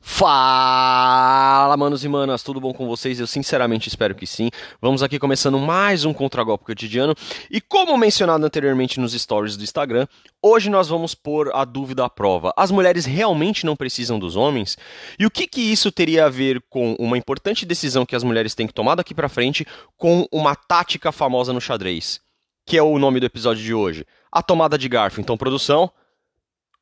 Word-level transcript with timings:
Fala, 0.00 1.76
manos 1.76 2.04
e 2.04 2.08
manas, 2.08 2.42
tudo 2.42 2.60
bom 2.60 2.72
com 2.72 2.86
vocês? 2.86 3.18
Eu 3.18 3.26
sinceramente 3.26 3.88
espero 3.88 4.14
que 4.14 4.26
sim. 4.26 4.50
Vamos 4.80 5.02
aqui 5.02 5.18
começando 5.18 5.58
mais 5.58 6.04
um 6.04 6.12
Contragolpe 6.12 6.64
Cotidiano. 6.64 7.14
E 7.50 7.60
como 7.60 7.96
mencionado 7.96 8.44
anteriormente 8.44 9.00
nos 9.00 9.12
stories 9.12 9.56
do 9.56 9.64
Instagram, 9.64 10.06
hoje 10.42 10.68
nós 10.70 10.88
vamos 10.88 11.14
pôr 11.14 11.50
a 11.54 11.64
dúvida 11.64 12.04
à 12.04 12.10
prova. 12.10 12.52
As 12.56 12.70
mulheres 12.70 13.04
realmente 13.04 13.66
não 13.66 13.74
precisam 13.74 14.18
dos 14.18 14.36
homens? 14.36 14.76
E 15.18 15.26
o 15.26 15.30
que, 15.30 15.46
que 15.46 15.60
isso 15.60 15.90
teria 15.90 16.26
a 16.26 16.30
ver 16.30 16.62
com 16.68 16.94
uma 16.98 17.18
importante 17.18 17.64
decisão 17.66 18.06
que 18.06 18.16
as 18.16 18.22
mulheres 18.22 18.54
têm 18.54 18.66
que 18.66 18.74
tomar 18.74 18.94
daqui 18.94 19.14
pra 19.14 19.28
frente 19.28 19.66
com 19.96 20.26
uma 20.30 20.54
tática 20.54 21.10
famosa 21.12 21.52
no 21.52 21.60
xadrez? 21.60 22.20
Que 22.66 22.76
é 22.76 22.82
o 22.82 22.98
nome 22.98 23.20
do 23.20 23.26
episódio 23.26 23.62
de 23.62 23.74
hoje. 23.74 24.06
A 24.30 24.42
tomada 24.42 24.76
de 24.76 24.88
garfo. 24.88 25.20
Então, 25.20 25.36
produção, 25.36 25.90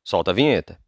solta 0.03 0.31
a 0.31 0.33
vinheta. 0.33 0.82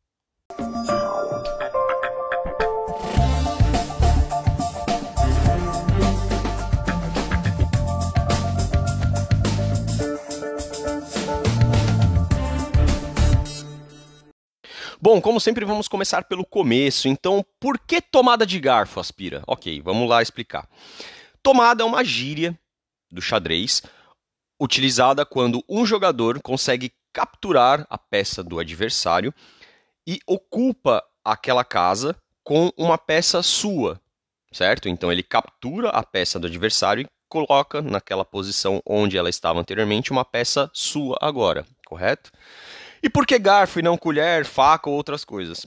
Bom, 15.06 15.22
como 15.22 15.40
sempre, 15.40 15.64
vamos 15.66 15.88
começar 15.88 16.24
pelo 16.24 16.44
começo. 16.44 17.08
Então, 17.08 17.46
por 17.60 17.78
que 17.78 18.02
tomada 18.02 18.44
de 18.44 18.60
garfo, 18.60 19.00
Aspira? 19.00 19.44
Ok, 19.46 19.80
vamos 19.84 20.10
lá 20.10 20.20
explicar. 20.20 20.68
Tomada 21.44 21.84
é 21.84 21.86
uma 21.86 22.04
gíria 22.04 22.60
do 23.12 23.22
xadrez 23.22 23.84
utilizada 24.60 25.24
quando 25.24 25.64
um 25.70 25.86
jogador 25.86 26.42
consegue 26.42 26.92
capturar 27.14 27.86
a 27.88 28.00
peça 28.00 28.42
do 28.42 28.58
adversário 28.58 29.32
e 30.08 30.18
ocupa 30.26 31.04
aquela 31.24 31.64
casa 31.64 32.16
com 32.44 32.72
uma 32.76 32.98
peça 32.98 33.44
sua, 33.44 34.02
certo? 34.52 34.90
Então 34.90 35.12
ele 35.12 35.22
captura 35.22 35.90
a 35.90 36.02
peça 36.02 36.40
do 36.40 36.48
adversário 36.48 37.04
e 37.04 37.08
coloca 37.30 37.80
naquela 37.80 38.26
posição 38.26 38.82
onde 38.84 39.20
ela 39.20 39.30
estava 39.30 39.60
anteriormente 39.60 40.12
uma 40.12 40.26
peça 40.26 40.68
sua 40.74 41.16
agora, 41.22 41.64
correto? 41.86 42.32
E 43.06 43.10
por 43.10 43.28
que 43.28 43.38
garfo 43.38 43.78
e 43.78 43.84
não 43.84 44.00
colher, 44.00 44.46
faca 44.46 44.90
ou 44.90 44.96
outras 44.96 45.24
coisas? 45.24 45.64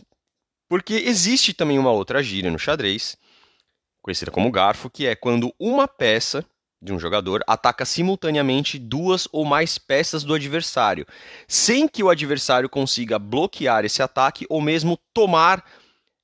Porque 0.69 0.95
existe 0.95 1.55
também 1.55 1.79
uma 1.79 1.93
outra 1.93 2.21
gíria 2.21 2.51
no 2.51 2.59
xadrez, 2.59 3.17
conhecida 4.03 4.33
como 4.33 4.51
garfo, 4.51 4.91
que 4.91 5.07
é 5.07 5.15
quando 5.15 5.55
uma 5.57 5.87
peça 5.87 6.45
de 6.83 6.93
um 6.93 6.99
jogador 6.99 7.45
ataca 7.47 7.85
simultaneamente 7.85 8.77
duas 8.77 9.29
ou 9.31 9.45
mais 9.45 9.79
peças 9.79 10.25
do 10.25 10.35
adversário, 10.35 11.07
sem 11.47 11.87
que 11.87 12.03
o 12.03 12.11
adversário 12.11 12.69
consiga 12.69 13.21
bloquear 13.21 13.85
esse 13.85 14.03
ataque 14.03 14.45
ou 14.49 14.61
mesmo 14.61 14.99
tomar 15.15 15.65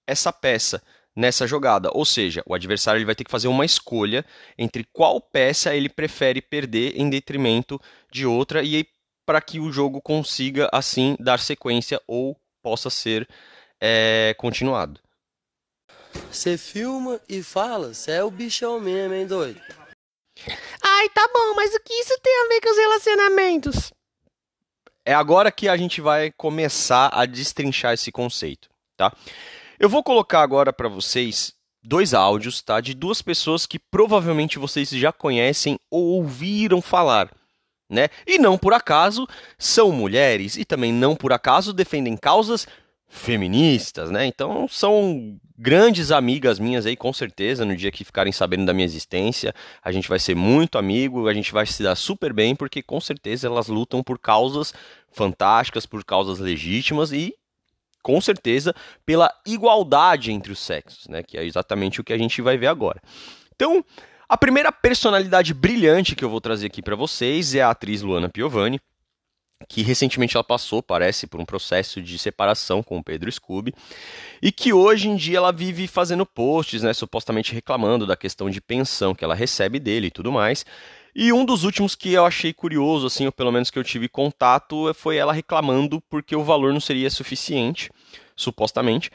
essa 0.08 0.32
peça 0.32 0.82
nessa 1.14 1.46
jogada. 1.46 1.90
Ou 1.94 2.04
seja, 2.04 2.42
o 2.44 2.54
adversário 2.54 2.98
ele 2.98 3.06
vai 3.06 3.14
ter 3.14 3.22
que 3.22 3.30
fazer 3.30 3.46
uma 3.46 3.64
escolha 3.64 4.26
entre 4.58 4.84
qual 4.92 5.20
peça 5.20 5.76
ele 5.76 5.88
prefere 5.88 6.42
perder 6.42 7.00
em 7.00 7.08
detrimento 7.08 7.80
de 8.10 8.26
outra 8.26 8.64
e 8.64 8.74
para 9.26 9.40
que 9.40 9.58
o 9.58 9.72
jogo 9.72 10.00
consiga 10.00 10.68
assim 10.72 11.16
dar 11.18 11.38
sequência 11.38 12.00
ou 12.06 12.36
possa 12.62 12.90
ser 12.90 13.28
é, 13.80 14.34
continuado. 14.38 15.00
Você 16.30 16.56
filma 16.56 17.20
e 17.28 17.42
fala, 17.42 17.92
você 17.92 18.12
é 18.12 18.24
o 18.24 18.30
bichão 18.30 18.80
mesmo, 18.80 19.14
hein, 19.14 19.26
doido? 19.26 19.60
Ai, 20.82 21.08
tá 21.10 21.28
bom, 21.32 21.54
mas 21.54 21.74
o 21.74 21.80
que 21.80 21.92
isso 21.92 22.18
tem 22.22 22.32
a 22.44 22.48
ver 22.48 22.60
com 22.60 22.70
os 22.70 22.76
relacionamentos? 22.76 23.92
É 25.04 25.12
agora 25.12 25.52
que 25.52 25.68
a 25.68 25.76
gente 25.76 26.00
vai 26.00 26.32
começar 26.32 27.10
a 27.12 27.26
destrinchar 27.26 27.92
esse 27.92 28.10
conceito, 28.10 28.68
tá? 28.96 29.14
Eu 29.78 29.88
vou 29.88 30.02
colocar 30.02 30.40
agora 30.40 30.72
para 30.72 30.88
vocês 30.88 31.52
dois 31.82 32.14
áudios, 32.14 32.62
tá? 32.62 32.80
De 32.80 32.94
duas 32.94 33.20
pessoas 33.20 33.66
que 33.66 33.78
provavelmente 33.78 34.58
vocês 34.58 34.88
já 34.88 35.12
conhecem 35.12 35.78
ou 35.90 36.04
ouviram 36.04 36.80
falar 36.80 37.30
né? 37.88 38.08
E 38.26 38.38
não 38.38 38.56
por 38.56 38.72
acaso 38.72 39.26
são 39.58 39.92
mulheres 39.92 40.56
e 40.56 40.64
também 40.64 40.92
não 40.92 41.14
por 41.14 41.32
acaso 41.32 41.72
defendem 41.72 42.16
causas 42.16 42.66
feministas, 43.08 44.10
né? 44.10 44.26
Então 44.26 44.66
são 44.68 45.38
grandes 45.56 46.10
amigas 46.10 46.58
minhas 46.58 46.84
aí, 46.84 46.96
com 46.96 47.12
certeza, 47.12 47.64
no 47.64 47.76
dia 47.76 47.92
que 47.92 48.04
ficarem 48.04 48.32
sabendo 48.32 48.66
da 48.66 48.74
minha 48.74 48.84
existência, 48.84 49.54
a 49.82 49.92
gente 49.92 50.08
vai 50.08 50.18
ser 50.18 50.34
muito 50.34 50.78
amigo, 50.78 51.28
a 51.28 51.34
gente 51.34 51.52
vai 51.52 51.64
se 51.64 51.82
dar 51.82 51.94
super 51.94 52.32
bem, 52.32 52.56
porque 52.56 52.82
com 52.82 53.00
certeza 53.00 53.46
elas 53.46 53.68
lutam 53.68 54.02
por 54.02 54.18
causas 54.18 54.74
fantásticas, 55.12 55.86
por 55.86 56.04
causas 56.04 56.40
legítimas 56.40 57.12
e 57.12 57.34
com 58.02 58.20
certeza 58.20 58.74
pela 59.06 59.32
igualdade 59.46 60.32
entre 60.32 60.52
os 60.52 60.58
sexos, 60.58 61.06
né? 61.08 61.22
Que 61.22 61.38
é 61.38 61.44
exatamente 61.44 62.00
o 62.00 62.04
que 62.04 62.12
a 62.12 62.18
gente 62.18 62.42
vai 62.42 62.58
ver 62.58 62.66
agora. 62.66 63.00
Então, 63.54 63.84
a 64.28 64.36
primeira 64.36 64.72
personalidade 64.72 65.52
brilhante 65.52 66.14
que 66.14 66.24
eu 66.24 66.30
vou 66.30 66.40
trazer 66.40 66.66
aqui 66.66 66.82
para 66.82 66.96
vocês 66.96 67.54
é 67.54 67.62
a 67.62 67.70
atriz 67.70 68.02
Luana 68.02 68.28
Piovani, 68.28 68.80
que 69.68 69.82
recentemente 69.82 70.36
ela 70.36 70.44
passou, 70.44 70.82
parece, 70.82 71.26
por 71.26 71.40
um 71.40 71.44
processo 71.44 72.00
de 72.02 72.18
separação 72.18 72.82
com 72.82 72.98
o 72.98 73.04
Pedro 73.04 73.30
Scooby, 73.30 73.74
e 74.42 74.52
que 74.52 74.72
hoje 74.72 75.08
em 75.08 75.16
dia 75.16 75.38
ela 75.38 75.52
vive 75.52 75.86
fazendo 75.86 76.26
posts, 76.26 76.82
né, 76.82 76.92
supostamente 76.92 77.52
reclamando 77.52 78.06
da 78.06 78.16
questão 78.16 78.50
de 78.50 78.60
pensão 78.60 79.14
que 79.14 79.24
ela 79.24 79.34
recebe 79.34 79.78
dele 79.78 80.08
e 80.08 80.10
tudo 80.10 80.32
mais. 80.32 80.64
E 81.14 81.32
um 81.32 81.44
dos 81.44 81.62
últimos 81.62 81.94
que 81.94 82.12
eu 82.12 82.26
achei 82.26 82.52
curioso, 82.52 83.06
assim, 83.06 83.26
ou 83.26 83.32
pelo 83.32 83.52
menos 83.52 83.70
que 83.70 83.78
eu 83.78 83.84
tive 83.84 84.08
contato, 84.08 84.92
foi 84.94 85.16
ela 85.16 85.32
reclamando 85.32 86.00
porque 86.10 86.34
o 86.34 86.42
valor 86.42 86.72
não 86.72 86.80
seria 86.80 87.08
suficiente, 87.08 87.90
supostamente, 88.36 89.10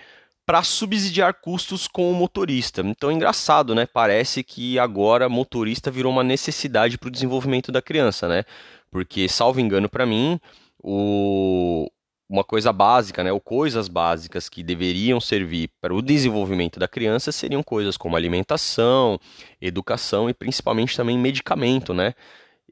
para 0.49 0.63
subsidiar 0.63 1.35
custos 1.35 1.87
com 1.87 2.09
o 2.09 2.15
motorista. 2.15 2.81
Então 2.81 3.11
é 3.11 3.13
engraçado, 3.13 3.75
né? 3.75 3.85
Parece 3.85 4.43
que 4.43 4.79
agora 4.79 5.29
motorista 5.29 5.91
virou 5.91 6.11
uma 6.11 6.23
necessidade 6.23 6.97
para 6.97 7.07
o 7.07 7.11
desenvolvimento 7.11 7.71
da 7.71 7.83
criança, 7.83 8.27
né? 8.27 8.43
Porque, 8.89 9.29
salvo 9.29 9.59
engano 9.59 9.87
para 9.87 10.07
mim, 10.07 10.39
o... 10.83 11.87
uma 12.27 12.43
coisa 12.43 12.73
básica, 12.73 13.23
né? 13.23 13.31
Ou 13.31 13.39
coisas 13.39 13.87
básicas 13.87 14.49
que 14.49 14.63
deveriam 14.63 15.21
servir 15.21 15.69
para 15.79 15.93
o 15.93 16.01
desenvolvimento 16.01 16.79
da 16.79 16.87
criança 16.87 17.31
seriam 17.31 17.61
coisas 17.61 17.95
como 17.95 18.15
alimentação, 18.15 19.19
educação 19.61 20.31
e 20.31 20.33
principalmente 20.33 20.97
também 20.97 21.15
medicamento, 21.15 21.93
né? 21.93 22.15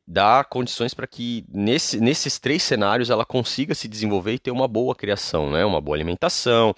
Dá 0.07 0.41
condições 0.44 0.94
para 0.94 1.06
que 1.06 1.44
nesse, 1.51 2.00
nesses 2.00 2.40
três 2.40 2.63
cenários 2.63 3.09
ela 3.09 3.25
consiga 3.25 3.75
se 3.75 3.90
desenvolver 3.90 4.34
e 4.34 4.40
ter 4.40 4.51
uma 4.51 4.68
boa 4.68 4.95
criação, 4.95 5.50
né? 5.51 5.66
uma 5.66 5.81
boa 5.81 5.97
alimentação, 5.97 6.73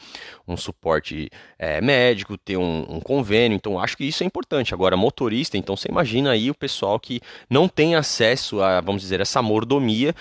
um 0.48 0.58
suporte 0.58 1.30
é, 1.60 1.80
médico, 1.80 2.38
ter 2.38 2.58
um, 2.58 2.86
um, 2.90 3.00
convênio. 3.00 3.56
Então 3.56 3.80
acho 3.80 3.96
que 3.96 4.04
isso 4.04 4.24
é 4.24 4.26
importante. 4.26 4.74
Agora, 4.74 4.98
motorista, 4.98 5.58
então 5.58 5.78
você 5.78 5.88
imagina 5.90 6.32
aí 6.32 6.50
o 6.50 6.56
pessoal 6.56 7.00
que 7.00 7.22
não 7.48 7.68
tem 7.68 7.94
acesso 7.96 8.62
a, 8.62 8.82
vamos 8.82 9.04
dizer, 9.04 9.22
essa 9.22 9.42
mordomia. 9.42 10.16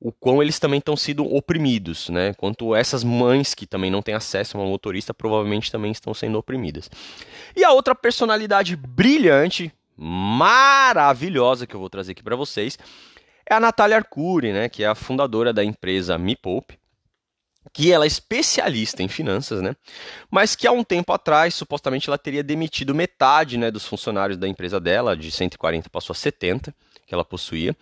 O 0.00 0.12
quão 0.12 0.42
eles 0.42 0.58
também 0.58 0.78
estão 0.78 0.96
sendo 0.96 1.24
oprimidos, 1.34 2.10
né? 2.10 2.34
Quanto 2.34 2.74
essas 2.74 3.02
mães 3.02 3.54
que 3.54 3.66
também 3.66 3.90
não 3.90 4.02
têm 4.02 4.14
acesso 4.14 4.54
a 4.54 4.60
uma 4.60 4.68
motorista 4.68 5.14
provavelmente 5.14 5.72
também 5.72 5.92
estão 5.92 6.12
sendo 6.12 6.36
oprimidas. 6.36 6.90
E 7.56 7.64
a 7.64 7.72
outra 7.72 7.94
personalidade 7.94 8.76
brilhante, 8.76 9.72
maravilhosa 9.96 11.66
que 11.66 11.74
eu 11.74 11.80
vou 11.80 11.90
trazer 11.90 12.12
aqui 12.12 12.22
para 12.22 12.36
vocês 12.36 12.78
é 13.46 13.54
a 13.54 13.60
Natália 13.60 13.96
Arcuri, 13.96 14.52
né, 14.52 14.68
que 14.68 14.82
é 14.82 14.86
a 14.86 14.94
fundadora 14.94 15.52
da 15.52 15.62
empresa 15.62 16.16
Me 16.16 16.34
Poupe, 16.34 16.78
que 17.72 17.92
ela 17.92 18.04
é 18.04 18.06
especialista 18.06 19.02
em 19.02 19.08
finanças, 19.08 19.60
né? 19.60 19.74
Mas 20.30 20.54
que 20.54 20.66
há 20.66 20.72
um 20.72 20.84
tempo 20.84 21.12
atrás, 21.12 21.54
supostamente, 21.54 22.08
ela 22.08 22.18
teria 22.18 22.42
demitido 22.42 22.94
metade 22.94 23.56
né, 23.56 23.70
dos 23.70 23.86
funcionários 23.86 24.38
da 24.38 24.46
empresa 24.46 24.78
dela, 24.78 25.16
de 25.16 25.30
140 25.30 25.88
passou 25.90 26.12
a 26.12 26.16
70, 26.16 26.74
que 27.06 27.14
ela 27.14 27.24
possuía, 27.24 27.74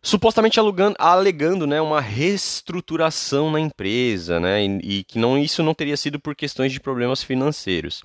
supostamente 0.00 0.60
alugando, 0.60 0.96
alegando 0.98 1.66
né, 1.66 1.80
uma 1.80 2.00
reestruturação 2.00 3.50
na 3.50 3.60
empresa, 3.60 4.38
né? 4.38 4.64
E, 4.64 4.98
e 4.98 5.04
que 5.04 5.18
não, 5.18 5.36
isso 5.36 5.62
não 5.62 5.74
teria 5.74 5.96
sido 5.96 6.20
por 6.20 6.34
questões 6.34 6.72
de 6.72 6.80
problemas 6.80 7.22
financeiros. 7.22 8.02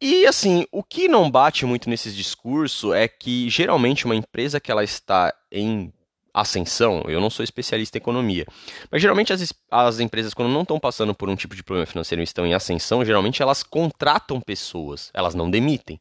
E 0.00 0.26
assim, 0.26 0.66
o 0.70 0.82
que 0.82 1.08
não 1.08 1.30
bate 1.30 1.64
muito 1.64 1.88
nesses 1.88 2.14
discursos 2.14 2.92
é 2.92 3.08
que 3.08 3.48
geralmente 3.48 4.04
uma 4.04 4.14
empresa 4.14 4.60
que 4.60 4.70
ela 4.70 4.84
está 4.84 5.34
em 5.50 5.92
ascensão, 6.34 7.02
eu 7.08 7.18
não 7.18 7.30
sou 7.30 7.42
especialista 7.42 7.96
em 7.96 8.00
economia, 8.00 8.44
mas 8.90 9.00
geralmente 9.00 9.32
as, 9.32 9.54
as 9.70 10.00
empresas 10.00 10.34
quando 10.34 10.52
não 10.52 10.62
estão 10.62 10.78
passando 10.78 11.14
por 11.14 11.30
um 11.30 11.34
tipo 11.34 11.56
de 11.56 11.62
problema 11.62 11.86
financeiro 11.86 12.20
e 12.20 12.24
estão 12.24 12.46
em 12.46 12.52
ascensão, 12.52 13.02
geralmente 13.02 13.40
elas 13.40 13.62
contratam 13.62 14.38
pessoas, 14.38 15.10
elas 15.14 15.34
não 15.34 15.50
demitem. 15.50 15.98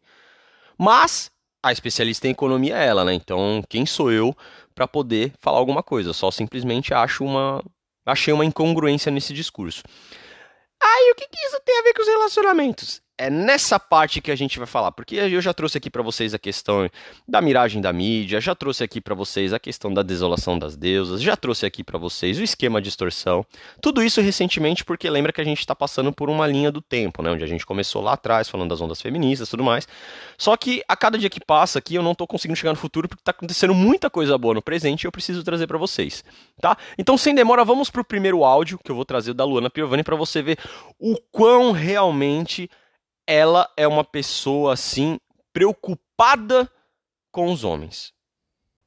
Mas 0.78 1.32
a 1.64 1.72
especialista 1.72 2.28
em 2.28 2.32
economia 2.32 2.78
é 2.78 2.86
ela, 2.86 3.06
né? 3.06 3.14
Então, 3.14 3.64
quem 3.70 3.86
sou 3.86 4.12
eu 4.12 4.36
para 4.76 4.88
poder 4.88 5.32
falar 5.40 5.58
alguma 5.58 5.82
coisa? 5.82 6.12
Só 6.12 6.30
simplesmente 6.30 6.94
acho 6.94 7.24
uma 7.24 7.64
achei 8.06 8.34
uma 8.34 8.46
incongruência 8.46 9.12
nesse 9.12 9.34
discurso. 9.34 9.82
Aí, 10.82 11.12
o 11.12 11.16
que, 11.16 11.28
que 11.28 11.46
isso 11.46 11.60
tem 11.66 11.80
a 11.80 11.82
ver 11.82 11.94
com 11.94 12.02
os 12.02 12.08
relacionamentos? 12.08 13.02
É 13.18 13.30
nessa 13.30 13.80
parte 13.80 14.20
que 14.20 14.32
a 14.32 14.36
gente 14.36 14.58
vai 14.58 14.68
falar, 14.68 14.92
porque 14.92 15.16
eu 15.16 15.42
já 15.42 15.54
trouxe 15.54 15.78
aqui 15.78 15.90
para 15.90 16.02
vocês 16.02 16.34
a 16.34 16.40
questão 16.40 16.90
da 17.28 17.42
miragem 17.42 17.82
da 17.82 17.94
mídia, 17.94 18.42
já 18.42 18.54
trouxe 18.54 18.84
aqui 18.84 19.00
para 19.00 19.16
vocês 19.16 19.54
a 19.54 19.60
questão 19.60 19.94
da 19.94 20.02
desolação 20.02 20.60
das 20.60 20.76
deusas, 20.76 21.22
já 21.22 21.36
trouxe 21.36 21.66
aqui 21.66 21.84
para 21.84 21.98
vocês 21.98 22.38
o 22.38 22.44
esquema 22.44 22.82
de 22.82 22.86
distorção. 22.86 23.46
Tudo 23.82 24.04
isso 24.04 24.22
recentemente 24.22 24.84
porque 24.84 25.10
lembra 25.10 25.32
que 25.32 25.42
a 25.42 25.44
gente 25.44 25.60
está 25.60 25.76
passando 25.76 26.12
por 26.12 26.30
uma 26.30 26.46
linha 26.46 26.72
do 26.72 26.82
tempo, 26.82 27.22
né, 27.22 27.32
onde 27.32 27.44
a 27.44 27.48
gente 27.48 27.66
começou 27.66 28.02
lá 28.02 28.14
atrás 28.14 28.50
falando 28.50 28.70
das 28.70 28.82
ondas 28.82 29.02
feministas, 29.02 29.50
tudo 29.50 29.64
mais. 29.64 29.88
Só 30.38 30.56
que 30.58 30.84
a 30.88 30.96
cada 30.96 31.18
dia 31.18 31.30
que 31.30 31.44
passa 31.44 31.80
aqui 31.80 31.96
eu 31.96 32.04
não 32.04 32.12
estou 32.12 32.28
conseguindo 32.28 32.58
chegar 32.58 32.72
no 32.72 32.78
futuro 32.78 33.08
porque 33.08 33.22
está 33.22 33.32
acontecendo 33.32 33.74
muita 33.74 34.10
coisa 34.10 34.38
boa 34.38 34.54
no 34.54 34.62
presente 34.62 35.04
e 35.04 35.08
eu 35.08 35.12
preciso 35.12 35.44
trazer 35.44 35.68
para 35.68 35.78
vocês, 35.78 36.24
tá? 36.60 36.78
Então 36.98 37.18
sem 37.18 37.34
demora, 37.34 37.64
vamos 37.64 37.90
pro 37.90 38.04
primeiro 38.04 38.44
áudio 38.44 38.80
que 38.84 38.92
eu 38.92 38.96
vou 38.96 39.06
trazer 39.06 39.34
da 39.34 39.46
Luana 39.46 39.70
Piovani 39.70 40.04
para 40.04 40.16
você 40.16 40.42
ver 40.42 40.58
o 41.00 41.16
quão 41.32 41.72
realmente 41.72 42.70
ela 43.28 43.70
é 43.76 43.88
uma 43.88 44.04
pessoa 44.04 44.74
assim 44.74 45.18
preocupada 45.52 46.70
com 47.32 47.52
os 47.52 47.64
homens. 47.64 48.14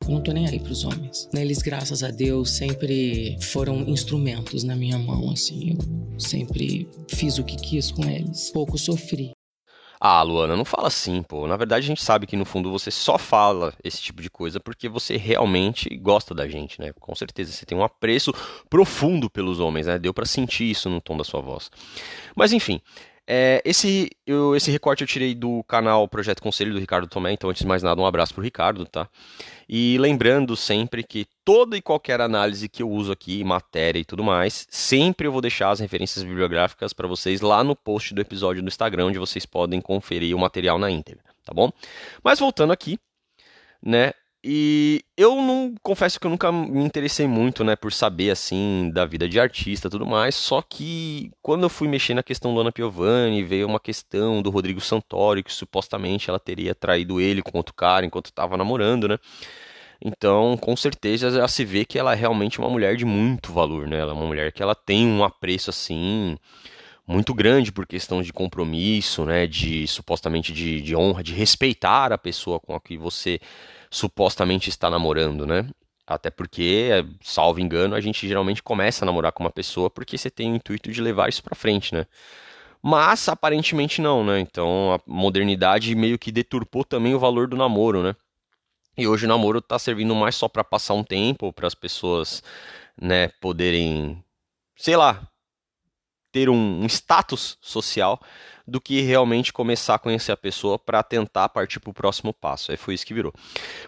Eu 0.03 0.11
não 0.11 0.23
tô 0.23 0.33
nem 0.33 0.47
aí 0.47 0.61
pros 0.61 0.85
homens. 0.85 1.29
Eles, 1.35 1.59
graças 1.59 2.03
a 2.03 2.11
Deus, 2.11 2.51
sempre 2.51 3.37
foram 3.41 3.81
instrumentos 3.81 4.63
na 4.63 4.77
minha 4.77 4.99
mão, 4.99 5.31
assim. 5.31 5.77
Eu 6.13 6.21
sempre 6.21 6.89
fiz 7.09 7.39
o 7.39 7.45
que 7.45 7.57
quis 7.57 7.91
com 7.91 8.05
eles. 8.05 8.51
Pouco 8.51 8.79
sofri. 8.79 9.33
Ah, 10.01 10.23
Luana, 10.23 10.57
não 10.57 10.65
fala 10.65 10.87
assim, 10.87 11.23
pô. 11.25 11.49
Na 11.49 11.57
verdade, 11.57 11.85
a 11.85 11.89
gente 11.89 12.05
sabe 12.05 12.27
que 12.27 12.37
no 12.37 12.45
fundo 12.45 12.71
você 12.71 12.89
só 12.89 13.19
fala 13.19 13.75
esse 13.83 14.01
tipo 14.01 14.23
de 14.23 14.31
coisa 14.31 14.61
porque 14.61 14.89
você 14.89 15.17
realmente 15.17 15.89
gosta 15.97 16.33
da 16.33 16.47
gente, 16.47 16.81
né? 16.81 16.93
Com 17.01 17.15
certeza 17.17 17.51
você 17.51 17.67
tem 17.67 17.77
um 17.77 17.83
apreço 17.83 18.33
profundo 18.71 19.29
pelos 19.29 19.59
homens, 19.59 19.89
né? 19.89 19.99
Deu 19.99 20.15
para 20.15 20.25
sentir 20.25 20.71
isso 20.71 20.89
no 20.89 21.01
tom 21.01 21.17
da 21.17 21.25
sua 21.25 21.41
voz. 21.41 21.69
Mas 22.37 22.53
enfim, 22.53 22.81
é, 23.31 23.61
esse, 23.63 24.11
eu, 24.27 24.57
esse 24.57 24.71
recorte 24.71 25.03
eu 25.03 25.07
tirei 25.07 25.35
do 25.35 25.63
canal 25.65 26.09
Projeto 26.09 26.43
Conselho 26.43 26.73
do 26.73 26.79
Ricardo 26.79 27.07
Tomé, 27.07 27.31
então 27.33 27.51
antes 27.51 27.61
de 27.61 27.69
mais 27.69 27.83
nada 27.83 28.01
um 28.01 28.07
abraço 28.07 28.33
pro 28.33 28.43
Ricardo, 28.43 28.87
tá? 28.87 29.07
E 29.69 29.99
lembrando 29.99 30.57
sempre 30.57 31.03
que 31.03 31.27
toda 31.45 31.77
e 31.77 31.83
qualquer 31.83 32.23
análise 32.23 32.71
que 32.71 32.83
eu 32.83 32.89
uso 32.89 33.13
aqui, 33.13 33.45
matéria 33.45 33.99
e 33.99 34.05
tudo 34.05 34.25
mais, 34.25 34.67
sempre 34.71 35.29
eu 35.29 35.33
vou 35.33 35.43
deixar 35.43 35.69
as 35.69 35.79
referências 35.79 36.25
bibliográficas 36.25 36.95
para 36.95 37.07
vocês 37.07 37.43
lá 37.43 37.63
no 37.63 37.77
post 37.77 38.15
do 38.15 38.23
episódio 38.23 38.63
do 38.63 38.69
Instagram, 38.69 39.09
onde 39.09 39.19
vocês 39.19 39.45
podem 39.45 39.79
conferir 39.79 40.35
o 40.35 40.39
material 40.39 40.79
na 40.79 40.91
íntegra, 40.91 41.23
tá 41.45 41.53
bom? 41.53 41.71
Mas 42.25 42.39
voltando 42.39 42.73
aqui, 42.73 42.99
né? 43.83 44.15
E 44.43 45.03
eu 45.17 45.35
não 45.43 45.75
confesso 45.83 46.21
que 46.21 46.27
eu 46.27 46.31
nunca 46.31 46.53
me 46.53 46.85
interessei 46.85 47.27
muito, 47.27 47.65
né, 47.65 47.75
por 47.75 47.93
saber 47.93 48.31
assim 48.31 48.89
da 48.95 49.05
vida 49.05 49.29
de 49.29 49.41
artista, 49.41 49.91
tudo 49.91 50.07
mais. 50.07 50.37
Só 50.37 50.63
que 50.63 51.33
quando 51.43 51.65
eu 51.65 51.69
fui 51.69 51.89
mexer 51.89 52.15
na 52.15 52.23
questão 52.23 52.55
do 52.55 52.61
Ana 52.61 52.71
Piovani, 52.71 53.43
veio 53.43 53.67
uma 53.67 53.81
questão 53.81 54.41
do 54.41 54.51
Rodrigo 54.51 54.81
Santoro 54.81 55.43
que 55.43 55.53
supostamente 55.53 56.31
ela 56.31 56.39
teria 56.39 56.75
traído 56.75 57.21
ele 57.21 57.43
com 57.43 57.59
outro 57.59 57.75
cara 57.75 58.07
enquanto 58.07 58.27
estava 58.27 58.57
namorando, 58.57 59.09
né? 59.09 59.19
Então, 60.01 60.57
com 60.57 60.77
certeza 60.77 61.31
já 61.31 61.49
se 61.49 61.65
vê 61.65 61.85
que 61.85 61.99
ela 61.99 62.13
é 62.13 62.17
realmente 62.17 62.61
uma 62.61 62.71
mulher 62.71 62.97
de 62.97 63.05
muito 63.05 63.53
valor, 63.53 63.89
né? 63.89 63.99
Ela 63.99 64.13
é 64.13 64.15
uma 64.15 64.27
mulher 64.27 64.53
que 64.53 64.63
ela 64.63 64.75
tem 64.75 65.07
um 65.07 65.25
apreço 65.25 65.71
assim 65.71 66.39
muito 67.07 67.35
grande 67.35 67.73
por 67.73 67.87
questão 67.87 68.23
de 68.23 68.33
compromisso, 68.33 69.25
né? 69.25 69.47
De 69.49 69.87
supostamente 69.89 70.53
de, 70.53 70.81
de 70.81 70.95
honra, 70.95 71.25
de 71.25 71.35
respeitar 71.35 72.13
a 72.13 72.19
pessoa 72.19 72.61
com 72.61 72.75
a 72.75 72.81
que 72.81 72.97
você 72.97 73.41
supostamente 73.91 74.69
está 74.69 74.91
namorando, 74.91 75.47
né? 75.47 75.69
Até 76.07 76.31
porque, 76.31 77.05
salvo 77.23 77.61
engano, 77.61 77.95
a 77.95 78.01
gente 78.01 78.27
geralmente 78.27 78.63
começa 78.63 79.05
a 79.05 79.07
namorar 79.07 79.33
com 79.33 79.45
uma 79.45 79.51
pessoa 79.51 79.91
porque 79.91 80.17
você 80.17 80.31
tem 80.31 80.53
o 80.53 80.57
intuito 80.57 80.91
de 80.91 81.03
levar 81.03 81.29
isso 81.29 81.43
para 81.43 81.55
frente, 81.55 81.95
né? 81.95 82.07
Mas 82.83 83.29
aparentemente 83.29 84.01
não, 84.01 84.25
né? 84.25 84.41
Então 84.41 84.95
a 84.95 85.01
modernidade 85.07 85.95
meio 85.95 86.19
que 86.19 86.33
deturpou 86.33 86.85
também 86.85 87.15
o 87.15 87.19
valor 87.19 87.49
do 87.49 87.57
namoro, 87.57 88.03
né? 88.03 88.15
E 88.97 89.07
hoje 89.07 89.27
o 89.27 89.29
namoro 89.29 89.61
tá 89.61 89.79
servindo 89.79 90.15
mais 90.15 90.35
só 90.35 90.49
para 90.49 90.65
passar 90.65 90.95
um 90.95 91.05
tempo, 91.05 91.53
para 91.53 91.67
as 91.67 91.75
pessoas, 91.75 92.43
né, 93.01 93.29
poderem, 93.41 94.25
sei 94.77 94.97
lá, 94.97 95.29
ter 96.33 96.49
um, 96.49 96.83
um 96.83 96.87
status 96.87 97.57
social 97.61 98.21
do 98.69 98.81
que 98.81 99.01
realmente 99.01 99.53
começar 99.53 99.95
a 99.95 99.99
conhecer 99.99 100.31
a 100.31 100.37
pessoa 100.37 100.79
para 100.79 101.03
tentar 101.03 101.49
partir 101.49 101.81
para 101.81 101.91
o 101.91 101.95
próximo 101.95 102.33
passo. 102.33 102.71
Aí 102.71 102.77
foi 102.77 102.95
isso 102.95 103.07
que 103.07 103.15
virou. 103.15 103.33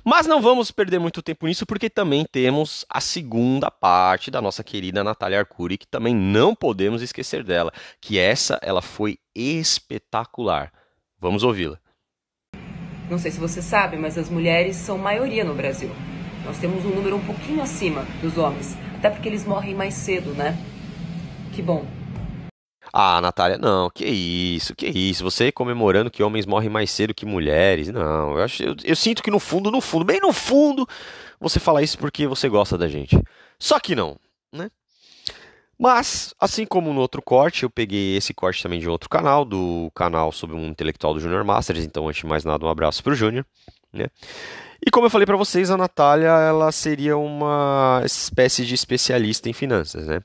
Mas 0.03 0.27
não 0.27 0.41
vamos 0.41 0.71
perder 0.71 0.99
muito 0.99 1.23
tempo 1.23 1.47
nisso, 1.47 1.67
porque 1.67 1.91
também 1.91 2.25
temos 2.25 2.87
a 2.89 3.01
segunda 3.01 3.71
parte 3.71 4.31
da 4.31 4.41
nossa 4.41 4.65
querida 4.65 5.05
Natália 5.05 5.41
Arcuri, 5.41 5.77
que 5.77 5.87
também 5.87 6.15
não 6.15 6.55
podemos 6.55 7.03
esquecer 7.03 7.45
dela, 7.45 7.71
que 8.01 8.19
essa 8.19 8.59
ela 8.63 8.81
foi 8.81 9.19
espetacular. 9.35 10.73
Vamos 11.19 11.43
ouvi-la. 11.43 11.79
Não 13.11 13.19
sei 13.19 13.31
se 13.31 13.41
você 13.41 13.61
sabe, 13.61 13.97
mas 13.97 14.17
as 14.17 14.31
mulheres 14.31 14.77
são 14.77 14.97
maioria 14.97 15.45
no 15.45 15.55
Brasil. 15.55 15.91
Nós 16.45 16.59
temos 16.59 16.85
um 16.85 16.91
número 16.91 17.17
um 17.17 17.27
pouquinho 17.27 17.61
acima 17.61 18.07
dos 18.23 18.39
homens, 18.39 18.77
até 18.97 19.11
porque 19.11 19.29
eles 19.29 19.45
morrem 19.45 19.75
mais 19.75 19.95
cedo, 19.95 20.33
né? 20.33 20.57
Que 21.53 21.61
bom. 21.61 22.00
Ah, 22.93 23.21
Natália, 23.21 23.57
não, 23.57 23.89
que 23.89 24.05
isso, 24.05 24.75
que 24.75 24.87
isso. 24.87 25.23
Você 25.23 25.53
comemorando 25.53 26.11
que 26.11 26.23
homens 26.23 26.47
morrem 26.47 26.69
mais 26.69 26.91
cedo 26.91 27.15
que 27.15 27.25
mulheres. 27.25 27.89
Não, 27.89 28.37
eu, 28.37 28.43
acho, 28.43 28.63
eu, 28.63 28.75
eu 28.85 28.97
sinto 28.97 29.23
que 29.23 29.31
no 29.31 29.39
fundo, 29.39 29.71
no 29.71 29.81
fundo, 29.81 30.05
bem 30.05 30.21
no 30.21 30.33
fundo, 30.33 30.87
você 31.39 31.61
fala 31.61 31.83
isso 31.83 31.99
porque 31.99 32.27
você 32.27 32.49
gosta 32.49 32.77
da 32.77 32.89
gente. 32.89 33.17
Só 33.59 33.79
que 33.79 33.95
não, 33.95 34.17
né? 34.53 34.71
Mas, 35.79 36.35
assim 36.39 36.67
como 36.67 36.93
no 36.93 37.01
outro 37.01 37.23
corte, 37.23 37.63
eu 37.63 37.71
peguei 37.71 38.17
esse 38.17 38.35
corte 38.35 38.63
também 38.63 38.81
de 38.81 38.89
outro 38.89 39.09
canal, 39.09 39.45
do 39.45 39.91
canal 39.95 40.31
sobre 40.33 40.55
um 40.57 40.67
intelectual 40.67 41.15
do 41.15 41.21
Junior 41.21 41.45
Masters. 41.45 41.85
Então, 41.85 42.09
antes 42.09 42.21
de 42.21 42.27
mais 42.27 42.45
nada, 42.45 42.67
um 42.67 42.69
abraço 42.69 43.03
pro 43.03 43.15
Júnior, 43.15 43.47
né? 43.93 44.09
E 44.85 44.91
como 44.91 45.07
eu 45.07 45.11
falei 45.11 45.27
para 45.27 45.37
vocês, 45.37 45.71
a 45.71 45.77
Natália, 45.77 46.29
ela 46.29 46.73
seria 46.73 47.17
uma 47.17 48.03
espécie 48.05 48.65
de 48.67 48.75
especialista 48.75 49.49
em 49.49 49.53
finanças, 49.53 50.07
né? 50.07 50.21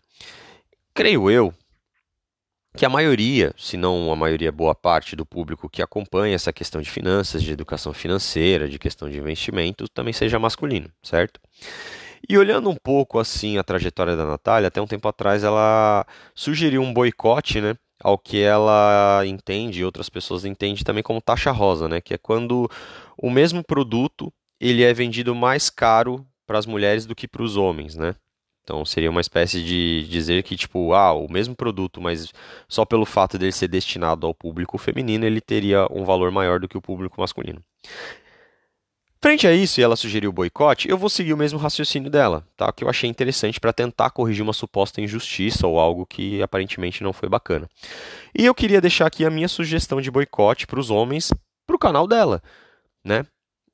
Creio 0.93 1.29
eu 1.29 1.53
que 2.75 2.85
a 2.85 2.89
maioria, 2.89 3.53
se 3.57 3.77
não 3.77 4.11
a 4.11 4.15
maioria 4.15 4.51
boa 4.51 4.75
parte 4.75 5.15
do 5.15 5.25
público 5.25 5.69
que 5.69 5.81
acompanha 5.81 6.35
essa 6.35 6.51
questão 6.51 6.81
de 6.81 6.89
finanças, 6.89 7.41
de 7.41 7.51
educação 7.51 7.93
financeira, 7.93 8.67
de 8.67 8.77
questão 8.77 9.09
de 9.09 9.17
investimento, 9.17 9.87
também 9.87 10.13
seja 10.13 10.37
masculino, 10.37 10.89
certo? 11.01 11.39
E 12.27 12.37
olhando 12.37 12.69
um 12.69 12.75
pouco 12.75 13.19
assim 13.19 13.57
a 13.57 13.63
trajetória 13.63 14.15
da 14.15 14.25
Natália, 14.25 14.67
até 14.67 14.81
um 14.81 14.87
tempo 14.87 15.07
atrás 15.07 15.43
ela 15.43 16.05
sugeriu 16.33 16.81
um 16.81 16.93
boicote, 16.93 17.61
né? 17.61 17.75
Ao 18.03 18.17
que 18.17 18.41
ela 18.41 19.23
entende, 19.25 19.79
e 19.79 19.85
outras 19.85 20.09
pessoas 20.09 20.43
entendem 20.43 20.83
também 20.83 21.03
como 21.03 21.21
taxa 21.21 21.51
rosa, 21.51 21.87
né? 21.87 22.01
Que 22.01 22.15
é 22.15 22.17
quando 22.17 22.69
o 23.17 23.29
mesmo 23.29 23.63
produto 23.63 24.33
ele 24.59 24.83
é 24.83 24.93
vendido 24.93 25.33
mais 25.33 25.69
caro 25.69 26.25
para 26.45 26.59
as 26.59 26.65
mulheres 26.65 27.05
do 27.05 27.15
que 27.15 27.27
para 27.27 27.43
os 27.43 27.55
homens, 27.55 27.95
né? 27.95 28.15
Então 28.65 28.83
seria 28.83 29.11
uma 29.11 29.21
espécie 29.21 29.63
de 29.63 30.07
dizer 30.09 30.41
que, 30.41 30.57
tipo, 30.57 30.91
ah, 30.93 31.13
o 31.13 31.31
mesmo 31.31 31.55
produto, 31.55 32.01
mas 32.01 32.33
só 32.67 32.83
pelo 32.83 33.05
fato 33.05 33.37
dele 33.37 33.51
ser 33.51 33.67
destinado 33.67 34.25
ao 34.25 34.33
público 34.33 34.75
feminino, 34.79 35.23
ele 35.23 35.39
teria 35.39 35.87
um 35.91 36.03
valor 36.03 36.31
maior 36.31 36.59
do 36.59 36.67
que 36.67 36.75
o 36.75 36.81
público 36.81 37.21
masculino. 37.21 37.63
Frente 39.21 39.47
a 39.47 39.53
isso, 39.53 39.79
e 39.79 39.83
ela 39.83 39.95
sugeriu 39.95 40.31
o 40.31 40.33
boicote, 40.33 40.89
eu 40.89 40.97
vou 40.97 41.09
seguir 41.09 41.33
o 41.33 41.37
mesmo 41.37 41.59
raciocínio 41.59 42.09
dela, 42.09 42.43
tá? 42.57 42.71
Que 42.71 42.83
eu 42.83 42.89
achei 42.89 43.09
interessante 43.09 43.59
para 43.59 43.71
tentar 43.71 44.09
corrigir 44.09 44.43
uma 44.43 44.53
suposta 44.53 44.99
injustiça 44.99 45.67
ou 45.67 45.79
algo 45.79 46.05
que 46.05 46.41
aparentemente 46.41 47.03
não 47.03 47.13
foi 47.13 47.29
bacana. 47.29 47.69
E 48.37 48.45
eu 48.45 48.53
queria 48.53 48.81
deixar 48.81 49.05
aqui 49.05 49.25
a 49.25 49.29
minha 49.29 49.47
sugestão 49.47 50.01
de 50.01 50.09
boicote 50.11 50.65
para 50.65 50.79
os 50.79 50.89
homens, 50.89 51.31
para 51.67 51.75
o 51.75 51.79
canal 51.79 52.07
dela, 52.07 52.41
né? 53.03 53.25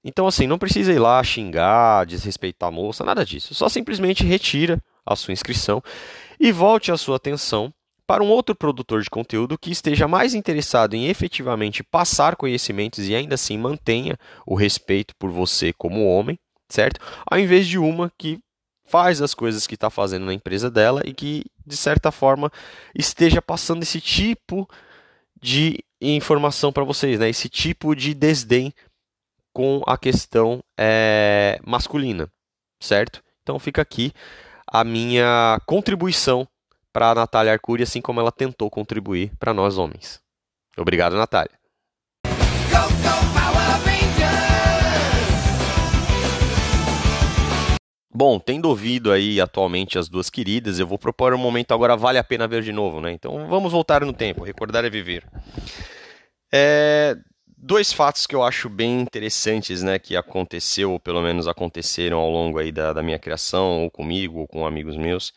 Então, 0.03 0.27
assim, 0.27 0.47
não 0.47 0.57
precisa 0.57 0.91
ir 0.91 0.99
lá 0.99 1.23
xingar, 1.23 2.05
desrespeitar 2.05 2.69
a 2.69 2.71
moça, 2.71 3.03
nada 3.03 3.23
disso. 3.23 3.53
Só 3.53 3.69
simplesmente 3.69 4.23
retira 4.23 4.81
a 5.05 5.15
sua 5.15 5.31
inscrição 5.31 5.81
e 6.39 6.51
volte 6.51 6.91
a 6.91 6.97
sua 6.97 7.17
atenção 7.17 7.71
para 8.07 8.23
um 8.23 8.29
outro 8.29 8.53
produtor 8.53 9.01
de 9.01 9.09
conteúdo 9.09 9.57
que 9.57 9.71
esteja 9.71 10.07
mais 10.07 10.33
interessado 10.33 10.95
em 10.95 11.07
efetivamente 11.07 11.83
passar 11.83 12.35
conhecimentos 12.35 13.07
e 13.07 13.15
ainda 13.15 13.35
assim 13.35 13.57
mantenha 13.57 14.17
o 14.45 14.55
respeito 14.55 15.15
por 15.17 15.29
você 15.29 15.71
como 15.71 16.05
homem, 16.05 16.37
certo? 16.67 16.99
Ao 17.25 17.39
invés 17.39 17.67
de 17.67 17.77
uma 17.77 18.11
que 18.17 18.39
faz 18.83 19.21
as 19.21 19.33
coisas 19.33 19.65
que 19.65 19.75
está 19.75 19.89
fazendo 19.89 20.25
na 20.25 20.33
empresa 20.33 20.69
dela 20.69 21.01
e 21.05 21.13
que, 21.13 21.45
de 21.65 21.77
certa 21.77 22.11
forma, 22.11 22.51
esteja 22.93 23.41
passando 23.41 23.83
esse 23.83 24.01
tipo 24.01 24.67
de 25.41 25.79
informação 26.01 26.73
para 26.73 26.83
vocês, 26.83 27.17
né? 27.17 27.29
esse 27.29 27.47
tipo 27.47 27.95
de 27.95 28.13
desdém 28.13 28.73
com 29.53 29.81
a 29.85 29.97
questão 29.97 30.63
é, 30.77 31.59
masculina, 31.65 32.31
certo? 32.79 33.21
Então 33.41 33.59
fica 33.59 33.81
aqui 33.81 34.13
a 34.67 34.83
minha 34.83 35.59
contribuição 35.65 36.47
para 36.93 37.11
a 37.11 37.15
Natália 37.15 37.53
Arcuri, 37.53 37.83
assim 37.83 38.01
como 38.01 38.19
ela 38.19 38.31
tentou 38.31 38.69
contribuir 38.69 39.31
para 39.39 39.53
nós 39.53 39.77
homens. 39.77 40.21
Obrigado, 40.77 41.15
Natália. 41.15 41.61
Bom, 48.13 48.37
tendo 48.37 48.69
ouvido 48.69 49.11
aí 49.11 49.39
atualmente 49.39 49.97
as 49.97 50.09
duas 50.09 50.29
queridas, 50.29 50.77
eu 50.77 50.85
vou 50.85 50.99
propor 50.99 51.33
um 51.33 51.37
momento 51.37 51.73
agora 51.73 51.95
vale 51.95 52.17
a 52.17 52.23
pena 52.23 52.47
ver 52.47 52.61
de 52.61 52.71
novo, 52.71 52.99
né? 52.99 53.11
Então 53.11 53.47
vamos 53.47 53.71
voltar 53.71 54.05
no 54.05 54.13
tempo, 54.13 54.43
recordar 54.43 54.85
é 54.85 54.89
viver. 54.89 55.25
É, 56.53 57.15
dois 57.61 57.93
fatos 57.93 58.25
que 58.25 58.35
eu 58.35 58.43
acho 58.43 58.67
bem 58.67 58.99
interessantes, 58.99 59.83
né, 59.83 59.99
que 59.99 60.15
aconteceu, 60.17 60.91
ou 60.91 60.99
pelo 60.99 61.21
menos 61.21 61.47
aconteceram 61.47 62.17
ao 62.17 62.29
longo 62.29 62.57
aí 62.57 62.71
da, 62.71 62.91
da 62.91 63.03
minha 63.03 63.19
criação, 63.19 63.83
ou 63.83 63.91
comigo, 63.91 64.39
ou 64.39 64.47
com 64.47 64.65
amigos 64.65 64.97
meus. 64.97 65.31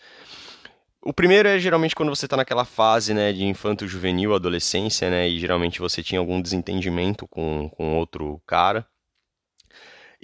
O 1.02 1.12
primeiro 1.12 1.46
é 1.46 1.58
geralmente 1.58 1.94
quando 1.94 2.08
você 2.08 2.24
está 2.24 2.34
naquela 2.34 2.64
fase, 2.64 3.12
né, 3.12 3.30
de 3.30 3.44
infanto 3.44 3.86
juvenil, 3.86 4.34
adolescência, 4.34 5.10
né, 5.10 5.28
e 5.28 5.38
geralmente 5.38 5.80
você 5.80 6.02
tinha 6.02 6.18
algum 6.18 6.40
desentendimento 6.40 7.28
com, 7.28 7.68
com 7.68 7.98
outro 7.98 8.40
cara. 8.46 8.86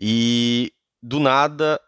E 0.00 0.72
do 1.02 1.20
nada 1.20 1.78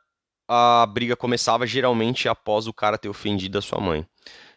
a 0.46 0.84
briga 0.84 1.16
começava 1.16 1.66
geralmente 1.66 2.28
após 2.28 2.66
o 2.66 2.74
cara 2.74 2.98
ter 2.98 3.08
ofendido 3.08 3.56
a 3.56 3.62
sua 3.62 3.80
mãe. 3.80 4.06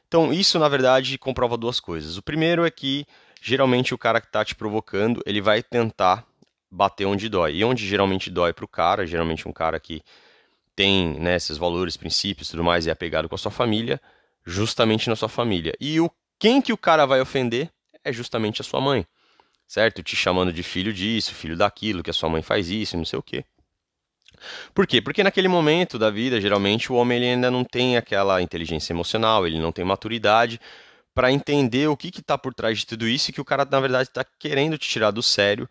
Então, 0.06 0.34
isso 0.34 0.60
na 0.60 0.68
verdade 0.68 1.18
comprova 1.18 1.56
duas 1.56 1.80
coisas. 1.80 2.18
O 2.18 2.22
primeiro 2.22 2.66
é 2.66 2.70
que 2.70 3.06
geralmente 3.46 3.94
o 3.94 3.98
cara 3.98 4.20
que 4.20 4.26
está 4.26 4.44
te 4.44 4.56
provocando, 4.56 5.22
ele 5.24 5.40
vai 5.40 5.62
tentar 5.62 6.26
bater 6.72 7.06
onde 7.06 7.30
dói. 7.30 7.58
E 7.58 7.64
onde 7.64 7.86
geralmente 7.86 8.32
dói 8.32 8.52
para 8.52 8.66
o 8.66 8.68
cara, 8.68 9.06
geralmente 9.06 9.48
um 9.48 9.54
cara 9.54 9.80
que 9.80 10.02
tem 10.76 11.14
né, 11.20 11.36
esses 11.36 11.56
valores, 11.56 11.96
princípios 11.96 12.50
tudo 12.50 12.64
mais, 12.64 12.88
e 12.88 12.90
é 12.90 12.92
apegado 12.92 13.30
com 13.30 13.36
a 13.36 13.38
sua 13.38 13.52
família, 13.52 14.02
justamente 14.44 15.08
na 15.08 15.16
sua 15.16 15.30
família. 15.30 15.76
E 15.80 16.00
o 16.00 16.10
quem 16.40 16.60
que 16.60 16.74
o 16.74 16.78
cara 16.78 17.06
vai 17.06 17.22
ofender 17.22 17.70
é 18.04 18.12
justamente 18.12 18.62
a 18.62 18.64
sua 18.64 18.82
mãe, 18.82 19.06
certo? 19.68 20.02
Te 20.02 20.16
chamando 20.16 20.52
de 20.52 20.64
filho 20.64 20.92
disso, 20.92 21.32
filho 21.36 21.56
daquilo, 21.56 22.02
que 22.02 22.10
a 22.10 22.14
sua 22.14 22.28
mãe 22.28 22.42
faz 22.42 22.72
isso, 22.72 22.98
não 22.98 23.06
sei 23.06 23.20
o 23.20 23.24
quê. 23.24 23.46
Por 24.74 24.88
quê? 24.88 25.04
Porque 25.04 25.24
naquele 25.24 25.48
momento 25.48 26.00
da 26.00 26.10
vida, 26.10 26.42
geralmente 26.42 26.92
o 26.92 26.96
homem 26.96 27.18
ele 27.18 27.28
ainda 27.28 27.52
não 27.52 27.64
tem 27.64 27.96
aquela 27.96 28.42
inteligência 28.42 28.92
emocional, 28.92 29.46
ele 29.46 29.60
não 29.60 29.72
tem 29.72 29.86
maturidade 29.86 30.60
para 31.16 31.32
entender 31.32 31.88
o 31.88 31.96
que 31.96 32.10
está 32.10 32.38
por 32.38 32.54
trás 32.54 32.80
de 32.80 32.86
tudo 32.86 33.08
isso 33.08 33.32
e 33.32 33.34
que 33.34 33.40
o 33.40 33.46
cara, 33.46 33.66
na 33.66 33.80
verdade, 33.80 34.10
está 34.10 34.26
querendo 34.38 34.78
te 34.78 34.88
tirar 34.90 35.12
do 35.12 35.24
sério 35.24 35.68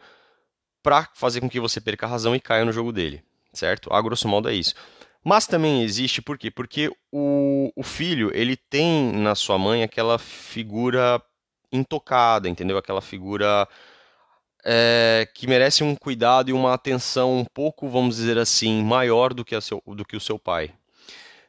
para 0.83 1.09
fazer 1.15 1.41
com 1.41 1.51
que 1.51 1.61
você 1.61 1.81
perca 1.81 2.07
a 2.07 2.09
razão 2.09 2.35
e 2.35 2.41
caia 2.41 2.65
no 2.65 2.73
jogo 2.73 2.91
dele, 2.91 3.23
certo? 3.53 3.93
A 3.93 4.01
grosso 4.01 4.27
modo 4.27 4.49
é 4.49 4.55
isso. 4.55 4.75
Mas 5.23 5.47
também 5.47 5.83
existe, 5.83 6.23
por 6.23 6.39
quê? 6.39 6.51
Porque 6.51 6.91
o, 7.13 7.71
o 7.77 7.83
filho, 7.83 8.31
ele 8.35 8.57
tem 8.57 9.13
na 9.13 9.35
sua 9.35 9.59
mãe 9.59 9.83
aquela 9.83 10.19
figura 10.19 11.23
intocada, 11.71 12.49
entendeu? 12.49 12.79
Aquela 12.79 13.01
figura 13.03 13.69
é, 14.65 15.29
que 15.35 15.47
merece 15.47 15.85
um 15.85 15.95
cuidado 15.95 16.49
e 16.49 16.53
uma 16.55 16.73
atenção 16.73 17.37
um 17.37 17.45
pouco, 17.45 17.89
vamos 17.89 18.17
dizer 18.17 18.39
assim, 18.39 18.83
maior 18.83 19.35
do 19.35 19.45
que, 19.45 19.59
seu, 19.61 19.83
do 19.87 20.05
que 20.05 20.17
o 20.17 20.21
seu 20.21 20.39
pai. 20.39 20.73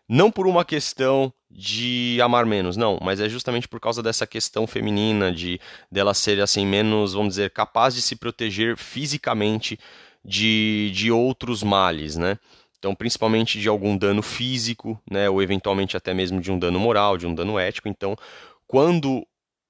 Não 0.08 0.30
por 0.30 0.48
uma 0.48 0.66
questão 0.66 1.34
de 1.58 2.20
amar 2.22 2.46
menos, 2.46 2.76
não, 2.76 3.00
mas 3.02 3.22
é 3.22 3.30
justamente 3.30 3.66
por 3.66 3.80
causa 3.80 4.04
dessa 4.04 4.28
questão 4.28 4.68
feminina, 4.68 5.32
de 5.32 5.58
dela 5.90 6.14
ser 6.14 6.42
assim 6.42 6.66
menos, 6.66 7.14
vamos 7.14 7.30
dizer, 7.30 7.50
capaz 7.52 7.96
de 7.96 8.02
se 8.02 8.18
proteger 8.18 8.76
fisicamente 8.76 9.80
de, 10.24 10.92
de 10.94 11.10
outros 11.10 11.64
males, 11.64 12.18
né? 12.18 12.38
Então, 12.78 12.94
principalmente 12.94 13.58
de 13.58 13.70
algum 13.70 13.98
dano 13.98 14.22
físico, 14.22 15.02
né, 15.10 15.30
ou 15.30 15.42
eventualmente 15.42 15.96
até 15.96 16.14
mesmo 16.14 16.42
de 16.42 16.52
um 16.52 16.60
dano 16.60 16.78
moral, 16.78 17.18
de 17.18 17.26
um 17.26 17.34
dano 17.34 17.58
ético. 17.58 17.88
Então, 17.88 18.18
quando 18.68 19.26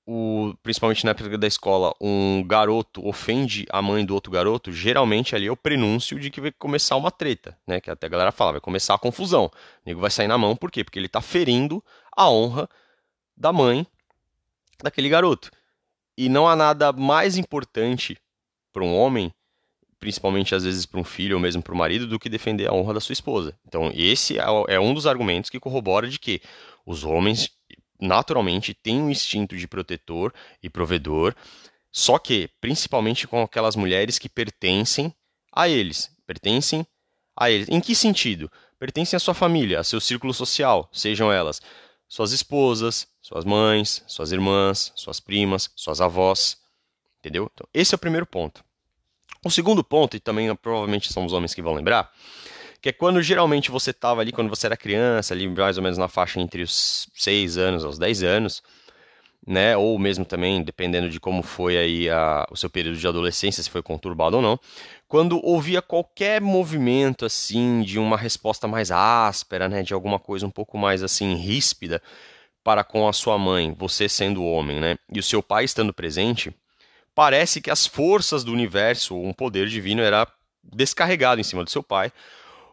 o, 0.07 0.53
principalmente 0.61 1.03
na 1.03 1.11
época 1.11 1.37
da 1.37 1.47
escola, 1.47 1.93
um 1.99 2.43
garoto 2.45 3.05
ofende 3.07 3.65
a 3.69 3.81
mãe 3.81 4.05
do 4.05 4.13
outro 4.13 4.31
garoto, 4.31 4.71
geralmente 4.71 5.35
ali 5.35 5.47
é 5.47 5.51
o 5.51 5.57
prenúncio 5.57 6.19
de 6.19 6.29
que 6.29 6.39
vai 6.39 6.51
começar 6.51 6.95
uma 6.95 7.09
treta, 7.09 7.57
né? 7.65 7.81
Que 7.81 7.89
até 7.89 8.05
a 8.05 8.09
galera 8.09 8.31
fala, 8.31 8.53
vai 8.53 8.61
começar 8.61 8.93
a 8.93 8.99
confusão. 8.99 9.45
O 9.45 9.51
nego 9.85 9.99
vai 9.99 10.11
sair 10.11 10.27
na 10.27 10.37
mão, 10.37 10.55
por 10.55 10.69
quê? 10.69 10.83
Porque 10.83 10.99
ele 10.99 11.07
está 11.07 11.21
ferindo 11.21 11.83
a 12.15 12.29
honra 12.29 12.69
da 13.35 13.51
mãe 13.51 13.85
daquele 14.83 15.09
garoto. 15.09 15.49
E 16.15 16.29
não 16.29 16.47
há 16.47 16.55
nada 16.55 16.93
mais 16.93 17.35
importante 17.35 18.15
para 18.71 18.83
um 18.83 18.95
homem, 18.95 19.33
principalmente 19.99 20.53
às 20.53 20.63
vezes 20.63 20.85
para 20.85 20.99
um 20.99 21.03
filho 21.03 21.35
ou 21.35 21.41
mesmo 21.41 21.63
para 21.63 21.73
o 21.73 21.77
marido, 21.77 22.05
do 22.05 22.19
que 22.19 22.29
defender 22.29 22.67
a 22.69 22.73
honra 22.73 22.93
da 22.93 22.99
sua 22.99 23.13
esposa. 23.13 23.57
Então, 23.67 23.91
esse 23.93 24.37
é, 24.37 24.43
é 24.67 24.79
um 24.79 24.93
dos 24.93 25.07
argumentos 25.07 25.49
que 25.49 25.59
corrobora 25.59 26.07
de 26.07 26.19
que 26.19 26.41
os 26.85 27.03
homens 27.03 27.49
naturalmente 27.99 28.73
tem 28.73 29.01
um 29.01 29.09
instinto 29.09 29.57
de 29.57 29.67
protetor 29.67 30.33
e 30.61 30.69
provedor, 30.69 31.35
só 31.91 32.19
que 32.19 32.49
principalmente 32.59 33.27
com 33.27 33.41
aquelas 33.41 33.75
mulheres 33.75 34.19
que 34.19 34.27
pertencem 34.27 35.13
a 35.51 35.69
eles, 35.69 36.11
pertencem 36.27 36.85
a 37.35 37.49
eles. 37.49 37.67
Em 37.69 37.79
que 37.79 37.95
sentido? 37.95 38.51
Pertencem 38.77 39.15
à 39.15 39.19
sua 39.19 39.33
família, 39.33 39.79
a 39.79 39.83
seu 39.83 40.01
círculo 40.01 40.33
social, 40.33 40.89
sejam 40.91 41.31
elas 41.31 41.61
suas 42.07 42.31
esposas, 42.31 43.07
suas 43.21 43.43
mães, 43.43 44.03
suas 44.07 44.31
irmãs, 44.31 44.91
suas 44.95 45.19
primas, 45.19 45.71
suas 45.75 46.01
avós, 46.01 46.57
entendeu? 47.19 47.49
Então, 47.53 47.67
esse 47.73 47.93
é 47.93 47.97
o 47.97 47.99
primeiro 47.99 48.25
ponto. 48.25 48.63
O 49.43 49.51
segundo 49.51 49.83
ponto, 49.83 50.15
e 50.15 50.19
também 50.19 50.53
provavelmente 50.55 51.11
são 51.11 51.25
os 51.25 51.33
homens 51.33 51.53
que 51.53 51.61
vão 51.61 51.73
lembrar, 51.73 52.11
que 52.85 52.89
é 52.89 52.93
quando 52.93 53.19
geralmente 53.19 53.71
você 53.71 53.89
estava 53.89 54.21
ali, 54.21 54.31
quando 54.31 54.47
você 54.47 54.67
era 54.67 54.77
criança, 54.77 55.33
ali 55.33 55.47
mais 55.47 55.75
ou 55.75 55.81
menos 55.81 55.97
na 55.97 56.07
faixa 56.07 56.39
entre 56.39 56.61
os 56.61 57.09
6 57.15 57.57
anos 57.57 57.83
aos 57.83 57.97
10 57.97 58.21
anos, 58.21 58.61
né, 59.47 59.75
ou 59.75 59.97
mesmo 59.97 60.23
também, 60.23 60.61
dependendo 60.61 61.09
de 61.09 61.19
como 61.19 61.41
foi 61.41 61.79
aí 61.79 62.07
a, 62.11 62.45
o 62.51 62.55
seu 62.55 62.69
período 62.69 62.99
de 62.99 63.07
adolescência, 63.07 63.63
se 63.63 63.71
foi 63.71 63.81
conturbado 63.81 64.35
ou 64.35 64.41
não, 64.43 64.59
quando 65.07 65.43
ouvia 65.43 65.81
qualquer 65.81 66.39
movimento 66.39 67.25
assim 67.25 67.81
de 67.81 67.97
uma 67.97 68.15
resposta 68.15 68.67
mais 68.67 68.91
áspera, 68.91 69.67
né, 69.67 69.81
de 69.81 69.95
alguma 69.95 70.19
coisa 70.19 70.45
um 70.45 70.51
pouco 70.51 70.77
mais 70.77 71.01
assim 71.01 71.33
ríspida 71.33 71.99
para 72.63 72.83
com 72.83 73.07
a 73.07 73.13
sua 73.13 73.35
mãe, 73.35 73.73
você 73.75 74.07
sendo 74.07 74.45
homem, 74.45 74.79
né, 74.79 74.95
e 75.11 75.17
o 75.17 75.23
seu 75.23 75.41
pai 75.41 75.65
estando 75.65 75.91
presente, 75.91 76.53
parece 77.15 77.61
que 77.61 77.71
as 77.71 77.87
forças 77.87 78.43
do 78.43 78.53
universo, 78.53 79.19
um 79.19 79.33
poder 79.33 79.67
divino 79.69 80.03
era 80.03 80.27
descarregado 80.63 81.41
em 81.41 81.43
cima 81.43 81.63
do 81.63 81.69
seu 81.71 81.81
pai, 81.81 82.11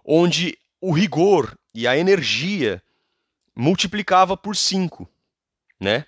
onde 0.05 0.59
o 0.81 0.93
rigor 0.93 1.57
e 1.75 1.87
a 1.87 1.97
energia 1.97 2.83
multiplicava 3.55 4.37
por 4.37 4.57
5, 4.57 5.09
né? 5.81 6.07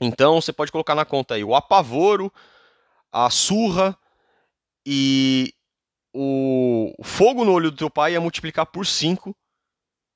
Então 0.00 0.40
você 0.40 0.52
pode 0.52 0.72
colocar 0.72 0.94
na 0.94 1.04
conta 1.04 1.34
aí 1.34 1.44
o 1.44 1.54
apavoro, 1.54 2.32
a 3.10 3.30
surra 3.30 3.96
e 4.86 5.54
o 6.12 6.92
fogo 7.02 7.44
no 7.44 7.52
olho 7.52 7.70
do 7.70 7.76
teu 7.76 7.90
pai 7.90 8.12
ia 8.12 8.20
multiplicar 8.20 8.66
por 8.66 8.86
5 8.86 9.34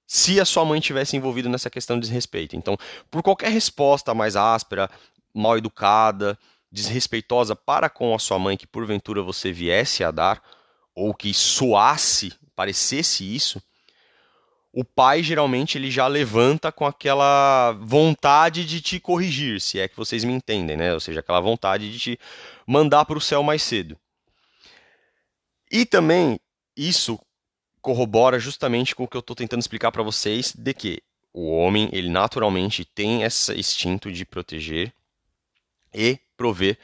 se 0.07 0.41
a 0.41 0.45
sua 0.45 0.65
mãe 0.65 0.81
tivesse 0.81 1.17
envolvida 1.17 1.49
nessa 1.49 1.69
questão 1.69 1.97
de 1.97 2.07
desrespeito. 2.07 2.57
Então, 2.57 2.77
por 3.11 3.23
qualquer 3.23 3.51
resposta 3.51 4.15
mais 4.15 4.37
áspera, 4.37 4.91
mal 5.35 5.59
educada, 5.59 6.39
desrespeitosa 6.71 7.55
para 7.55 7.91
com 7.91 8.15
a 8.15 8.19
sua 8.19 8.39
mãe 8.39 8.57
que 8.57 8.67
porventura 8.67 9.23
você 9.23 9.53
viesse 9.53 10.03
a 10.03 10.11
dar, 10.11 10.43
ou 10.95 11.15
que 11.15 11.33
soasse 11.35 12.33
parecesse 12.59 13.23
isso, 13.23 13.63
o 14.73 14.85
pai 14.85 15.23
geralmente 15.23 15.79
ele 15.79 15.93
já 15.93 16.09
levanta 16.09 16.73
com 16.73 16.85
aquela 16.85 17.71
vontade 17.81 18.65
de 18.65 18.81
te 18.81 18.99
corrigir, 18.99 19.61
se 19.61 19.79
é 19.79 19.87
que 19.87 19.97
vocês 19.97 20.25
me 20.25 20.33
entendem, 20.33 20.77
né? 20.77 20.93
Ou 20.93 20.99
seja, 20.99 21.21
aquela 21.21 21.41
vontade 21.41 21.89
de 21.93 21.99
te 22.01 22.21
mandar 22.67 23.05
para 23.05 23.17
o 23.17 23.21
céu 23.21 23.45
mais 23.45 23.63
cedo. 23.63 23.97
E 25.71 25.87
também 25.87 26.41
isso 26.77 27.17
corrobora 27.81 28.41
justamente 28.41 28.93
com 28.93 29.05
o 29.05 29.09
que 29.09 29.17
eu 29.17 29.21
estou 29.21 29.37
tentando 29.37 29.61
explicar 29.61 29.93
para 29.93 30.03
vocês 30.03 30.53
de 30.53 30.75
que 30.75 31.01
o 31.33 31.49
homem 31.53 31.89
ele 31.93 32.09
naturalmente 32.09 32.85
tem 32.85 33.23
esse 33.23 33.55
instinto 33.55 34.11
de 34.11 34.25
proteger 34.25 34.93
e 35.95 36.19
prover 36.37 36.77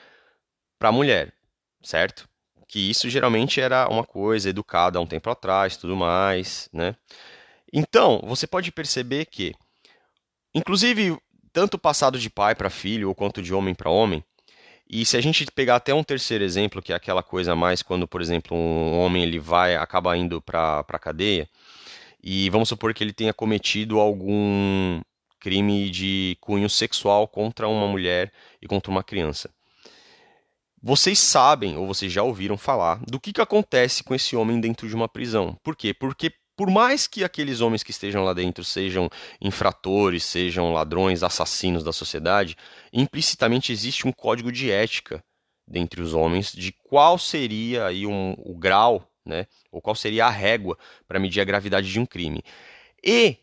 para 0.78 0.90
a 0.90 0.93
mulher, 0.93 1.35
certo? 1.83 2.28
Que 2.68 2.90
isso 2.90 3.09
geralmente 3.09 3.61
era 3.61 3.88
uma 3.88 4.04
coisa 4.04 4.49
educada 4.49 4.99
há 4.99 5.02
um 5.02 5.06
tempo 5.06 5.30
atrás, 5.30 5.76
tudo 5.76 5.97
mais, 5.97 6.68
né? 6.73 6.97
Então, 7.73 8.21
você 8.25 8.47
pode 8.47 8.71
perceber 8.71 9.26
que, 9.26 9.54
inclusive, 10.54 11.18
tanto 11.52 11.78
passado 11.78 12.18
de 12.18 12.30
pai 12.30 12.54
para 12.54 12.71
filho, 12.71 13.09
ou 13.09 13.14
quanto 13.14 13.42
de 13.42 13.52
homem 13.54 13.75
para 13.75 13.90
homem, 13.90 14.25
e 14.88 15.04
se 15.04 15.16
a 15.16 15.21
gente 15.21 15.47
pegar 15.50 15.76
até 15.76 15.94
um 15.94 16.04
terceiro 16.04 16.44
exemplo, 16.44 16.83
que 16.83 16.92
é 16.92 16.97
aquela 16.97 17.23
coisa 17.23 17.56
mais 17.56 17.83
quando, 17.83 18.06
por 18.06 18.21
exemplo, 18.21 18.56
um 18.56 18.99
homem 18.99 19.23
ele 19.23 19.38
vai 19.38 19.76
acaba 19.76 20.16
indo 20.16 20.40
para 20.40 20.85
a 20.87 20.99
cadeia, 20.99 21.49
e 22.23 22.49
vamos 22.50 22.68
supor 22.68 22.94
que 22.94 23.02
ele 23.02 23.12
tenha 23.12 23.35
cometido 23.35 23.99
algum 23.99 25.00
crime 25.40 25.90
de 25.90 26.37
cunho 26.40 26.71
sexual 26.71 27.28
contra 27.28 27.68
uma 27.68 27.87
mulher 27.87 28.33
e 28.62 28.66
contra 28.66 28.90
uma 28.90 29.02
criança. 29.02 29.50
Vocês 30.87 31.19
sabem, 31.19 31.79
ou 31.79 31.87
vocês 31.87 32.12
já 32.12 32.23
ouviram 32.23 32.59
falar, 32.59 33.00
do 33.07 33.19
que, 33.19 33.33
que 33.33 33.41
acontece 33.41 34.05
com 34.05 34.14
esse 34.14 34.37
homem 34.37 34.61
dentro 34.61 34.87
de 34.87 34.95
uma 34.95 35.09
prisão. 35.09 35.57
Por 35.62 35.75
quê? 35.75 35.95
Porque 35.95 36.31
por 36.55 36.69
mais 36.69 37.07
que 37.07 37.25
aqueles 37.25 37.62
homens 37.62 37.83
que 37.83 37.91
estejam 37.91 38.23
lá 38.23 38.35
dentro 38.35 38.62
sejam 38.62 39.09
infratores, 39.41 40.25
sejam 40.25 40.75
ladrões, 40.75 41.23
assassinos 41.23 41.83
da 41.83 41.91
sociedade, 41.91 42.55
implicitamente 42.93 43.73
existe 43.73 44.07
um 44.07 44.12
código 44.12 44.53
de 44.53 44.71
ética 44.71 45.25
dentre 45.67 46.03
os 46.03 46.12
homens 46.12 46.53
de 46.53 46.71
qual 46.83 47.19
seria 47.19 47.87
aí 47.87 48.07
um, 48.07 48.35
o 48.41 48.55
grau, 48.55 49.11
né, 49.25 49.47
ou 49.73 49.81
qual 49.81 49.97
seria 49.97 50.26
a 50.26 50.31
régua 50.31 50.76
para 51.09 51.19
medir 51.19 51.41
a 51.41 51.45
gravidade 51.45 51.91
de 51.91 51.99
um 51.99 52.05
crime. 52.05 52.43
E 53.03 53.38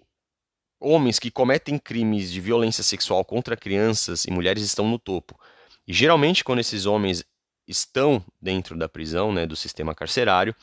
homens 0.79 1.17
que 1.17 1.31
cometem 1.31 1.79
crimes 1.79 2.31
de 2.31 2.39
violência 2.39 2.83
sexual 2.83 3.25
contra 3.25 3.57
crianças 3.57 4.25
e 4.25 4.31
mulheres 4.31 4.61
estão 4.61 4.87
no 4.87 4.99
topo. 4.99 5.39
E 5.87 5.93
geralmente 5.93 6.43
quando 6.43 6.59
esses 6.59 6.85
homens 6.85 7.25
estão 7.71 8.23
dentro 8.41 8.77
da 8.77 8.87
prisão, 8.87 9.31
né, 9.31 9.45
do 9.45 9.55
sistema 9.55 9.95
carcerário, 9.95 10.55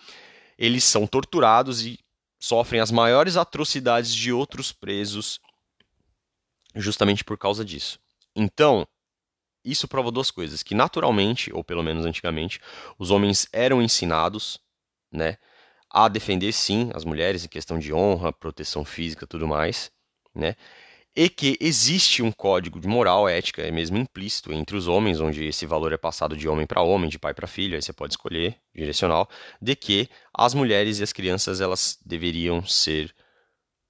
eles 0.56 0.84
são 0.84 1.06
torturados 1.06 1.84
e 1.84 1.98
sofrem 2.38 2.80
as 2.80 2.90
maiores 2.90 3.36
atrocidades 3.36 4.14
de 4.14 4.32
outros 4.32 4.72
presos 4.72 5.40
justamente 6.74 7.24
por 7.24 7.36
causa 7.36 7.64
disso. 7.64 7.98
Então, 8.34 8.86
isso 9.64 9.88
prova 9.88 10.10
duas 10.10 10.30
coisas: 10.30 10.62
que 10.62 10.74
naturalmente, 10.74 11.52
ou 11.52 11.64
pelo 11.64 11.82
menos 11.82 12.04
antigamente, 12.04 12.60
os 12.98 13.10
homens 13.10 13.48
eram 13.52 13.82
ensinados, 13.82 14.60
né, 15.10 15.36
a 15.90 16.08
defender 16.08 16.52
sim 16.52 16.90
as 16.94 17.04
mulheres 17.04 17.44
em 17.44 17.48
questão 17.48 17.78
de 17.78 17.92
honra, 17.92 18.32
proteção 18.32 18.84
física, 18.84 19.26
tudo 19.26 19.46
mais, 19.48 19.90
né? 20.34 20.54
E 21.20 21.28
que 21.28 21.56
existe 21.60 22.22
um 22.22 22.30
código 22.30 22.78
de 22.78 22.86
moral, 22.86 23.28
ética, 23.28 23.60
é 23.62 23.72
mesmo 23.72 23.98
implícito 23.98 24.52
entre 24.52 24.76
os 24.76 24.86
homens, 24.86 25.18
onde 25.18 25.44
esse 25.44 25.66
valor 25.66 25.92
é 25.92 25.96
passado 25.96 26.36
de 26.36 26.48
homem 26.48 26.64
para 26.64 26.80
homem, 26.80 27.10
de 27.10 27.18
pai 27.18 27.34
para 27.34 27.48
filho, 27.48 27.74
aí 27.74 27.82
você 27.82 27.92
pode 27.92 28.12
escolher 28.12 28.56
direcional, 28.72 29.28
de 29.60 29.74
que 29.74 30.08
as 30.32 30.54
mulheres 30.54 31.00
e 31.00 31.02
as 31.02 31.12
crianças 31.12 31.60
elas 31.60 31.98
deveriam 32.06 32.64
ser 32.64 33.12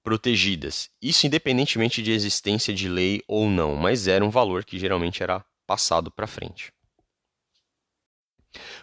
protegidas. 0.03 0.89
Isso 0.99 1.27
independentemente 1.27 2.01
de 2.01 2.11
existência 2.11 2.73
de 2.73 2.89
lei 2.89 3.21
ou 3.27 3.47
não, 3.47 3.75
mas 3.75 4.07
era 4.07 4.25
um 4.25 4.31
valor 4.31 4.65
que 4.65 4.79
geralmente 4.79 5.21
era 5.21 5.45
passado 5.67 6.09
para 6.09 6.25
frente. 6.25 6.73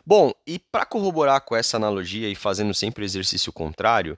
Bom, 0.07 0.33
e 0.47 0.61
para 0.61 0.87
corroborar 0.87 1.41
com 1.41 1.57
essa 1.57 1.79
analogia 1.79 2.29
e 2.29 2.37
fazendo 2.37 2.73
sempre 2.73 3.03
o 3.03 3.05
exercício 3.05 3.53
contrário, 3.53 4.17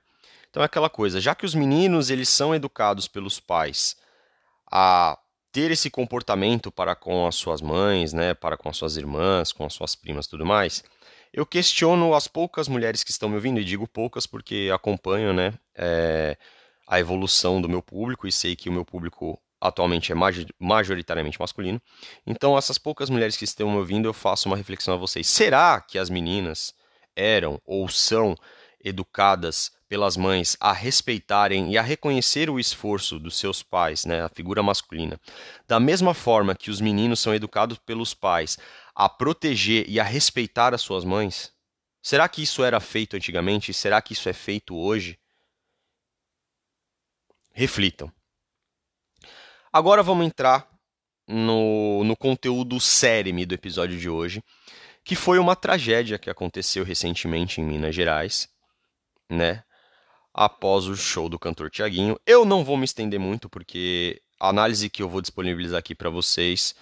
então 0.50 0.62
é 0.62 0.66
aquela 0.66 0.90
coisa, 0.90 1.18
já 1.18 1.34
que 1.34 1.46
os 1.46 1.54
meninos 1.54 2.10
eles 2.10 2.28
são 2.28 2.54
educados 2.54 3.08
pelos 3.08 3.40
pais 3.40 3.96
a 4.70 5.18
ter 5.52 5.70
esse 5.70 5.90
comportamento 5.90 6.70
para 6.70 6.94
com 6.94 7.26
as 7.26 7.34
suas 7.34 7.60
mães, 7.60 8.12
né, 8.12 8.34
para 8.34 8.56
com 8.56 8.68
as 8.68 8.76
suas 8.76 8.96
irmãs, 8.96 9.52
com 9.52 9.64
as 9.64 9.72
suas 9.72 9.94
primas, 9.94 10.26
tudo 10.26 10.44
mais, 10.44 10.84
eu 11.32 11.46
questiono 11.46 12.14
as 12.14 12.28
poucas 12.28 12.68
mulheres 12.68 13.02
que 13.02 13.10
estão 13.10 13.28
me 13.28 13.34
ouvindo 13.34 13.60
e 13.60 13.64
digo 13.64 13.86
poucas 13.86 14.26
porque 14.26 14.70
acompanho, 14.72 15.32
né, 15.32 15.54
é, 15.74 16.36
a 16.86 17.00
evolução 17.00 17.60
do 17.60 17.68
meu 17.68 17.82
público 17.82 18.26
e 18.26 18.32
sei 18.32 18.56
que 18.56 18.68
o 18.68 18.72
meu 18.72 18.84
público 18.84 19.40
atualmente 19.60 20.12
é 20.12 20.14
majoritariamente 20.58 21.40
masculino. 21.40 21.82
Então, 22.26 22.56
essas 22.56 22.78
poucas 22.78 23.10
mulheres 23.10 23.36
que 23.36 23.44
estão 23.44 23.70
me 23.70 23.76
ouvindo, 23.76 24.06
eu 24.06 24.14
faço 24.14 24.48
uma 24.48 24.56
reflexão 24.56 24.94
a 24.94 24.96
vocês. 24.96 25.26
Será 25.26 25.80
que 25.80 25.98
as 25.98 26.08
meninas 26.08 26.72
eram 27.16 27.60
ou 27.64 27.88
são 27.88 28.36
educadas 28.82 29.72
pelas 29.88 30.16
mães 30.16 30.56
a 30.60 30.72
respeitarem 30.72 31.72
e 31.72 31.78
a 31.78 31.82
reconhecer 31.82 32.50
o 32.50 32.60
esforço 32.60 33.18
dos 33.18 33.38
seus 33.38 33.62
pais, 33.62 34.04
né, 34.04 34.22
a 34.22 34.28
figura 34.28 34.62
masculina, 34.62 35.18
da 35.66 35.80
mesma 35.80 36.14
forma 36.14 36.54
que 36.54 36.70
os 36.70 36.80
meninos 36.80 37.20
são 37.20 37.34
educados 37.34 37.78
pelos 37.78 38.14
pais 38.14 38.58
a 38.94 39.08
proteger 39.08 39.88
e 39.88 39.98
a 39.98 40.04
respeitar 40.04 40.74
as 40.74 40.82
suas 40.82 41.04
mães? 41.04 41.52
Será 42.02 42.28
que 42.28 42.42
isso 42.42 42.62
era 42.62 42.80
feito 42.80 43.16
antigamente? 43.16 43.72
Será 43.72 44.00
que 44.00 44.12
isso 44.12 44.28
é 44.28 44.32
feito 44.32 44.76
hoje? 44.76 45.18
Reflitam. 47.52 48.12
Agora 49.72 50.02
vamos 50.02 50.26
entrar 50.26 50.68
no, 51.26 52.02
no 52.04 52.16
conteúdo 52.16 52.80
céreme 52.80 53.44
do 53.44 53.54
episódio 53.54 53.98
de 53.98 54.08
hoje, 54.08 54.42
que 55.04 55.14
foi 55.14 55.38
uma 55.38 55.54
tragédia 55.54 56.18
que 56.18 56.30
aconteceu 56.30 56.84
recentemente 56.84 57.60
em 57.60 57.64
Minas 57.64 57.94
Gerais, 57.94 58.48
né? 59.30 59.62
Após 60.32 60.86
o 60.86 60.96
show 60.96 61.28
do 61.28 61.38
cantor 61.38 61.70
Tiaguinho. 61.70 62.18
Eu 62.26 62.44
não 62.44 62.64
vou 62.64 62.76
me 62.76 62.84
estender 62.84 63.18
muito, 63.18 63.48
porque 63.48 64.20
a 64.38 64.48
análise 64.48 64.88
que 64.88 65.02
eu 65.02 65.08
vou 65.08 65.20
disponibilizar 65.20 65.78
aqui 65.78 65.94
para 65.94 66.10
vocês 66.10 66.74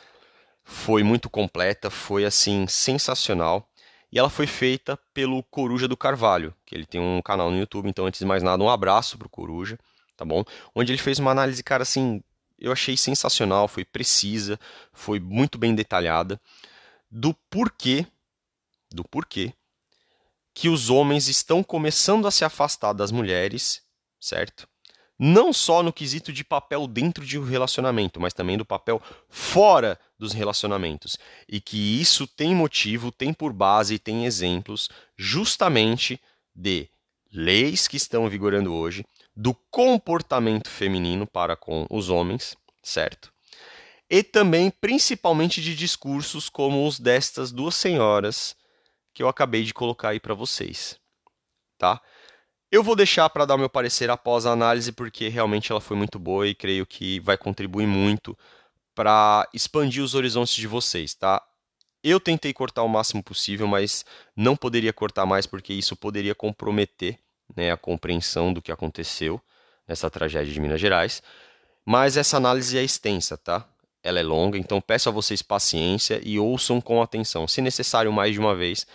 foi 0.62 1.02
muito 1.02 1.30
completa, 1.30 1.90
foi 1.90 2.24
assim 2.24 2.66
sensacional. 2.66 3.68
E 4.12 4.18
ela 4.18 4.30
foi 4.30 4.46
feita 4.46 4.98
pelo 5.12 5.42
Coruja 5.44 5.88
do 5.88 5.96
Carvalho, 5.96 6.54
que 6.64 6.74
ele 6.74 6.86
tem 6.86 7.00
um 7.00 7.20
canal 7.22 7.50
no 7.50 7.58
YouTube. 7.58 7.88
Então, 7.88 8.06
antes 8.06 8.20
de 8.20 8.26
mais 8.26 8.42
nada, 8.42 8.62
um 8.62 8.70
abraço 8.70 9.18
pro 9.18 9.28
Coruja 9.28 9.78
tá 10.16 10.24
bom? 10.24 10.42
Onde 10.74 10.92
ele 10.92 11.00
fez 11.00 11.18
uma 11.18 11.30
análise, 11.30 11.62
cara, 11.62 11.82
assim, 11.82 12.22
eu 12.58 12.72
achei 12.72 12.96
sensacional, 12.96 13.68
foi 13.68 13.84
precisa, 13.84 14.58
foi 14.92 15.20
muito 15.20 15.58
bem 15.58 15.74
detalhada 15.74 16.40
do 17.10 17.34
porquê, 17.50 18.06
do 18.90 19.04
porquê 19.04 19.52
que 20.56 20.70
os 20.70 20.88
homens 20.88 21.28
estão 21.28 21.62
começando 21.62 22.26
a 22.26 22.30
se 22.30 22.42
afastar 22.42 22.94
das 22.94 23.12
mulheres, 23.12 23.82
certo? 24.18 24.66
Não 25.18 25.52
só 25.52 25.82
no 25.82 25.92
quesito 25.92 26.32
de 26.32 26.42
papel 26.42 26.86
dentro 26.86 27.26
de 27.26 27.38
um 27.38 27.44
relacionamento, 27.44 28.18
mas 28.18 28.32
também 28.32 28.56
do 28.56 28.64
papel 28.64 29.02
fora 29.28 30.00
dos 30.18 30.32
relacionamentos. 30.32 31.18
E 31.46 31.60
que 31.60 32.00
isso 32.00 32.26
tem 32.26 32.54
motivo, 32.54 33.12
tem 33.12 33.34
por 33.34 33.52
base 33.52 33.94
e 33.94 33.98
tem 33.98 34.24
exemplos 34.24 34.88
justamente 35.14 36.18
de 36.54 36.88
leis 37.30 37.86
que 37.86 37.98
estão 37.98 38.26
vigorando 38.26 38.72
hoje, 38.72 39.04
do 39.36 39.52
comportamento 39.70 40.70
feminino 40.70 41.26
para 41.26 41.54
com 41.54 41.86
os 41.90 42.08
homens, 42.08 42.56
certo? 42.82 43.30
E 44.08 44.22
também, 44.22 44.70
principalmente, 44.70 45.60
de 45.60 45.76
discursos 45.76 46.48
como 46.48 46.86
os 46.86 46.98
destas 46.98 47.52
duas 47.52 47.74
senhoras 47.74 48.56
que 49.16 49.22
eu 49.22 49.28
acabei 49.30 49.62
de 49.64 49.72
colocar 49.72 50.10
aí 50.10 50.20
para 50.20 50.34
vocês, 50.34 51.00
tá? 51.78 52.02
Eu 52.70 52.82
vou 52.82 52.94
deixar 52.94 53.30
para 53.30 53.46
dar 53.46 53.56
meu 53.56 53.70
parecer 53.70 54.10
após 54.10 54.44
a 54.44 54.52
análise, 54.52 54.92
porque 54.92 55.28
realmente 55.28 55.72
ela 55.72 55.80
foi 55.80 55.96
muito 55.96 56.18
boa 56.18 56.46
e 56.46 56.54
creio 56.54 56.84
que 56.84 57.18
vai 57.20 57.38
contribuir 57.38 57.86
muito 57.86 58.36
para 58.94 59.48
expandir 59.54 60.04
os 60.04 60.14
horizontes 60.14 60.54
de 60.54 60.66
vocês, 60.66 61.14
tá? 61.14 61.42
Eu 62.04 62.20
tentei 62.20 62.52
cortar 62.52 62.82
o 62.82 62.88
máximo 62.90 63.22
possível, 63.22 63.66
mas 63.66 64.04
não 64.36 64.54
poderia 64.54 64.92
cortar 64.92 65.24
mais 65.24 65.46
porque 65.46 65.72
isso 65.72 65.96
poderia 65.96 66.34
comprometer 66.34 67.18
né, 67.56 67.72
a 67.72 67.76
compreensão 67.78 68.52
do 68.52 68.60
que 68.60 68.70
aconteceu 68.70 69.40
nessa 69.88 70.10
tragédia 70.10 70.52
de 70.52 70.60
Minas 70.60 70.80
Gerais. 70.80 71.22
Mas 71.86 72.18
essa 72.18 72.36
análise 72.36 72.76
é 72.76 72.84
extensa, 72.84 73.38
tá? 73.38 73.66
Ela 74.02 74.20
é 74.20 74.22
longa, 74.22 74.58
então 74.58 74.78
peço 74.78 75.08
a 75.08 75.12
vocês 75.12 75.40
paciência 75.40 76.20
e 76.22 76.38
ouçam 76.38 76.82
com 76.82 77.00
atenção, 77.00 77.48
se 77.48 77.62
necessário 77.62 78.12
mais 78.12 78.34
de 78.34 78.38
uma 78.38 78.54
vez, 78.54 78.86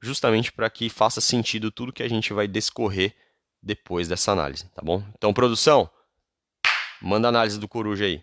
justamente 0.00 0.52
para 0.52 0.70
que 0.70 0.88
faça 0.88 1.20
sentido 1.20 1.70
tudo 1.70 1.92
que 1.92 2.02
a 2.02 2.08
gente 2.08 2.32
vai 2.32 2.46
descorrer 2.46 3.14
depois 3.62 4.08
dessa 4.08 4.32
análise, 4.32 4.68
tá 4.74 4.82
bom? 4.82 5.02
Então, 5.16 5.32
produção, 5.32 5.90
manda 7.00 7.28
a 7.28 7.30
análise 7.30 7.58
do 7.58 7.68
Coruja 7.68 8.04
aí. 8.04 8.22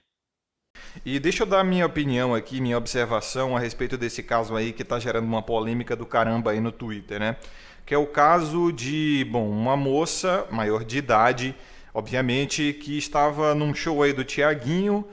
E 1.06 1.20
deixa 1.20 1.44
eu 1.44 1.48
dar 1.48 1.64
minha 1.64 1.86
opinião 1.86 2.34
aqui, 2.34 2.62
minha 2.62 2.78
observação 2.78 3.56
a 3.56 3.60
respeito 3.60 3.98
desse 3.98 4.24
caso 4.24 4.56
aí 4.56 4.72
que 4.72 4.84
está 4.84 5.00
gerando 5.00 5.26
uma 5.26 5.42
polêmica 5.42 5.96
do 5.96 6.06
caramba 6.06 6.52
aí 6.52 6.60
no 6.60 6.72
Twitter, 6.72 7.20
né? 7.20 7.38
que 7.86 7.94
é 7.94 7.98
o 7.98 8.08
caso 8.08 8.72
de, 8.72 9.28
bom, 9.30 9.50
uma 9.50 9.76
moça 9.76 10.48
maior 10.50 10.84
de 10.84 10.98
idade, 10.98 11.56
obviamente, 11.94 12.74
que 12.74 12.98
estava 12.98 13.54
num 13.54 13.74
show 13.74 14.02
aí 14.02 14.14
do 14.14 14.24
Tiaguinho, 14.24 15.06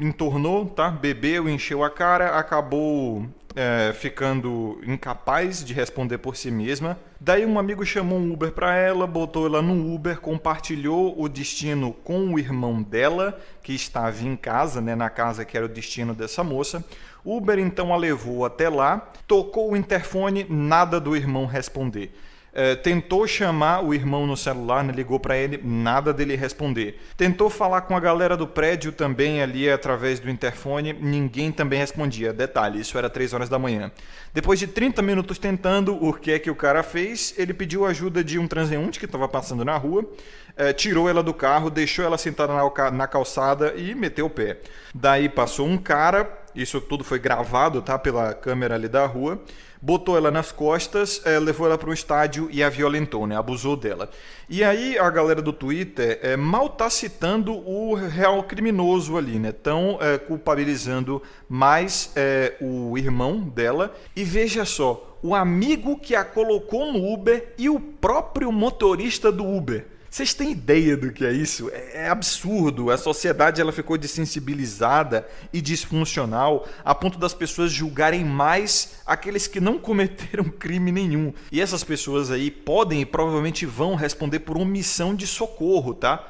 entornou, 0.00 0.66
tá? 0.66 0.90
Bebeu, 0.90 1.48
encheu 1.48 1.82
a 1.82 1.90
cara, 1.90 2.38
acabou 2.38 3.28
é, 3.56 3.92
ficando 3.94 4.80
incapaz 4.84 5.64
de 5.64 5.72
responder 5.72 6.18
por 6.18 6.36
si 6.36 6.50
mesma. 6.50 6.98
Daí 7.20 7.46
um 7.46 7.58
amigo 7.58 7.86
chamou 7.86 8.18
um 8.18 8.32
Uber 8.32 8.52
para 8.52 8.76
ela, 8.76 9.06
botou 9.06 9.46
ela 9.46 9.62
no 9.62 9.94
Uber, 9.94 10.20
compartilhou 10.20 11.14
o 11.20 11.28
destino 11.28 11.92
com 11.92 12.34
o 12.34 12.38
irmão 12.38 12.82
dela, 12.82 13.40
que 13.62 13.72
estava 13.72 14.22
em 14.22 14.36
casa, 14.36 14.80
né, 14.80 14.94
na 14.94 15.08
casa 15.08 15.44
que 15.44 15.56
era 15.56 15.66
o 15.66 15.68
destino 15.68 16.14
dessa 16.14 16.42
moça. 16.42 16.84
Uber 17.24 17.58
então 17.58 17.94
a 17.94 17.96
levou 17.96 18.44
até 18.44 18.68
lá, 18.68 19.10
tocou 19.26 19.72
o 19.72 19.76
interfone, 19.76 20.44
nada 20.48 21.00
do 21.00 21.16
irmão 21.16 21.46
responder. 21.46 22.14
É, 22.56 22.76
tentou 22.76 23.26
chamar 23.26 23.84
o 23.84 23.92
irmão 23.92 24.28
no 24.28 24.36
celular, 24.36 24.84
né, 24.84 24.92
ligou 24.92 25.18
para 25.18 25.36
ele, 25.36 25.60
nada 25.64 26.12
dele 26.12 26.36
responder. 26.36 27.00
Tentou 27.16 27.50
falar 27.50 27.80
com 27.80 27.96
a 27.96 28.00
galera 28.00 28.36
do 28.36 28.46
prédio 28.46 28.92
também 28.92 29.42
ali 29.42 29.68
através 29.68 30.20
do 30.20 30.30
interfone, 30.30 30.92
ninguém 30.92 31.50
também 31.50 31.80
respondia. 31.80 32.32
Detalhe, 32.32 32.80
isso 32.80 32.96
era 32.96 33.10
3 33.10 33.34
horas 33.34 33.48
da 33.48 33.58
manhã. 33.58 33.90
Depois 34.32 34.60
de 34.60 34.68
30 34.68 35.02
minutos 35.02 35.36
tentando, 35.36 35.96
o 36.00 36.12
que 36.12 36.30
é 36.30 36.38
que 36.38 36.50
o 36.50 36.54
cara 36.54 36.84
fez? 36.84 37.34
Ele 37.36 37.52
pediu 37.52 37.84
ajuda 37.84 38.22
de 38.22 38.38
um 38.38 38.46
transeunte 38.46 39.00
que 39.00 39.04
estava 39.04 39.26
passando 39.26 39.64
na 39.64 39.76
rua, 39.76 40.08
é, 40.56 40.72
tirou 40.72 41.08
ela 41.08 41.24
do 41.24 41.34
carro, 41.34 41.68
deixou 41.70 42.04
ela 42.04 42.16
sentada 42.16 42.54
na, 42.54 42.90
na 42.92 43.06
calçada 43.08 43.74
e 43.76 43.96
meteu 43.96 44.26
o 44.26 44.30
pé. 44.30 44.58
Daí 44.94 45.28
passou 45.28 45.66
um 45.66 45.76
cara, 45.76 46.43
isso 46.54 46.80
tudo 46.80 47.04
foi 47.04 47.18
gravado 47.18 47.82
tá, 47.82 47.98
pela 47.98 48.34
câmera 48.34 48.74
ali 48.74 48.88
da 48.88 49.06
rua 49.06 49.40
botou 49.84 50.16
ela 50.16 50.30
nas 50.30 50.50
costas, 50.50 51.20
é, 51.26 51.38
levou 51.38 51.66
ela 51.66 51.76
para 51.76 51.90
um 51.90 51.92
estádio 51.92 52.48
e 52.50 52.62
a 52.62 52.70
violentou, 52.70 53.26
né? 53.26 53.36
Abusou 53.36 53.76
dela. 53.76 54.08
E 54.48 54.64
aí 54.64 54.98
a 54.98 55.10
galera 55.10 55.42
do 55.42 55.52
Twitter 55.52 56.18
é, 56.22 56.38
mal 56.38 56.70
tá 56.70 56.88
citando 56.88 57.52
o 57.52 57.92
real 57.92 58.42
criminoso 58.44 59.18
ali, 59.18 59.38
né? 59.38 59.52
Tão 59.52 59.98
é, 60.00 60.16
culpabilizando 60.16 61.22
mais 61.46 62.14
o 62.62 62.96
irmão 62.96 63.40
dela. 63.40 63.94
E 64.16 64.24
veja 64.24 64.64
só, 64.64 65.18
o 65.22 65.34
amigo 65.34 65.98
que 65.98 66.16
a 66.16 66.24
colocou 66.24 66.90
no 66.90 67.12
Uber 67.12 67.52
e 67.58 67.68
o 67.68 67.78
próprio 67.78 68.50
motorista 68.50 69.30
do 69.30 69.46
Uber. 69.46 69.86
Vocês 70.14 70.32
têm 70.32 70.52
ideia 70.52 70.96
do 70.96 71.10
que 71.10 71.26
é 71.26 71.32
isso? 71.32 71.68
É, 71.70 72.04
é 72.04 72.08
absurdo. 72.08 72.88
A 72.88 72.96
sociedade 72.96 73.60
ela 73.60 73.72
ficou 73.72 73.98
desensibilizada 73.98 75.26
e 75.52 75.60
disfuncional 75.60 76.68
a 76.84 76.94
ponto 76.94 77.18
das 77.18 77.34
pessoas 77.34 77.72
julgarem 77.72 78.24
mais 78.24 79.00
aqueles 79.04 79.48
que 79.48 79.58
não 79.58 79.76
cometeram 79.82 80.44
crime 80.44 80.92
nenhum. 80.92 81.32
E 81.50 81.60
essas 81.60 81.82
pessoas 81.82 82.30
aí 82.30 82.48
podem 82.48 83.00
e 83.00 83.04
provavelmente 83.04 83.66
vão 83.66 83.96
responder 83.96 84.38
por 84.38 84.56
omissão 84.56 85.16
de 85.16 85.26
socorro, 85.26 85.92
tá? 85.92 86.24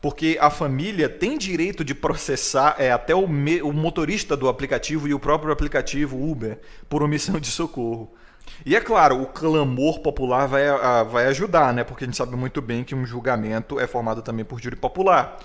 Porque 0.00 0.38
a 0.40 0.48
família 0.48 1.06
tem 1.06 1.36
direito 1.36 1.84
de 1.84 1.94
processar 1.94 2.76
é, 2.78 2.90
até 2.90 3.14
o, 3.14 3.28
me, 3.28 3.60
o 3.60 3.70
motorista 3.70 4.34
do 4.34 4.48
aplicativo 4.48 5.06
e 5.06 5.12
o 5.12 5.20
próprio 5.20 5.52
aplicativo 5.52 6.16
Uber 6.26 6.58
por 6.88 7.02
omissão 7.02 7.38
de 7.38 7.48
socorro. 7.48 8.10
E 8.64 8.74
é 8.74 8.80
claro, 8.80 9.22
o 9.22 9.26
clamor 9.26 10.00
popular 10.00 10.46
vai, 10.46 10.68
a, 10.68 11.02
vai 11.02 11.26
ajudar, 11.26 11.72
né? 11.72 11.84
Porque 11.84 12.04
a 12.04 12.06
gente 12.06 12.16
sabe 12.16 12.36
muito 12.36 12.60
bem 12.60 12.84
que 12.84 12.94
um 12.94 13.04
julgamento 13.04 13.78
é 13.78 13.86
formado 13.86 14.22
também 14.22 14.44
por 14.44 14.60
júri 14.60 14.76
popular. 14.76 15.38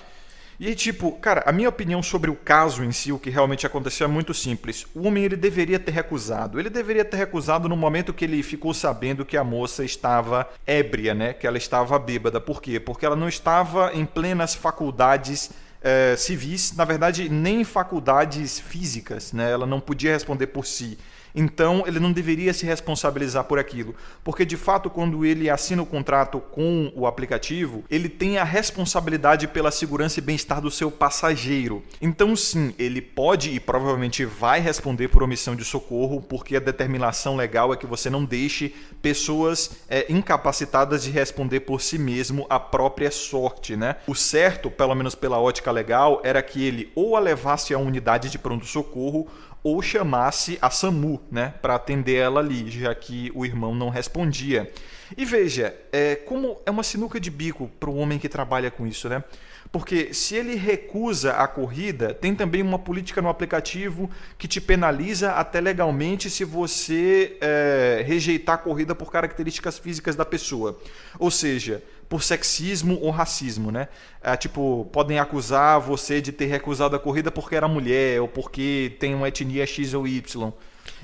E 0.60 0.76
tipo, 0.76 1.14
cara, 1.14 1.44
a 1.48 1.52
minha 1.52 1.70
opinião 1.70 2.04
sobre 2.04 2.30
o 2.30 2.36
caso 2.36 2.84
em 2.84 2.92
si, 2.92 3.12
o 3.12 3.18
que 3.18 3.32
realmente 3.32 3.66
aconteceu 3.66 4.06
é 4.06 4.08
muito 4.08 4.32
simples. 4.32 4.86
O 4.94 5.08
homem 5.08 5.24
ele 5.24 5.36
deveria 5.36 5.80
ter 5.80 5.92
recusado. 5.92 6.60
Ele 6.60 6.70
deveria 6.70 7.04
ter 7.04 7.18
recusado 7.18 7.68
no 7.68 7.76
momento 7.76 8.14
que 8.14 8.26
ele 8.26 8.44
ficou 8.44 8.72
sabendo 8.72 9.26
que 9.26 9.36
a 9.36 9.44
moça 9.44 9.84
estava 9.84 10.48
ébria, 10.68 11.16
né? 11.16 11.34
Que 11.34 11.48
ela 11.48 11.58
estava 11.58 11.98
bêbada. 11.98 12.40
Por 12.40 12.62
quê? 12.62 12.80
Porque 12.80 13.04
ela 13.04 13.16
não 13.16 13.28
estava 13.28 13.92
em 13.96 14.06
plenas 14.06 14.54
faculdades 14.54 15.50
é, 15.82 16.16
civis, 16.16 16.76
na 16.76 16.86
verdade, 16.86 17.28
nem 17.28 17.64
faculdades 17.64 18.60
físicas, 18.60 19.34
né? 19.34 19.52
Ela 19.52 19.66
não 19.66 19.80
podia 19.80 20.14
responder 20.14 20.46
por 20.48 20.68
si. 20.68 20.96
Então, 21.34 21.84
ele 21.86 22.00
não 22.00 22.12
deveria 22.12 22.54
se 22.54 22.66
responsabilizar 22.66 23.46
por 23.46 23.60
aquilo, 23.60 23.96
porque 24.24 24.46
de 24.46 24.58
fato, 24.58 24.90
quando 24.90 25.26
ele 25.26 25.50
assina 25.50 25.82
o 25.82 25.86
contrato 25.86 26.40
com 26.40 26.92
o 26.96 27.08
aplicativo, 27.08 27.84
ele 27.90 28.10
tem 28.10 28.38
a 28.38 28.44
responsabilidade 28.44 29.48
pela 29.48 29.72
segurança 29.72 30.20
e 30.20 30.22
bem-estar 30.22 30.62
do 30.62 30.72
seu 30.72 30.92
passageiro. 30.92 31.84
Então, 32.02 32.36
sim, 32.36 32.74
ele 32.78 33.02
pode 33.02 33.50
e 33.52 33.60
provavelmente 33.60 34.26
vai 34.26 34.60
responder 34.60 35.08
por 35.08 35.24
omissão 35.24 35.56
de 35.56 35.64
socorro, 35.64 36.22
porque 36.22 36.56
a 36.56 36.60
determinação 36.60 37.36
legal 37.36 37.74
é 37.74 37.78
que 37.78 37.88
você 37.88 38.10
não 38.10 38.26
deixe 38.26 38.74
pessoas 39.02 39.72
é, 39.90 40.06
incapacitadas 40.10 41.04
de 41.04 41.12
responder 41.12 41.62
por 41.62 41.82
si 41.82 41.98
mesmo 41.98 42.46
a 42.50 42.60
própria 42.60 43.12
sorte, 43.12 43.76
né? 43.76 43.98
O 44.08 44.16
certo, 44.16 44.70
pelo 44.70 44.96
menos 44.96 45.16
pela 45.16 45.40
ótica 45.40 45.72
legal, 45.72 46.22
era 46.24 46.42
que 46.42 46.64
ele 46.66 46.92
ou 46.96 47.16
a 47.16 47.20
levasse 47.20 47.74
à 47.74 47.78
unidade 47.78 48.30
de 48.30 48.38
pronto-socorro 48.38 49.28
ou 49.64 49.82
chamasse 49.82 50.58
a 50.62 50.70
SAMU, 50.70 51.21
né, 51.30 51.54
para 51.62 51.76
atender 51.76 52.16
ela 52.16 52.40
ali, 52.40 52.70
já 52.70 52.94
que 52.96 53.32
o 53.36 53.46
irmão 53.46 53.76
não 53.76 53.90
respondia. 53.90 54.72
E 55.18 55.26
veja, 55.26 55.76
é, 55.92 56.16
como 56.16 56.58
é 56.66 56.72
uma 56.72 56.84
sinuca 56.84 57.20
de 57.20 57.30
bico 57.30 57.70
para 57.80 57.90
o 57.90 57.98
homem 57.98 58.18
que 58.18 58.30
trabalha 58.30 58.72
com 58.72 58.88
isso, 58.88 59.10
né? 59.10 59.24
Porque 59.72 60.14
se 60.14 60.36
ele 60.36 60.56
recusa 60.56 61.34
a 61.34 61.48
corrida, 61.48 62.14
tem 62.14 62.36
também 62.36 62.62
uma 62.62 62.78
política 62.78 63.22
no 63.22 63.30
aplicativo 63.30 64.10
que 64.38 64.48
te 64.48 64.60
penaliza 64.60 65.32
até 65.32 65.62
legalmente 65.62 66.30
se 66.30 66.44
você 66.44 67.38
é, 67.40 68.04
rejeitar 68.06 68.56
a 68.56 68.58
corrida 68.58 68.94
por 68.94 69.12
características 69.12 69.80
físicas 69.80 70.16
da 70.16 70.26
pessoa. 70.26 70.78
Ou 71.18 71.32
seja, 71.32 71.82
por 72.10 72.22
sexismo 72.22 73.00
ou 73.00 73.12
racismo, 73.12 73.72
né? 73.72 73.88
É, 74.22 74.36
tipo, 74.36 74.90
podem 74.92 75.20
acusar 75.20 75.80
você 75.80 76.20
de 76.20 76.34
ter 76.34 76.48
recusado 76.48 76.94
a 76.94 77.00
corrida 77.00 77.32
porque 77.32 77.56
era 77.56 77.68
mulher 77.70 78.20
ou 78.20 78.28
porque 78.28 78.98
tem 79.00 79.16
uma 79.16 79.30
etnia 79.30 79.66
X 79.66 79.94
ou 79.94 80.06
Y. 80.06 80.52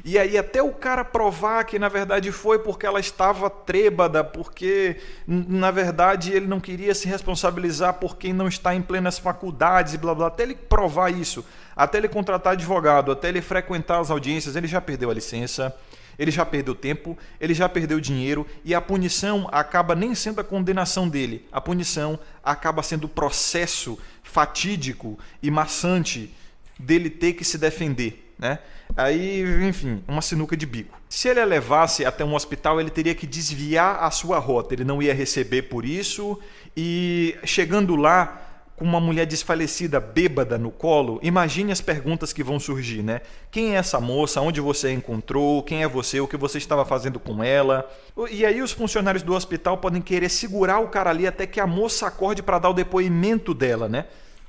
E 0.03 0.17
aí 0.17 0.37
até 0.37 0.61
o 0.61 0.71
cara 0.71 1.03
provar 1.03 1.63
que 1.65 1.77
na 1.77 1.89
verdade 1.89 2.31
foi 2.31 2.59
porque 2.59 2.85
ela 2.85 2.99
estava 2.99 3.49
trêbada, 3.49 4.23
porque 4.23 4.97
na 5.27 5.71
verdade 5.71 6.31
ele 6.31 6.47
não 6.47 6.59
queria 6.59 6.95
se 6.95 7.07
responsabilizar 7.07 7.95
por 7.95 8.17
quem 8.17 8.31
não 8.31 8.47
está 8.47 8.73
em 8.73 8.81
plenas 8.81 9.19
faculdades 9.19 9.93
e 9.93 9.97
blá 9.97 10.15
blá, 10.15 10.27
até 10.27 10.43
ele 10.43 10.55
provar 10.55 11.09
isso, 11.09 11.43
até 11.75 11.97
ele 11.97 12.07
contratar 12.07 12.53
advogado, 12.53 13.11
até 13.11 13.29
ele 13.29 13.41
frequentar 13.41 13.99
as 13.99 14.09
audiências, 14.09 14.55
ele 14.55 14.67
já 14.67 14.79
perdeu 14.79 15.09
a 15.09 15.13
licença, 15.13 15.75
ele 16.17 16.31
já 16.31 16.45
perdeu 16.45 16.73
tempo, 16.73 17.17
ele 17.39 17.53
já 17.53 17.69
perdeu 17.69 17.99
dinheiro 17.99 18.45
e 18.63 18.73
a 18.73 18.81
punição 18.81 19.47
acaba 19.51 19.93
nem 19.93 20.15
sendo 20.15 20.41
a 20.41 20.43
condenação 20.43 21.07
dele. 21.07 21.45
A 21.51 21.61
punição 21.61 22.19
acaba 22.43 22.81
sendo 22.81 23.05
o 23.05 23.09
processo 23.09 23.99
fatídico 24.23 25.17
e 25.41 25.51
maçante 25.51 26.33
dele 26.79 27.09
ter 27.09 27.33
que 27.33 27.43
se 27.43 27.57
defender, 27.57 28.33
né? 28.37 28.59
Aí, 28.97 29.43
enfim, 29.63 30.03
uma 30.07 30.23
sinuca 30.23 30.57
de 30.57 30.65
bico. 30.65 30.99
Se 31.07 31.29
ele 31.29 31.39
a 31.39 31.45
levasse 31.45 32.03
até 32.03 32.25
um 32.25 32.33
hospital, 32.33 32.81
ele 32.81 32.89
teria 32.89 33.13
que 33.13 33.27
desviar 33.27 34.03
a 34.03 34.09
sua 34.09 34.39
rota. 34.39 34.73
Ele 34.73 34.83
não 34.83 35.01
ia 35.01 35.13
receber 35.13 35.63
por 35.63 35.85
isso 35.85 36.39
e 36.75 37.35
chegando 37.43 37.95
lá, 37.95 38.41
com 38.77 38.85
uma 38.85 38.99
mulher 38.99 39.25
desfalecida, 39.25 39.99
bêbada 39.99 40.55
no 40.55 40.69
colo, 40.69 41.19
imagine 41.23 41.71
as 41.71 41.81
perguntas 41.81 42.31
que 42.31 42.43
vão 42.43 42.59
surgir, 42.59 43.01
né? 43.01 43.21
Quem 43.49 43.75
é 43.75 43.79
essa 43.79 43.99
moça? 43.99 44.39
Onde 44.39 44.61
você 44.61 44.89
a 44.89 44.91
encontrou? 44.91 45.63
Quem 45.63 45.81
é 45.81 45.87
você? 45.87 46.19
O 46.19 46.27
que 46.27 46.37
você 46.37 46.59
estava 46.59 46.85
fazendo 46.85 47.19
com 47.19 47.43
ela? 47.43 47.89
E 48.29 48.45
aí 48.45 48.61
os 48.61 48.71
funcionários 48.71 49.23
do 49.23 49.33
hospital 49.33 49.79
podem 49.79 49.99
querer 49.99 50.29
segurar 50.29 50.79
o 50.79 50.89
cara 50.89 51.09
ali 51.09 51.25
até 51.25 51.47
que 51.47 51.59
a 51.59 51.65
moça 51.65 52.05
acorde 52.05 52.43
para 52.43 52.59
dar 52.59 52.69
o 52.69 52.73
depoimento 52.73 53.51
dela, 53.51 53.89
né? 53.89 54.05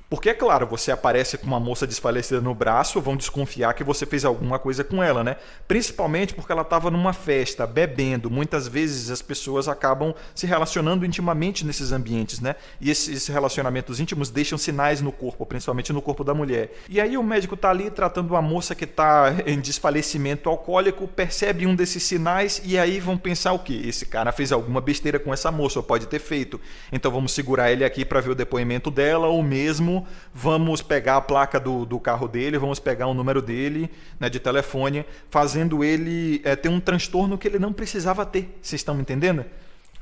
Porque, 0.09 0.31
é 0.31 0.33
claro, 0.33 0.65
você 0.65 0.91
aparece 0.91 1.37
com 1.37 1.45
uma 1.45 1.59
moça 1.59 1.85
desfalecida 1.85 2.41
no 2.41 2.55
braço, 2.55 2.99
vão 2.99 3.15
desconfiar 3.15 3.75
que 3.75 3.83
você 3.83 4.07
fez 4.07 4.25
alguma 4.25 4.57
coisa 4.57 4.83
com 4.83 5.03
ela, 5.03 5.23
né? 5.23 5.35
Principalmente 5.67 6.33
porque 6.33 6.51
ela 6.51 6.63
estava 6.63 6.89
numa 6.89 7.13
festa, 7.13 7.67
bebendo. 7.67 8.27
Muitas 8.31 8.67
vezes 8.67 9.11
as 9.11 9.21
pessoas 9.21 9.67
acabam 9.67 10.15
se 10.33 10.47
relacionando 10.47 11.05
intimamente 11.05 11.63
nesses 11.63 11.91
ambientes, 11.91 12.39
né? 12.39 12.55
E 12.81 12.89
esses 12.89 13.27
relacionamentos 13.27 13.99
íntimos 13.99 14.31
deixam 14.31 14.57
sinais 14.57 14.99
no 14.99 15.11
corpo, 15.11 15.45
principalmente 15.45 15.93
no 15.93 16.01
corpo 16.01 16.23
da 16.23 16.33
mulher. 16.33 16.73
E 16.89 16.99
aí 16.99 17.15
o 17.15 17.21
médico 17.21 17.53
está 17.53 17.69
ali 17.69 17.91
tratando 17.91 18.31
uma 18.31 18.41
moça 18.41 18.73
que 18.73 18.85
está 18.85 19.35
em 19.45 19.59
desfalecimento 19.59 20.49
alcoólico, 20.49 21.07
percebe 21.07 21.67
um 21.67 21.75
desses 21.75 22.01
sinais 22.01 22.59
e 22.65 22.79
aí 22.79 22.99
vão 22.99 23.15
pensar 23.15 23.53
o 23.53 23.59
quê? 23.59 23.79
Esse 23.85 24.07
cara 24.07 24.31
fez 24.31 24.51
alguma 24.51 24.81
besteira 24.81 25.19
com 25.19 25.31
essa 25.31 25.51
moça, 25.51 25.77
ou 25.77 25.83
pode 25.83 26.07
ter 26.07 26.19
feito. 26.19 26.59
Então 26.91 27.11
vamos 27.11 27.31
segurar 27.31 27.71
ele 27.71 27.85
aqui 27.85 28.03
para 28.03 28.21
ver 28.21 28.31
o 28.31 28.35
depoimento 28.35 28.89
dela, 28.89 29.27
ou 29.27 29.43
mesmo 29.43 29.98
vamos 30.33 30.81
pegar 30.81 31.17
a 31.17 31.21
placa 31.21 31.59
do, 31.59 31.85
do 31.85 31.99
carro 31.99 32.27
dele, 32.27 32.57
vamos 32.57 32.79
pegar 32.79 33.07
o 33.07 33.13
número 33.13 33.41
dele 33.41 33.89
né, 34.19 34.29
de 34.29 34.39
telefone, 34.39 35.05
fazendo 35.29 35.83
ele 35.83 36.41
é, 36.43 36.55
ter 36.55 36.69
um 36.69 36.79
transtorno 36.79 37.37
que 37.37 37.47
ele 37.47 37.59
não 37.59 37.73
precisava 37.73 38.25
ter. 38.25 38.57
Vocês 38.61 38.79
estão 38.79 38.95
me 38.95 39.01
entendendo? 39.01 39.45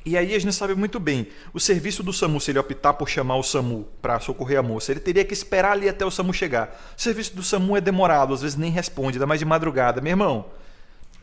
E 0.06 0.18
aí 0.18 0.34
a 0.34 0.40
gente 0.40 0.56
sabe 0.56 0.74
muito 0.74 1.02
bem, 1.02 1.28
o 1.54 1.60
serviço 1.60 2.02
do 2.02 2.14
SAMU, 2.14 2.40
se 2.40 2.52
ele 2.52 2.60
optar 2.60 2.94
por 2.94 3.10
chamar 3.10 3.36
o 3.36 3.44
SAMU 3.44 3.86
para 4.02 4.20
socorrer 4.22 4.58
a 4.58 4.64
moça, 4.64 4.94
ele 4.94 5.02
teria 5.02 5.26
que 5.26 5.34
esperar 5.34 5.74
ali 5.74 5.90
até 5.90 6.06
o 6.06 6.10
SAMU 6.10 6.34
chegar. 6.34 6.80
O 6.98 7.02
serviço 7.02 7.36
do 7.36 7.44
SAMU 7.44 7.76
é 7.76 7.82
demorado, 7.82 8.34
às 8.34 8.42
vezes 8.42 8.56
nem 8.56 8.72
responde, 8.72 9.18
ainda 9.18 9.28
mais 9.28 9.40
de 9.40 9.46
madrugada. 9.46 10.00
Meu 10.00 10.12
irmão, 10.12 10.46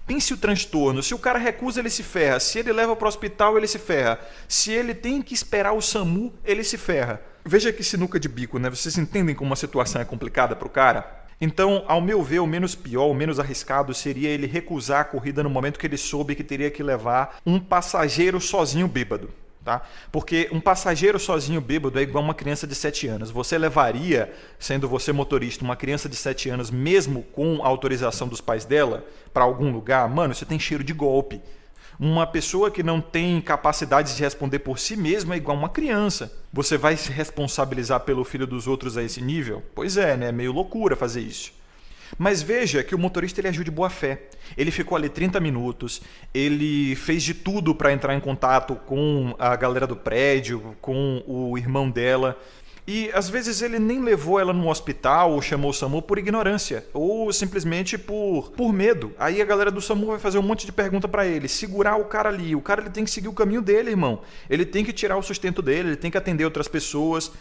pense 0.06 0.32
o 0.32 0.36
transtorno. 0.36 1.02
Se 1.02 1.14
o 1.14 1.18
cara 1.18 1.38
recusa, 1.38 1.80
ele 1.80 1.90
se 1.90 2.02
ferra. 2.02 2.40
Se 2.40 2.58
ele 2.58 2.72
leva 2.72 2.94
para 2.94 3.06
o 3.06 3.08
hospital, 3.08 3.56
ele 3.56 3.66
se 3.66 3.78
ferra. 3.78 4.18
Se 4.48 4.72
ele 4.72 4.94
tem 4.94 5.20
que 5.22 5.34
esperar 5.34 5.72
o 5.72 5.80
SAMU, 5.80 6.32
ele 6.44 6.64
se 6.64 6.78
ferra. 6.78 7.20
Veja 7.44 7.72
que 7.72 7.84
sinuca 7.84 8.18
de 8.18 8.28
bico, 8.28 8.58
né? 8.58 8.70
Vocês 8.70 8.96
entendem 8.96 9.34
como 9.34 9.52
a 9.52 9.56
situação 9.56 10.00
é 10.00 10.04
complicada 10.04 10.56
para 10.56 10.66
o 10.66 10.70
cara? 10.70 11.24
Então, 11.40 11.84
ao 11.86 12.00
meu 12.00 12.22
ver, 12.22 12.38
o 12.38 12.46
menos 12.46 12.74
pior, 12.74 13.06
o 13.06 13.14
menos 13.14 13.38
arriscado 13.38 13.92
seria 13.92 14.30
ele 14.30 14.46
recusar 14.46 15.00
a 15.00 15.04
corrida 15.04 15.42
no 15.42 15.50
momento 15.50 15.78
que 15.78 15.86
ele 15.86 15.96
soube 15.96 16.34
que 16.34 16.44
teria 16.44 16.70
que 16.70 16.82
levar 16.82 17.38
um 17.44 17.58
passageiro 17.60 18.40
sozinho 18.40 18.88
bêbado. 18.88 19.30
Tá? 19.64 19.80
Porque 20.12 20.50
um 20.52 20.60
passageiro 20.60 21.18
sozinho 21.18 21.58
bêbado 21.58 21.98
é 21.98 22.02
igual 22.02 22.22
uma 22.22 22.34
criança 22.34 22.66
de 22.66 22.74
7 22.74 23.08
anos. 23.08 23.30
Você 23.30 23.56
levaria, 23.56 24.30
sendo 24.58 24.86
você 24.86 25.10
motorista, 25.10 25.64
uma 25.64 25.74
criança 25.74 26.06
de 26.06 26.16
7 26.16 26.50
anos, 26.50 26.70
mesmo 26.70 27.22
com 27.32 27.64
a 27.64 27.66
autorização 27.66 28.28
dos 28.28 28.42
pais 28.42 28.66
dela, 28.66 29.06
para 29.32 29.42
algum 29.42 29.72
lugar? 29.72 30.06
Mano, 30.06 30.34
você 30.34 30.44
tem 30.44 30.58
cheiro 30.58 30.84
de 30.84 30.92
golpe. 30.92 31.40
Uma 31.98 32.26
pessoa 32.26 32.70
que 32.70 32.82
não 32.82 33.00
tem 33.00 33.40
capacidade 33.40 34.14
de 34.14 34.22
responder 34.22 34.58
por 34.58 34.78
si 34.78 34.96
mesma 34.96 35.34
é 35.34 35.38
igual 35.38 35.56
uma 35.56 35.70
criança. 35.70 36.30
Você 36.52 36.76
vai 36.76 36.96
se 36.96 37.10
responsabilizar 37.10 38.00
pelo 38.00 38.22
filho 38.22 38.46
dos 38.46 38.66
outros 38.66 38.98
a 38.98 39.02
esse 39.02 39.22
nível? 39.22 39.62
Pois 39.74 39.96
é, 39.96 40.14
né? 40.14 40.28
É 40.28 40.32
meio 40.32 40.52
loucura 40.52 40.94
fazer 40.94 41.22
isso. 41.22 41.52
Mas 42.18 42.42
veja 42.42 42.82
que 42.82 42.94
o 42.94 42.98
motorista 42.98 43.40
ele 43.40 43.48
agiu 43.48 43.64
de 43.64 43.70
boa 43.70 43.90
fé. 43.90 44.22
Ele 44.56 44.70
ficou 44.70 44.96
ali 44.96 45.08
30 45.08 45.40
minutos, 45.40 46.02
ele 46.32 46.94
fez 46.96 47.22
de 47.22 47.34
tudo 47.34 47.74
para 47.74 47.92
entrar 47.92 48.14
em 48.14 48.20
contato 48.20 48.76
com 48.86 49.34
a 49.38 49.56
galera 49.56 49.86
do 49.86 49.96
prédio, 49.96 50.76
com 50.80 51.22
o 51.26 51.56
irmão 51.58 51.90
dela. 51.90 52.38
E 52.86 53.10
às 53.14 53.30
vezes 53.30 53.62
ele 53.62 53.78
nem 53.78 54.02
levou 54.02 54.38
ela 54.38 54.52
no 54.52 54.68
hospital 54.68 55.32
ou 55.32 55.40
chamou 55.40 55.70
o 55.70 55.74
SAMU 55.74 56.02
por 56.02 56.18
ignorância, 56.18 56.86
ou 56.92 57.32
simplesmente 57.32 57.96
por, 57.96 58.52
por 58.52 58.74
medo. 58.74 59.12
Aí 59.18 59.40
a 59.40 59.44
galera 59.44 59.70
do 59.70 59.80
SAMU 59.80 60.08
vai 60.08 60.18
fazer 60.18 60.38
um 60.38 60.42
monte 60.42 60.66
de 60.66 60.72
pergunta 60.72 61.08
para 61.08 61.26
ele, 61.26 61.48
segurar 61.48 61.96
o 61.96 62.04
cara 62.04 62.28
ali. 62.28 62.54
O 62.54 62.60
cara 62.60 62.82
ele 62.82 62.90
tem 62.90 63.04
que 63.04 63.10
seguir 63.10 63.28
o 63.28 63.32
caminho 63.32 63.62
dele, 63.62 63.90
irmão. 63.90 64.20
Ele 64.50 64.66
tem 64.66 64.84
que 64.84 64.92
tirar 64.92 65.16
o 65.16 65.22
sustento 65.22 65.62
dele, 65.62 65.90
ele 65.90 65.96
tem 65.96 66.10
que 66.10 66.18
atender 66.18 66.44
outras 66.44 66.68
pessoas. 66.68 67.32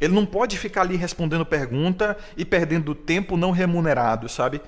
Ele 0.00 0.14
não 0.14 0.26
pode 0.26 0.58
ficar 0.58 0.82
ali 0.82 0.96
respondendo 0.96 1.46
pergunta 1.46 2.16
e 2.36 2.44
perdendo 2.44 2.94
tempo 2.94 3.36
não 3.36 3.50
remunerado, 3.50 4.28
sabe? 4.28 4.60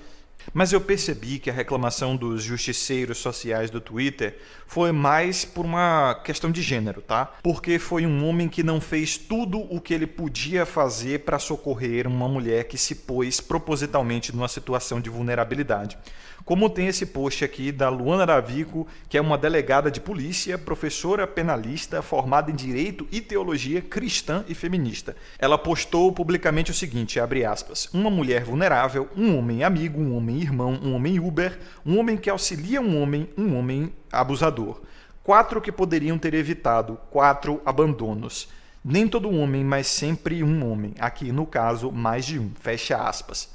Mas 0.52 0.72
eu 0.72 0.80
percebi 0.80 1.38
que 1.38 1.48
a 1.48 1.52
reclamação 1.52 2.16
dos 2.16 2.42
justiceiros 2.42 3.18
sociais 3.18 3.70
do 3.70 3.80
Twitter 3.80 4.38
foi 4.66 4.92
mais 4.92 5.44
por 5.44 5.64
uma 5.64 6.20
questão 6.22 6.50
de 6.50 6.60
gênero, 6.60 7.00
tá? 7.00 7.32
Porque 7.42 7.78
foi 7.78 8.04
um 8.04 8.26
homem 8.28 8.48
que 8.48 8.62
não 8.62 8.80
fez 8.80 9.16
tudo 9.16 9.58
o 9.74 9.80
que 9.80 9.94
ele 9.94 10.06
podia 10.06 10.66
fazer 10.66 11.20
para 11.20 11.38
socorrer 11.38 12.06
uma 12.06 12.28
mulher 12.28 12.64
que 12.64 12.76
se 12.76 12.94
pôs 12.94 13.40
propositalmente 13.40 14.34
numa 14.34 14.48
situação 14.48 15.00
de 15.00 15.08
vulnerabilidade. 15.08 15.96
Como 16.44 16.68
tem 16.68 16.88
esse 16.88 17.06
post 17.06 17.42
aqui 17.42 17.72
da 17.72 17.88
Luana 17.88 18.26
Davico, 18.26 18.86
que 19.08 19.16
é 19.16 19.20
uma 19.20 19.38
delegada 19.38 19.90
de 19.90 19.98
polícia, 19.98 20.58
professora 20.58 21.26
penalista, 21.26 22.02
formada 22.02 22.50
em 22.50 22.54
Direito 22.54 23.08
e 23.10 23.22
Teologia 23.22 23.80
cristã 23.80 24.44
e 24.46 24.54
feminista. 24.54 25.16
Ela 25.38 25.56
postou 25.56 26.12
publicamente 26.12 26.70
o 26.70 26.74
seguinte, 26.74 27.18
abre 27.18 27.46
aspas, 27.46 27.88
uma 27.94 28.10
mulher 28.10 28.44
vulnerável, 28.44 29.08
um 29.16 29.38
homem 29.38 29.64
amigo, 29.64 29.98
um 29.98 30.14
homem 30.14 30.36
irmão, 30.38 30.78
um 30.82 30.94
homem 30.94 31.18
Uber, 31.18 31.58
um 31.84 31.98
homem 31.98 32.18
que 32.18 32.28
auxilia 32.28 32.78
um 32.78 33.00
homem, 33.00 33.26
um 33.38 33.56
homem 33.56 33.90
abusador. 34.12 34.82
Quatro 35.22 35.62
que 35.62 35.72
poderiam 35.72 36.18
ter 36.18 36.34
evitado, 36.34 36.98
quatro 37.10 37.62
abandonos. 37.64 38.50
Nem 38.84 39.08
todo 39.08 39.34
homem, 39.34 39.64
mas 39.64 39.86
sempre 39.86 40.44
um 40.44 40.70
homem. 40.70 40.92
Aqui, 40.98 41.32
no 41.32 41.46
caso, 41.46 41.90
mais 41.90 42.26
de 42.26 42.38
um. 42.38 42.50
Fecha 42.60 42.98
aspas. 42.98 43.53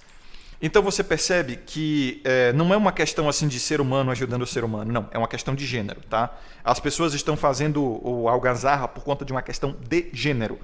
Então 0.62 0.82
você 0.82 1.04
percebe 1.04 1.56
que 1.56 2.22
é, 2.26 2.52
não 2.52 2.74
é 2.74 2.78
uma 2.78 2.92
questão 2.92 3.30
assim 3.30 3.48
de 3.48 3.60
ser 3.60 3.80
humano 3.80 4.12
ajudando 4.12 4.42
o 4.42 4.48
ser 4.48 4.64
humano, 4.64 4.92
não. 4.92 5.08
É 5.12 5.18
uma 5.18 5.28
questão 5.28 5.56
de 5.56 5.66
gênero, 5.66 6.02
tá? 6.10 6.38
As 6.64 6.80
pessoas 6.80 7.14
estão 7.14 7.38
fazendo 7.38 7.82
o 7.82 8.28
algazarra 8.28 8.88
por 8.88 9.04
conta 9.04 9.24
de 9.24 9.32
uma 9.32 9.42
questão 9.42 9.76
de 9.88 10.10
gênero. 10.12 10.60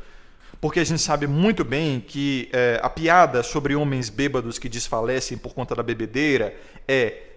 Porque 0.59 0.79
a 0.79 0.83
gente 0.83 1.01
sabe 1.01 1.27
muito 1.27 1.63
bem 1.63 1.99
que 1.99 2.49
é, 2.51 2.79
a 2.81 2.89
piada 2.89 3.41
sobre 3.41 3.75
homens 3.75 4.09
bêbados 4.09 4.57
que 4.59 4.67
desfalecem 4.67 5.37
por 5.37 5.53
conta 5.53 5.75
da 5.75 5.83
bebedeira 5.83 6.55
é 6.87 7.34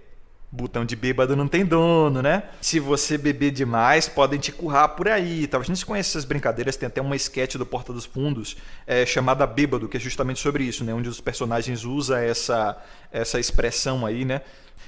Botão 0.50 0.82
de 0.82 0.96
bêbado 0.96 1.37
não 1.37 1.46
tem 1.46 1.62
dono, 1.62 2.22
né? 2.22 2.44
Se 2.62 2.80
você 2.80 3.18
beber 3.18 3.50
demais, 3.50 4.08
podem 4.08 4.40
te 4.40 4.50
currar 4.50 4.88
por 4.88 5.06
aí. 5.06 5.46
Talvez 5.46 5.68
a 5.70 5.74
gente 5.74 5.84
conheça 5.84 6.12
essas 6.12 6.24
brincadeiras. 6.24 6.74
Tem 6.74 6.87
até 6.87 7.02
uma 7.02 7.14
sketch 7.16 7.56
do 7.56 7.66
Porta 7.66 7.92
dos 7.92 8.06
Fundos 8.06 8.56
é, 8.87 9.04
chamada 9.04 9.46
Bêbado, 9.46 9.87
que 9.88 9.98
é 9.98 10.00
justamente 10.00 10.40
sobre 10.40 10.64
isso, 10.64 10.84
né? 10.84 10.94
Onde 10.94 11.08
os 11.08 11.20
personagens 11.20 11.84
usam 11.84 12.16
essa, 12.16 12.82
essa 13.12 13.38
expressão 13.38 14.06
aí, 14.06 14.24
né? 14.24 14.40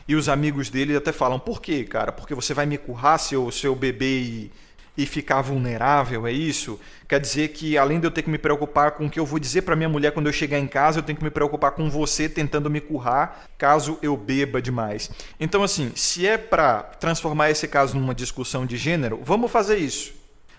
E 0.09 0.14
os 0.14 0.31
amigos 0.31 0.70
dele 0.70 0.96
até 0.96 1.12
falam, 1.12 1.38
por 1.38 1.61
quê, 1.61 1.85
cara? 1.85 2.11
Porque 2.11 2.35
você 2.35 2.55
vai 2.55 2.64
me 2.64 2.79
currar 2.79 3.18
se 3.18 3.35
eu, 3.35 3.51
se 3.51 3.66
eu 3.66 3.77
beber 3.77 4.23
e 4.23 4.53
e 4.96 5.07
ficar 5.07 5.40
vulnerável, 5.40 6.26
é 6.26 6.33
isso? 6.33 6.79
Quer 7.09 7.20
dizer 7.20 7.48
que 7.48 7.79
além 7.79 7.98
de 7.98 8.07
eu 8.07 8.11
ter 8.11 8.22
que 8.22 8.31
me 8.31 8.38
preocupar 8.38 8.92
com 8.92 9.07
o 9.07 9.11
que 9.11 9.18
eu 9.18 9.26
vou 9.26 9.38
dizer 9.38 9.62
para 9.62 9.76
minha 9.76 9.88
mulher 9.88 10.12
quando 10.12 10.26
eu 10.26 10.33
chegar 10.33 10.59
em 10.59 10.66
casa, 10.66 10.98
eu 10.98 11.03
tenho 11.03 11.16
que 11.16 11.24
me 11.24 11.31
preocupar 11.31 11.72
com 11.72 11.88
você 11.88 12.29
tentando 12.29 12.68
me 12.68 12.81
currar 12.81 13.46
caso 13.57 13.98
eu 14.03 14.16
beba 14.16 14.61
demais. 14.61 15.11
Então 15.38 15.62
assim, 15.62 15.92
se 15.94 16.26
é 16.26 16.37
para 16.37 16.83
transformar 16.83 17.50
esse 17.50 17.66
caso 17.66 17.98
numa 17.98 18.14
discussão 18.14 18.66
de 18.66 18.76
gênero, 18.76 19.20
vamos 19.22 19.50
fazer 19.50 19.79
isso. 19.79 20.12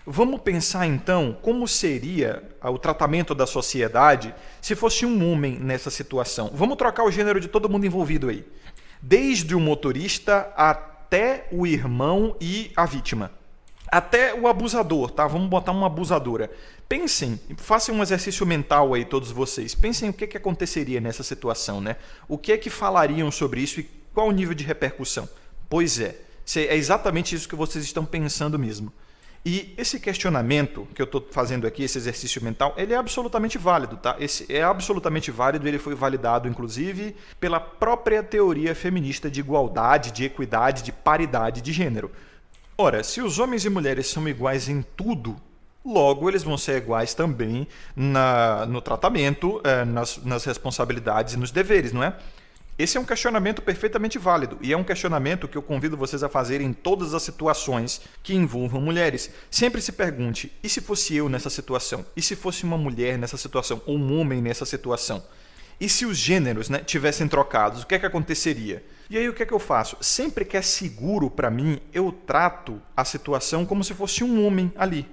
Vamos 0.04 0.40
pensar 0.40 0.86
então 0.86 1.38
como 1.40 1.68
seria 1.68 2.42
o 2.64 2.76
tratamento 2.76 3.36
da 3.36 3.46
sociedade 3.46 4.34
se 4.60 4.74
fosse 4.74 5.06
um 5.06 5.30
homem 5.30 5.58
nessa 5.60 5.90
situação. 5.90 6.50
Vamos 6.52 6.76
trocar 6.76 7.04
o 7.04 7.10
gênero 7.10 7.38
de 7.38 7.46
todo 7.46 7.68
mundo 7.68 7.86
envolvido 7.86 8.28
aí. 8.28 8.44
Desde 9.00 9.54
o 9.54 9.60
motorista 9.60 10.52
até 10.56 11.46
o 11.52 11.66
irmão 11.66 12.36
e 12.40 12.72
a 12.74 12.84
vítima 12.84 13.30
até 13.92 14.34
o 14.34 14.48
abusador, 14.48 15.10
tá? 15.10 15.26
Vamos 15.26 15.50
botar 15.50 15.70
uma 15.70 15.86
abusadora. 15.86 16.50
Pensem, 16.88 17.38
façam 17.58 17.94
um 17.94 18.02
exercício 18.02 18.46
mental 18.46 18.94
aí 18.94 19.04
todos 19.04 19.30
vocês. 19.30 19.74
Pensem 19.74 20.08
o 20.08 20.14
que, 20.14 20.26
que 20.26 20.38
aconteceria 20.38 20.98
nessa 20.98 21.22
situação, 21.22 21.78
né? 21.78 21.96
O 22.26 22.38
que 22.38 22.52
é 22.52 22.56
que 22.56 22.70
falariam 22.70 23.30
sobre 23.30 23.60
isso 23.60 23.80
e 23.80 23.90
qual 24.14 24.28
o 24.28 24.32
nível 24.32 24.54
de 24.54 24.64
repercussão? 24.64 25.28
Pois 25.68 26.00
é, 26.00 26.16
é 26.56 26.74
exatamente 26.74 27.34
isso 27.34 27.46
que 27.46 27.54
vocês 27.54 27.84
estão 27.84 28.06
pensando 28.06 28.58
mesmo. 28.58 28.90
E 29.44 29.74
esse 29.76 30.00
questionamento 30.00 30.88
que 30.94 31.02
eu 31.02 31.04
estou 31.04 31.28
fazendo 31.30 31.66
aqui, 31.66 31.82
esse 31.82 31.98
exercício 31.98 32.42
mental, 32.42 32.72
ele 32.78 32.94
é 32.94 32.96
absolutamente 32.96 33.58
válido, 33.58 33.98
tá? 33.98 34.16
Esse 34.18 34.50
é 34.50 34.62
absolutamente 34.62 35.30
válido, 35.30 35.68
ele 35.68 35.78
foi 35.78 35.94
validado, 35.94 36.48
inclusive, 36.48 37.14
pela 37.38 37.60
própria 37.60 38.22
teoria 38.22 38.74
feminista 38.74 39.30
de 39.30 39.40
igualdade, 39.40 40.12
de 40.12 40.24
equidade, 40.24 40.82
de 40.82 40.92
paridade 40.92 41.60
de 41.60 41.72
gênero. 41.72 42.10
Ora, 42.76 43.04
se 43.04 43.20
os 43.20 43.38
homens 43.38 43.64
e 43.64 43.70
mulheres 43.70 44.06
são 44.06 44.26
iguais 44.28 44.68
em 44.68 44.82
tudo, 44.96 45.36
logo 45.84 46.28
eles 46.28 46.42
vão 46.42 46.56
ser 46.56 46.78
iguais 46.78 47.14
também 47.14 47.66
na, 47.94 48.66
no 48.66 48.80
tratamento, 48.80 49.60
é, 49.64 49.84
nas, 49.84 50.18
nas 50.24 50.44
responsabilidades 50.44 51.34
e 51.34 51.36
nos 51.36 51.50
deveres, 51.50 51.92
não 51.92 52.02
é? 52.02 52.16
Esse 52.78 52.96
é 52.96 53.00
um 53.00 53.04
questionamento 53.04 53.60
perfeitamente 53.60 54.18
válido 54.18 54.58
e 54.62 54.72
é 54.72 54.76
um 54.76 54.82
questionamento 54.82 55.46
que 55.46 55.58
eu 55.58 55.62
convido 55.62 55.96
vocês 55.96 56.22
a 56.22 56.28
fazer 56.28 56.62
em 56.62 56.72
todas 56.72 57.12
as 57.12 57.22
situações 57.22 58.00
que 58.22 58.34
envolvam 58.34 58.80
mulheres. 58.80 59.30
Sempre 59.50 59.82
se 59.82 59.92
pergunte: 59.92 60.50
e 60.62 60.68
se 60.68 60.80
fosse 60.80 61.14
eu 61.14 61.28
nessa 61.28 61.50
situação? 61.50 62.04
E 62.16 62.22
se 62.22 62.34
fosse 62.34 62.64
uma 62.64 62.78
mulher 62.78 63.18
nessa 63.18 63.36
situação? 63.36 63.82
Ou 63.84 63.98
um 63.98 64.18
homem 64.18 64.40
nessa 64.40 64.64
situação? 64.64 65.22
E 65.82 65.88
se 65.88 66.06
os 66.06 66.16
gêneros 66.16 66.68
né, 66.68 66.78
tivessem 66.78 67.26
trocados, 67.26 67.82
o 67.82 67.86
que 67.88 67.96
é 67.96 67.98
que 67.98 68.06
aconteceria? 68.06 68.84
E 69.10 69.18
aí 69.18 69.28
o 69.28 69.34
que 69.34 69.42
é 69.42 69.46
que 69.46 69.52
eu 69.52 69.58
faço? 69.58 69.96
Sempre 70.00 70.44
que 70.44 70.56
é 70.56 70.62
seguro 70.62 71.28
para 71.28 71.50
mim, 71.50 71.80
eu 71.92 72.12
trato 72.24 72.80
a 72.96 73.04
situação 73.04 73.66
como 73.66 73.82
se 73.82 73.92
fosse 73.92 74.22
um 74.22 74.46
homem 74.46 74.72
ali. 74.76 75.08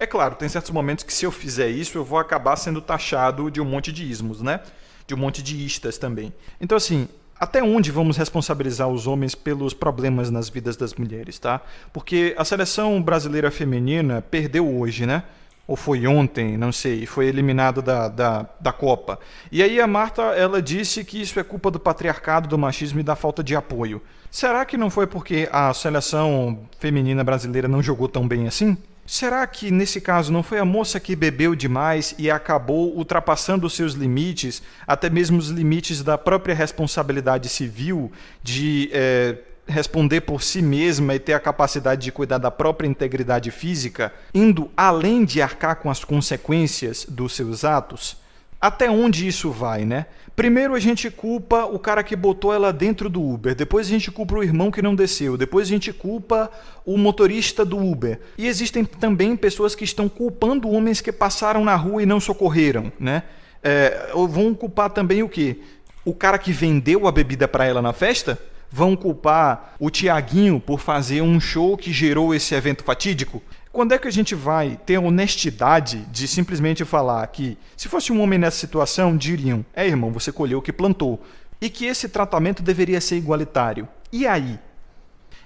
É 0.00 0.06
claro, 0.06 0.34
tem 0.34 0.48
certos 0.48 0.72
momentos 0.72 1.04
que 1.04 1.12
se 1.12 1.24
eu 1.24 1.30
fizer 1.30 1.68
isso, 1.68 1.96
eu 1.96 2.04
vou 2.04 2.18
acabar 2.18 2.56
sendo 2.56 2.80
taxado 2.80 3.52
de 3.52 3.60
um 3.60 3.64
monte 3.64 3.92
de 3.92 4.04
ismos, 4.04 4.42
né? 4.42 4.58
De 5.06 5.14
um 5.14 5.16
monte 5.16 5.44
de 5.44 5.64
istas 5.64 5.96
também. 5.96 6.34
Então 6.60 6.76
assim, 6.76 7.08
até 7.38 7.62
onde 7.62 7.92
vamos 7.92 8.16
responsabilizar 8.16 8.88
os 8.88 9.06
homens 9.06 9.36
pelos 9.36 9.72
problemas 9.72 10.28
nas 10.28 10.48
vidas 10.48 10.76
das 10.76 10.92
mulheres, 10.92 11.38
tá? 11.38 11.60
Porque 11.92 12.34
a 12.36 12.44
seleção 12.44 13.00
brasileira 13.00 13.48
feminina 13.48 14.20
perdeu 14.28 14.68
hoje, 14.68 15.06
né? 15.06 15.22
Ou 15.70 15.76
foi 15.76 16.04
ontem, 16.04 16.56
não 16.56 16.72
sei, 16.72 17.06
foi 17.06 17.28
eliminado 17.28 17.80
da, 17.80 18.08
da, 18.08 18.44
da 18.58 18.72
Copa. 18.72 19.20
E 19.52 19.62
aí 19.62 19.80
a 19.80 19.86
Marta 19.86 20.20
ela 20.20 20.60
disse 20.60 21.04
que 21.04 21.22
isso 21.22 21.38
é 21.38 21.44
culpa 21.44 21.70
do 21.70 21.78
patriarcado, 21.78 22.48
do 22.48 22.58
machismo 22.58 22.98
e 22.98 23.04
da 23.04 23.14
falta 23.14 23.40
de 23.40 23.54
apoio. 23.54 24.02
Será 24.32 24.64
que 24.64 24.76
não 24.76 24.90
foi 24.90 25.06
porque 25.06 25.48
a 25.52 25.72
seleção 25.72 26.58
feminina 26.80 27.22
brasileira 27.22 27.68
não 27.68 27.80
jogou 27.80 28.08
tão 28.08 28.26
bem 28.26 28.48
assim? 28.48 28.76
Será 29.06 29.46
que 29.46 29.70
nesse 29.70 30.00
caso 30.00 30.32
não 30.32 30.42
foi 30.42 30.58
a 30.58 30.64
moça 30.64 30.98
que 30.98 31.14
bebeu 31.14 31.54
demais 31.54 32.16
e 32.18 32.28
acabou 32.28 32.92
ultrapassando 32.96 33.64
os 33.64 33.72
seus 33.72 33.92
limites, 33.92 34.64
até 34.84 35.08
mesmo 35.08 35.38
os 35.38 35.50
limites 35.50 36.02
da 36.02 36.18
própria 36.18 36.54
responsabilidade 36.54 37.48
civil 37.48 38.10
de 38.42 38.90
é, 38.92 39.38
responder 39.70 40.22
por 40.22 40.42
si 40.42 40.60
mesma 40.60 41.14
e 41.14 41.18
ter 41.18 41.32
a 41.32 41.40
capacidade 41.40 42.02
de 42.02 42.12
cuidar 42.12 42.38
da 42.38 42.50
própria 42.50 42.88
integridade 42.88 43.50
física, 43.50 44.12
indo 44.34 44.70
além 44.76 45.24
de 45.24 45.40
arcar 45.40 45.76
com 45.76 45.90
as 45.90 46.04
consequências 46.04 47.06
dos 47.08 47.34
seus 47.34 47.64
atos? 47.64 48.16
Até 48.60 48.90
onde 48.90 49.26
isso 49.26 49.50
vai, 49.50 49.86
né? 49.86 50.04
Primeiro 50.36 50.74
a 50.74 50.78
gente 50.78 51.10
culpa 51.10 51.64
o 51.64 51.78
cara 51.78 52.02
que 52.02 52.14
botou 52.14 52.52
ela 52.52 52.72
dentro 52.72 53.08
do 53.08 53.22
Uber, 53.22 53.54
depois 53.54 53.86
a 53.86 53.90
gente 53.90 54.10
culpa 54.10 54.34
o 54.34 54.42
irmão 54.42 54.70
que 54.70 54.82
não 54.82 54.94
desceu, 54.94 55.36
depois 55.36 55.66
a 55.66 55.70
gente 55.70 55.92
culpa 55.92 56.50
o 56.84 56.98
motorista 56.98 57.64
do 57.64 57.78
Uber. 57.78 58.20
E 58.36 58.46
existem 58.46 58.84
também 58.84 59.36
pessoas 59.36 59.74
que 59.74 59.84
estão 59.84 60.08
culpando 60.08 60.70
homens 60.70 61.00
que 61.00 61.10
passaram 61.10 61.64
na 61.64 61.74
rua 61.74 62.02
e 62.02 62.06
não 62.06 62.20
socorreram, 62.20 62.92
né? 62.98 63.22
É, 63.62 64.10
vão 64.14 64.54
culpar 64.54 64.90
também 64.90 65.22
o 65.22 65.28
quê? 65.28 65.58
O 66.04 66.14
cara 66.14 66.38
que 66.38 66.52
vendeu 66.52 67.06
a 67.06 67.12
bebida 67.12 67.46
para 67.46 67.66
ela 67.66 67.82
na 67.82 67.92
festa? 67.92 68.38
Vão 68.70 68.94
culpar 68.94 69.74
o 69.78 69.90
Tiaguinho 69.90 70.60
por 70.60 70.80
fazer 70.80 71.20
um 71.20 71.40
show 71.40 71.76
que 71.76 71.92
gerou 71.92 72.34
esse 72.34 72.54
evento 72.54 72.84
fatídico? 72.84 73.42
Quando 73.72 73.92
é 73.92 73.98
que 73.98 74.08
a 74.08 74.12
gente 74.12 74.34
vai 74.34 74.78
ter 74.84 74.96
a 74.96 75.00
honestidade 75.00 75.98
de 76.10 76.26
simplesmente 76.26 76.84
falar 76.84 77.26
que, 77.28 77.56
se 77.76 77.88
fosse 77.88 78.12
um 78.12 78.20
homem 78.20 78.38
nessa 78.38 78.58
situação, 78.58 79.16
diriam: 79.16 79.64
é 79.74 79.86
irmão, 79.86 80.12
você 80.12 80.32
colheu 80.32 80.58
o 80.58 80.62
que 80.62 80.72
plantou. 80.72 81.22
E 81.60 81.68
que 81.68 81.84
esse 81.84 82.08
tratamento 82.08 82.62
deveria 82.62 83.00
ser 83.00 83.16
igualitário. 83.16 83.86
E 84.10 84.26
aí? 84.26 84.58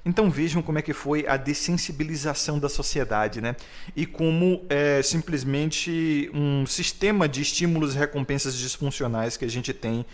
Então 0.06 0.30
vejam 0.30 0.60
como 0.60 0.78
é 0.78 0.82
que 0.82 0.92
foi 0.92 1.26
a 1.26 1.36
dessensibilização 1.36 2.58
da 2.58 2.68
sociedade, 2.68 3.40
né? 3.40 3.56
E 3.96 4.04
como 4.04 4.62
é 4.68 5.02
simplesmente 5.02 6.30
um 6.34 6.66
sistema 6.66 7.26
de 7.26 7.40
estímulos 7.40 7.94
e 7.94 7.98
recompensas 7.98 8.54
disfuncionais 8.54 9.36
que 9.36 9.46
a 9.46 9.50
gente 9.50 9.72
tem 9.72 10.04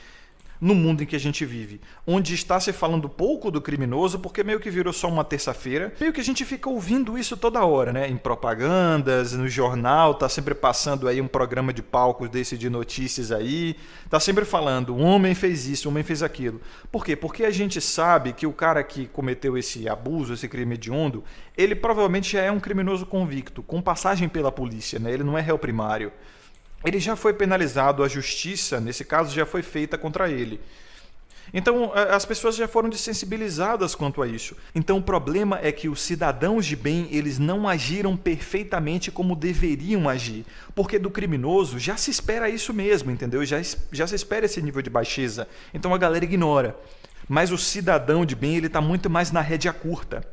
no 0.61 0.75
mundo 0.75 1.03
em 1.03 1.07
que 1.07 1.17
a 1.17 1.21
gente 1.21 1.45
vive, 1.45 1.81
onde 2.07 2.35
está 2.35 2.61
se 2.61 2.73
falando 2.73 3.09
pouco 3.09 3.51
do 3.51 3.61
criminoso, 3.61 4.19
porque 4.19 4.45
meio 4.45 4.61
que 4.61 4.71
virou 4.71 4.93
só 4.93 5.09
uma 5.09 5.25
terça-feira, 5.25 5.95
meio 5.99 6.13
que 6.13 6.21
a 6.21 6.25
gente 6.25 6.45
fica 6.45 6.69
ouvindo 6.69 7.17
isso 7.17 7.37
toda 7.37 7.65
hora, 7.65 7.93
né? 7.93 8.09
Em 8.09 8.17
propagandas, 8.17 9.33
no 9.33 9.49
jornal, 9.49 10.15
tá 10.15 10.29
sempre 10.29 10.55
passando 10.55 11.09
aí 11.09 11.21
um 11.21 11.27
programa 11.27 11.73
de 11.73 11.83
palcos 11.83 12.29
desse 12.29 12.59
de 12.59 12.69
notícias 12.69 13.33
aí, 13.33 13.77
tá 14.11 14.21
sempre 14.21 14.45
falando, 14.45 14.95
um 14.95 15.03
homem 15.03 15.35
fez 15.35 15.67
isso, 15.67 15.89
um 15.89 15.93
homem 15.93 16.03
fez 16.03 16.23
aquilo. 16.23 16.61
Por 16.93 17.05
quê? 17.05 17.17
Porque 17.17 17.45
a 17.45 17.51
gente 17.51 17.81
sabe 17.81 18.33
que 18.33 18.47
o 18.47 18.53
cara 18.53 18.83
que 18.83 19.07
cometeu 19.07 19.57
esse 19.57 19.89
abuso, 19.89 20.35
esse 20.35 20.49
crime 20.49 20.75
hediondo, 20.75 21.25
ele 21.57 21.75
provavelmente 21.75 22.33
já 22.33 22.43
é 22.43 22.51
um 22.51 22.61
criminoso 22.61 23.07
convicto, 23.07 23.63
com 23.63 23.81
passagem 23.81 24.29
pela 24.29 24.53
polícia, 24.53 24.99
né? 24.99 25.13
Ele 25.13 25.25
não 25.25 25.39
é 25.39 25.41
réu 25.41 25.59
primário 25.59 26.13
ele 26.85 26.99
já 26.99 27.15
foi 27.17 27.33
penalizado, 27.33 28.03
a 28.03 28.09
justiça, 28.09 28.81
nesse 28.81 29.05
caso, 29.05 29.35
já 29.35 29.45
foi 29.45 29.63
feita 29.63 29.99
contra 29.99 30.31
ele. 30.31 30.61
Então, 31.53 31.93
as 31.95 32.25
pessoas 32.25 32.55
já 32.55 32.69
foram 32.69 32.89
desensibilizadas 32.89 33.95
quanto 33.95 34.23
a 34.23 34.27
isso. 34.27 34.57
Então, 34.75 34.99
o 34.99 35.03
problema 35.03 35.59
é 35.61 35.73
que 35.73 35.89
os 35.89 36.01
cidadãos 36.01 36.65
de 36.65 36.77
bem, 36.77 37.09
eles 37.11 37.39
não 37.39 37.69
agiram 37.69 38.17
perfeitamente 38.17 39.11
como 39.11 39.35
deveriam 39.35 40.09
agir. 40.09 40.45
Porque 40.75 40.99
do 40.99 41.11
criminoso 41.11 41.79
já 41.79 41.97
se 41.97 42.11
espera 42.11 42.49
isso 42.49 42.73
mesmo, 42.73 43.11
entendeu? 43.11 43.45
Já, 43.45 43.61
já 43.91 44.07
se 44.07 44.15
espera 44.15 44.47
esse 44.47 44.63
nível 44.63 44.81
de 44.81 44.91
baixeza. 44.91 45.49
Então, 45.75 45.93
a 45.93 45.99
galera 45.99 46.25
ignora. 46.25 46.77
Mas 47.29 47.51
o 47.51 47.59
cidadão 47.59 48.25
de 48.25 48.37
bem, 48.37 48.57
ele 48.57 48.69
está 48.69 48.81
muito 48.81 49.11
mais 49.11 49.33
na 49.33 49.41
rédea 49.41 49.73
curta. 49.73 50.25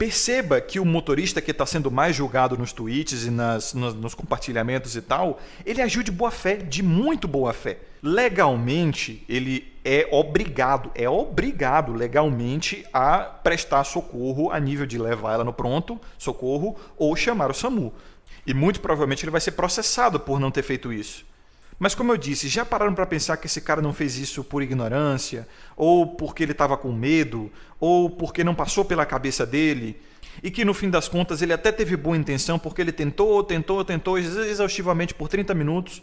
Perceba 0.00 0.62
que 0.62 0.80
o 0.80 0.84
motorista 0.86 1.42
que 1.42 1.50
está 1.50 1.66
sendo 1.66 1.90
mais 1.90 2.16
julgado 2.16 2.56
nos 2.56 2.72
tweets 2.72 3.26
e 3.26 3.30
nas, 3.30 3.74
nos, 3.74 3.92
nos, 3.92 4.14
compartilhamentos 4.14 4.96
e 4.96 5.02
tal, 5.02 5.38
ele 5.66 5.82
agiu 5.82 6.02
de 6.02 6.10
boa 6.10 6.30
fé, 6.30 6.56
de 6.56 6.82
muito 6.82 7.28
boa 7.28 7.52
fé. 7.52 7.76
Legalmente, 8.02 9.22
ele 9.28 9.70
é 9.84 10.08
obrigado, 10.10 10.90
é 10.94 11.06
obrigado 11.06 11.92
legalmente 11.92 12.82
a 12.94 13.18
prestar 13.18 13.84
socorro 13.84 14.50
a 14.50 14.58
nível 14.58 14.86
de 14.86 14.96
levar 14.96 15.34
ela 15.34 15.44
no 15.44 15.52
pronto, 15.52 16.00
socorro, 16.16 16.78
ou 16.96 17.14
chamar 17.14 17.50
o 17.50 17.54
SAMU. 17.54 17.92
E 18.46 18.54
muito 18.54 18.80
provavelmente 18.80 19.22
ele 19.22 19.30
vai 19.30 19.40
ser 19.42 19.52
processado 19.52 20.18
por 20.18 20.40
não 20.40 20.50
ter 20.50 20.62
feito 20.62 20.90
isso. 20.90 21.26
Mas 21.80 21.94
como 21.94 22.12
eu 22.12 22.18
disse, 22.18 22.46
já 22.46 22.62
pararam 22.62 22.94
para 22.94 23.06
pensar 23.06 23.38
que 23.38 23.46
esse 23.46 23.62
cara 23.62 23.80
não 23.80 23.94
fez 23.94 24.18
isso 24.18 24.44
por 24.44 24.62
ignorância, 24.62 25.48
ou 25.74 26.06
porque 26.08 26.42
ele 26.42 26.52
estava 26.52 26.76
com 26.76 26.92
medo, 26.92 27.50
ou 27.80 28.10
porque 28.10 28.44
não 28.44 28.54
passou 28.54 28.84
pela 28.84 29.06
cabeça 29.06 29.46
dele, 29.46 29.98
e 30.42 30.50
que 30.50 30.62
no 30.62 30.74
fim 30.74 30.90
das 30.90 31.08
contas 31.08 31.40
ele 31.40 31.54
até 31.54 31.72
teve 31.72 31.96
boa 31.96 32.18
intenção 32.18 32.58
porque 32.58 32.82
ele 32.82 32.92
tentou, 32.92 33.42
tentou, 33.42 33.82
tentou 33.82 34.18
exaustivamente 34.18 35.14
por 35.14 35.26
30 35.28 35.54
minutos. 35.54 36.02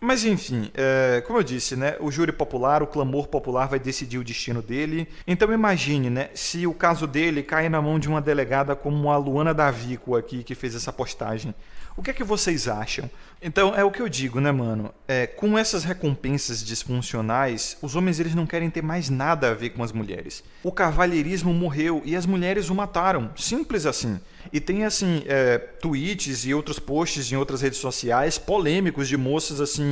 Mas 0.00 0.24
enfim, 0.24 0.70
é, 0.74 1.22
como 1.26 1.38
eu 1.38 1.42
disse, 1.42 1.74
né, 1.74 1.96
o 2.00 2.10
júri 2.10 2.30
popular, 2.30 2.82
o 2.82 2.86
clamor 2.86 3.28
popular 3.28 3.66
vai 3.66 3.78
decidir 3.78 4.18
o 4.18 4.24
destino 4.24 4.60
dele. 4.60 5.08
Então 5.26 5.52
imagine, 5.52 6.10
né, 6.10 6.28
se 6.34 6.66
o 6.66 6.74
caso 6.74 7.06
dele 7.06 7.42
cai 7.42 7.68
na 7.68 7.80
mão 7.80 7.98
de 7.98 8.08
uma 8.08 8.20
delegada 8.20 8.76
como 8.76 9.10
a 9.10 9.16
Luana 9.16 9.54
Davico 9.54 10.14
aqui 10.14 10.44
que 10.44 10.54
fez 10.54 10.74
essa 10.74 10.92
postagem. 10.92 11.54
O 11.96 12.02
que 12.02 12.10
é 12.10 12.12
que 12.12 12.22
vocês 12.22 12.68
acham? 12.68 13.08
Então, 13.40 13.74
é 13.74 13.82
o 13.82 13.90
que 13.90 14.02
eu 14.02 14.08
digo, 14.08 14.38
né, 14.38 14.52
mano? 14.52 14.92
É, 15.08 15.26
com 15.26 15.56
essas 15.56 15.82
recompensas 15.82 16.62
disfuncionais, 16.62 17.76
os 17.80 17.96
homens 17.96 18.20
eles 18.20 18.34
não 18.34 18.46
querem 18.46 18.68
ter 18.68 18.82
mais 18.82 19.08
nada 19.08 19.50
a 19.50 19.54
ver 19.54 19.70
com 19.70 19.82
as 19.82 19.92
mulheres. 19.92 20.44
O 20.62 20.70
cavalheirismo 20.70 21.54
morreu 21.54 22.02
e 22.04 22.14
as 22.14 22.26
mulheres 22.26 22.68
o 22.68 22.74
mataram. 22.74 23.30
Simples 23.34 23.86
assim. 23.86 24.20
E 24.52 24.60
tem, 24.60 24.84
assim, 24.84 25.22
é, 25.26 25.58
tweets 25.58 26.44
e 26.44 26.52
outros 26.52 26.78
posts 26.78 27.32
em 27.32 27.36
outras 27.36 27.62
redes 27.62 27.78
sociais 27.78 28.38
polêmicos 28.38 29.08
de 29.08 29.16
moças, 29.16 29.60
assim, 29.60 29.85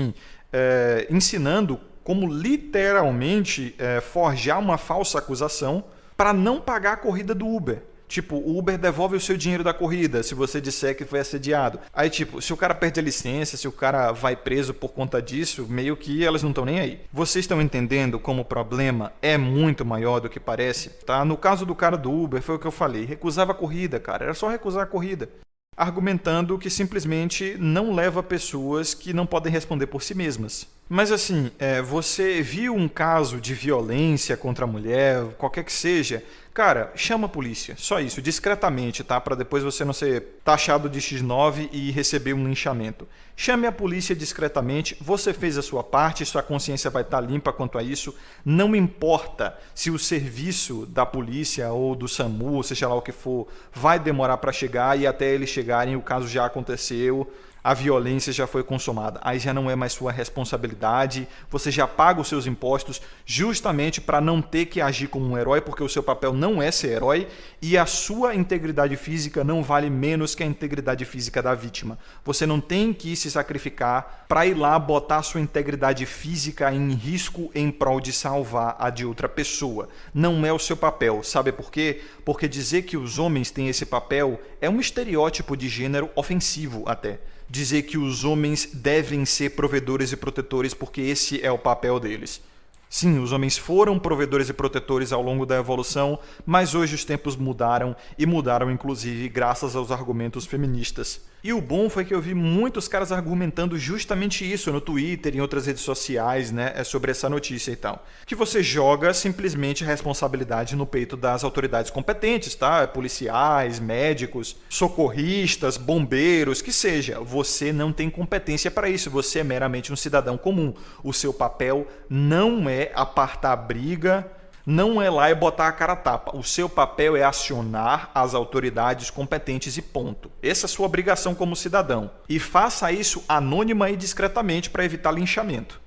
é, 0.52 1.06
ensinando 1.10 1.80
como 2.04 2.30
literalmente 2.30 3.74
é, 3.78 4.00
forjar 4.00 4.60
uma 4.60 4.78
falsa 4.78 5.18
acusação 5.18 5.84
para 6.16 6.32
não 6.32 6.60
pagar 6.60 6.92
a 6.92 6.96
corrida 6.96 7.34
do 7.34 7.46
Uber. 7.46 7.82
Tipo, 8.06 8.36
o 8.36 8.58
Uber 8.58 8.78
devolve 8.78 9.16
o 9.16 9.20
seu 9.20 9.36
dinheiro 9.36 9.64
da 9.64 9.74
corrida 9.74 10.22
se 10.22 10.34
você 10.34 10.60
disser 10.60 10.96
que 10.96 11.04
foi 11.04 11.20
assediado. 11.20 11.80
Aí, 11.92 12.10
tipo, 12.10 12.40
se 12.40 12.52
o 12.52 12.56
cara 12.56 12.74
perde 12.74 13.00
a 13.00 13.02
licença, 13.02 13.56
se 13.56 13.66
o 13.66 13.72
cara 13.72 14.12
vai 14.12 14.36
preso 14.36 14.74
por 14.74 14.90
conta 14.90 15.20
disso, 15.20 15.66
meio 15.68 15.96
que 15.96 16.24
elas 16.24 16.42
não 16.42 16.50
estão 16.50 16.64
nem 16.64 16.78
aí. 16.78 17.00
Vocês 17.12 17.44
estão 17.44 17.60
entendendo 17.60 18.20
como 18.20 18.42
o 18.42 18.44
problema 18.44 19.12
é 19.22 19.38
muito 19.38 19.84
maior 19.84 20.20
do 20.20 20.28
que 20.28 20.38
parece? 20.38 20.90
Tá? 20.90 21.24
No 21.24 21.36
caso 21.36 21.64
do 21.66 21.74
cara 21.74 21.96
do 21.96 22.12
Uber, 22.12 22.42
foi 22.42 22.54
o 22.54 22.58
que 22.58 22.66
eu 22.66 22.70
falei. 22.70 23.04
Recusava 23.04 23.52
a 23.52 23.54
corrida, 23.56 23.98
cara. 23.98 24.26
Era 24.26 24.34
só 24.34 24.48
recusar 24.48 24.84
a 24.84 24.86
corrida 24.86 25.28
argumentando 25.76 26.58
que 26.58 26.70
simplesmente 26.70 27.56
não 27.58 27.94
leva 27.94 28.22
pessoas 28.22 28.94
que 28.94 29.12
não 29.12 29.26
podem 29.26 29.52
responder 29.52 29.86
por 29.86 30.02
si 30.02 30.14
mesmas. 30.14 30.73
Mas 30.88 31.10
assim, 31.10 31.50
é, 31.58 31.80
você 31.80 32.42
viu 32.42 32.74
um 32.74 32.88
caso 32.88 33.40
de 33.40 33.54
violência 33.54 34.36
contra 34.36 34.64
a 34.64 34.68
mulher, 34.68 35.24
qualquer 35.38 35.64
que 35.64 35.72
seja, 35.72 36.22
cara, 36.52 36.92
chama 36.94 37.24
a 37.24 37.28
polícia. 37.28 37.74
Só 37.78 38.00
isso, 38.00 38.20
discretamente, 38.20 39.02
tá? 39.02 39.18
Para 39.18 39.34
depois 39.34 39.64
você 39.64 39.82
não 39.82 39.94
ser 39.94 40.40
taxado 40.44 40.90
de 40.90 41.00
X9 41.00 41.70
e 41.72 41.90
receber 41.90 42.34
um 42.34 42.46
linchamento. 42.46 43.08
Chame 43.34 43.66
a 43.66 43.72
polícia 43.72 44.14
discretamente, 44.14 44.94
você 45.00 45.32
fez 45.32 45.56
a 45.56 45.62
sua 45.62 45.82
parte, 45.82 46.24
sua 46.26 46.42
consciência 46.42 46.90
vai 46.90 47.02
estar 47.02 47.20
limpa 47.22 47.50
quanto 47.50 47.78
a 47.78 47.82
isso. 47.82 48.14
Não 48.44 48.76
importa 48.76 49.58
se 49.74 49.90
o 49.90 49.98
serviço 49.98 50.84
da 50.84 51.06
polícia 51.06 51.72
ou 51.72 51.96
do 51.96 52.06
SAMU, 52.06 52.62
seja 52.62 52.88
lá 52.88 52.94
o 52.94 53.02
que 53.02 53.10
for, 53.10 53.48
vai 53.72 53.98
demorar 53.98 54.36
para 54.36 54.52
chegar 54.52 54.98
e 54.98 55.06
até 55.06 55.32
eles 55.32 55.48
chegarem 55.48 55.96
o 55.96 56.02
caso 56.02 56.28
já 56.28 56.44
aconteceu 56.44 57.26
a 57.64 57.72
violência 57.72 58.30
já 58.30 58.46
foi 58.46 58.62
consumada. 58.62 59.18
Aí 59.22 59.38
já 59.38 59.54
não 59.54 59.70
é 59.70 59.74
mais 59.74 59.94
sua 59.94 60.12
responsabilidade, 60.12 61.26
você 61.50 61.70
já 61.70 61.88
paga 61.88 62.20
os 62.20 62.28
seus 62.28 62.46
impostos 62.46 63.00
justamente 63.24 64.02
para 64.02 64.20
não 64.20 64.42
ter 64.42 64.66
que 64.66 64.82
agir 64.82 65.08
como 65.08 65.26
um 65.26 65.38
herói, 65.38 65.62
porque 65.62 65.82
o 65.82 65.88
seu 65.88 66.02
papel 66.02 66.34
não 66.34 66.60
é 66.60 66.70
ser 66.70 66.88
herói 66.88 67.26
e 67.62 67.78
a 67.78 67.86
sua 67.86 68.34
integridade 68.34 68.94
física 68.96 69.42
não 69.42 69.62
vale 69.62 69.88
menos 69.88 70.34
que 70.34 70.42
a 70.42 70.46
integridade 70.46 71.06
física 71.06 71.42
da 71.42 71.54
vítima. 71.54 71.98
Você 72.22 72.44
não 72.44 72.60
tem 72.60 72.92
que 72.92 73.16
se 73.16 73.30
sacrificar 73.30 74.26
para 74.28 74.44
ir 74.44 74.54
lá 74.54 74.78
botar 74.78 75.22
sua 75.22 75.40
integridade 75.40 76.04
física 76.04 76.70
em 76.70 76.92
risco 76.92 77.50
em 77.54 77.70
prol 77.70 77.98
de 77.98 78.12
salvar 78.12 78.76
a 78.78 78.90
de 78.90 79.06
outra 79.06 79.28
pessoa. 79.28 79.88
Não 80.12 80.44
é 80.44 80.52
o 80.52 80.58
seu 80.58 80.76
papel. 80.76 81.22
Sabe 81.22 81.50
por 81.50 81.70
quê? 81.70 82.02
Porque 82.26 82.46
dizer 82.46 82.82
que 82.82 82.98
os 82.98 83.18
homens 83.18 83.50
têm 83.50 83.68
esse 83.68 83.86
papel 83.86 84.38
é 84.60 84.68
um 84.68 84.80
estereótipo 84.80 85.56
de 85.56 85.66
gênero 85.66 86.10
ofensivo 86.14 86.82
até 86.86 87.20
dizer 87.54 87.82
que 87.82 87.96
os 87.96 88.24
homens 88.24 88.68
devem 88.72 89.24
ser 89.24 89.50
provedores 89.50 90.10
e 90.10 90.16
protetores 90.16 90.74
porque 90.74 91.00
esse 91.00 91.40
é 91.40 91.52
o 91.52 91.58
papel 91.58 92.00
deles. 92.00 92.42
Sim, 92.90 93.20
os 93.20 93.30
homens 93.30 93.56
foram 93.56 93.96
provedores 93.96 94.48
e 94.48 94.52
protetores 94.52 95.12
ao 95.12 95.22
longo 95.22 95.46
da 95.46 95.56
evolução, 95.56 96.18
mas 96.44 96.74
hoje 96.74 96.96
os 96.96 97.04
tempos 97.04 97.36
mudaram 97.36 97.94
e 98.18 98.26
mudaram 98.26 98.72
inclusive 98.72 99.28
graças 99.28 99.76
aos 99.76 99.92
argumentos 99.92 100.46
feministas. 100.46 101.20
E 101.44 101.52
o 101.52 101.60
bom 101.60 101.90
foi 101.90 102.06
que 102.06 102.14
eu 102.14 102.22
vi 102.22 102.32
muitos 102.32 102.88
caras 102.88 103.12
argumentando 103.12 103.78
justamente 103.78 104.50
isso 104.50 104.72
no 104.72 104.80
Twitter, 104.80 105.36
em 105.36 105.42
outras 105.42 105.66
redes 105.66 105.82
sociais, 105.82 106.50
né, 106.50 106.72
é 106.74 106.82
sobre 106.82 107.10
essa 107.10 107.28
notícia 107.28 107.70
e 107.70 107.76
tal. 107.76 108.02
Que 108.24 108.34
você 108.34 108.62
joga 108.62 109.12
simplesmente 109.12 109.84
a 109.84 109.86
responsabilidade 109.86 110.74
no 110.74 110.86
peito 110.86 111.18
das 111.18 111.44
autoridades 111.44 111.90
competentes, 111.90 112.54
tá? 112.54 112.86
Policiais, 112.86 113.78
médicos, 113.78 114.56
socorristas, 114.70 115.76
bombeiros, 115.76 116.62
que 116.62 116.72
seja. 116.72 117.20
Você 117.20 117.74
não 117.74 117.92
tem 117.92 118.08
competência 118.08 118.70
para 118.70 118.88
isso, 118.88 119.10
você 119.10 119.40
é 119.40 119.44
meramente 119.44 119.92
um 119.92 119.96
cidadão 119.96 120.38
comum. 120.38 120.72
O 121.02 121.12
seu 121.12 121.34
papel 121.34 121.86
não 122.08 122.70
é 122.70 122.90
apartar 122.94 123.54
briga 123.54 124.26
não 124.66 125.00
é 125.00 125.10
lá 125.10 125.30
e 125.30 125.34
botar 125.34 125.68
a 125.68 125.72
cara 125.72 125.94
tapa. 125.94 126.36
O 126.36 126.42
seu 126.42 126.68
papel 126.68 127.16
é 127.16 127.22
acionar 127.22 128.10
as 128.14 128.34
autoridades 128.34 129.10
competentes 129.10 129.76
e 129.76 129.82
ponto. 129.82 130.30
Essa 130.42 130.64
é 130.64 130.66
a 130.66 130.70
sua 130.70 130.86
obrigação 130.86 131.34
como 131.34 131.54
cidadão. 131.54 132.10
E 132.28 132.38
faça 132.38 132.90
isso 132.90 133.22
anônima 133.28 133.90
e 133.90 133.96
discretamente 133.96 134.70
para 134.70 134.84
evitar 134.84 135.10
linchamento. 135.10 135.80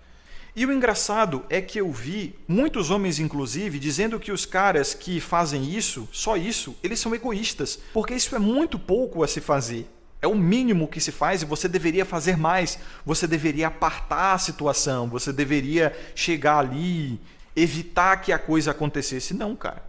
E 0.56 0.66
o 0.66 0.72
engraçado 0.72 1.46
é 1.50 1.62
que 1.62 1.80
eu 1.80 1.92
vi 1.92 2.36
muitos 2.48 2.90
homens, 2.90 3.20
inclusive, 3.20 3.78
dizendo 3.78 4.20
que 4.20 4.32
os 4.32 4.44
caras 4.44 4.94
que 4.94 5.20
fazem 5.20 5.70
isso, 5.70 6.10
só 6.12 6.36
isso, 6.36 6.76
eles 6.82 7.00
são 7.00 7.14
egoístas, 7.14 7.80
porque 7.94 8.16
isso 8.16 8.36
é 8.36 8.40
muito 8.40 8.80
pouco 8.80 9.24
a 9.24 9.28
se 9.28 9.40
fazer. 9.40 9.88
É 10.20 10.28
o 10.28 10.34
mínimo 10.34 10.88
que 10.88 11.00
se 11.00 11.12
faz 11.12 11.44
e 11.44 11.46
você 11.46 11.68
deveria 11.68 12.04
fazer 12.04 12.36
mais. 12.36 12.80
Você 13.06 13.28
deveria 13.28 13.68
apartar 13.68 14.34
a 14.34 14.38
situação, 14.40 15.08
você 15.08 15.32
deveria 15.32 15.96
chegar 16.16 16.58
ali 16.58 17.22
evitar 17.58 18.18
que 18.18 18.32
a 18.32 18.38
coisa 18.38 18.72
acontecesse. 18.72 19.34
Não, 19.34 19.56
cara. 19.56 19.84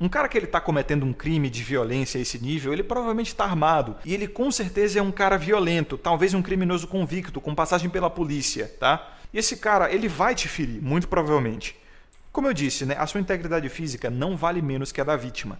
Um 0.00 0.08
cara 0.08 0.28
que 0.28 0.38
ele 0.38 0.46
está 0.46 0.60
cometendo 0.60 1.04
um 1.04 1.12
crime 1.12 1.50
de 1.50 1.64
violência 1.64 2.18
a 2.18 2.22
esse 2.22 2.38
nível, 2.38 2.72
ele 2.72 2.84
provavelmente 2.84 3.28
está 3.28 3.44
armado. 3.44 3.96
E 4.04 4.14
ele 4.14 4.28
com 4.28 4.48
certeza 4.52 5.00
é 5.00 5.02
um 5.02 5.10
cara 5.10 5.36
violento, 5.36 5.98
talvez 5.98 6.34
um 6.34 6.42
criminoso 6.42 6.86
convicto, 6.86 7.40
com 7.40 7.52
passagem 7.52 7.90
pela 7.90 8.08
polícia, 8.08 8.72
tá? 8.78 9.16
E 9.34 9.38
esse 9.38 9.56
cara, 9.56 9.92
ele 9.92 10.06
vai 10.06 10.36
te 10.36 10.46
ferir, 10.46 10.80
muito 10.80 11.08
provavelmente. 11.08 11.76
Como 12.30 12.46
eu 12.46 12.54
disse, 12.54 12.86
né, 12.86 12.94
a 12.96 13.06
sua 13.08 13.20
integridade 13.20 13.68
física 13.68 14.08
não 14.08 14.36
vale 14.36 14.62
menos 14.62 14.92
que 14.92 15.00
a 15.00 15.04
da 15.04 15.16
vítima. 15.16 15.58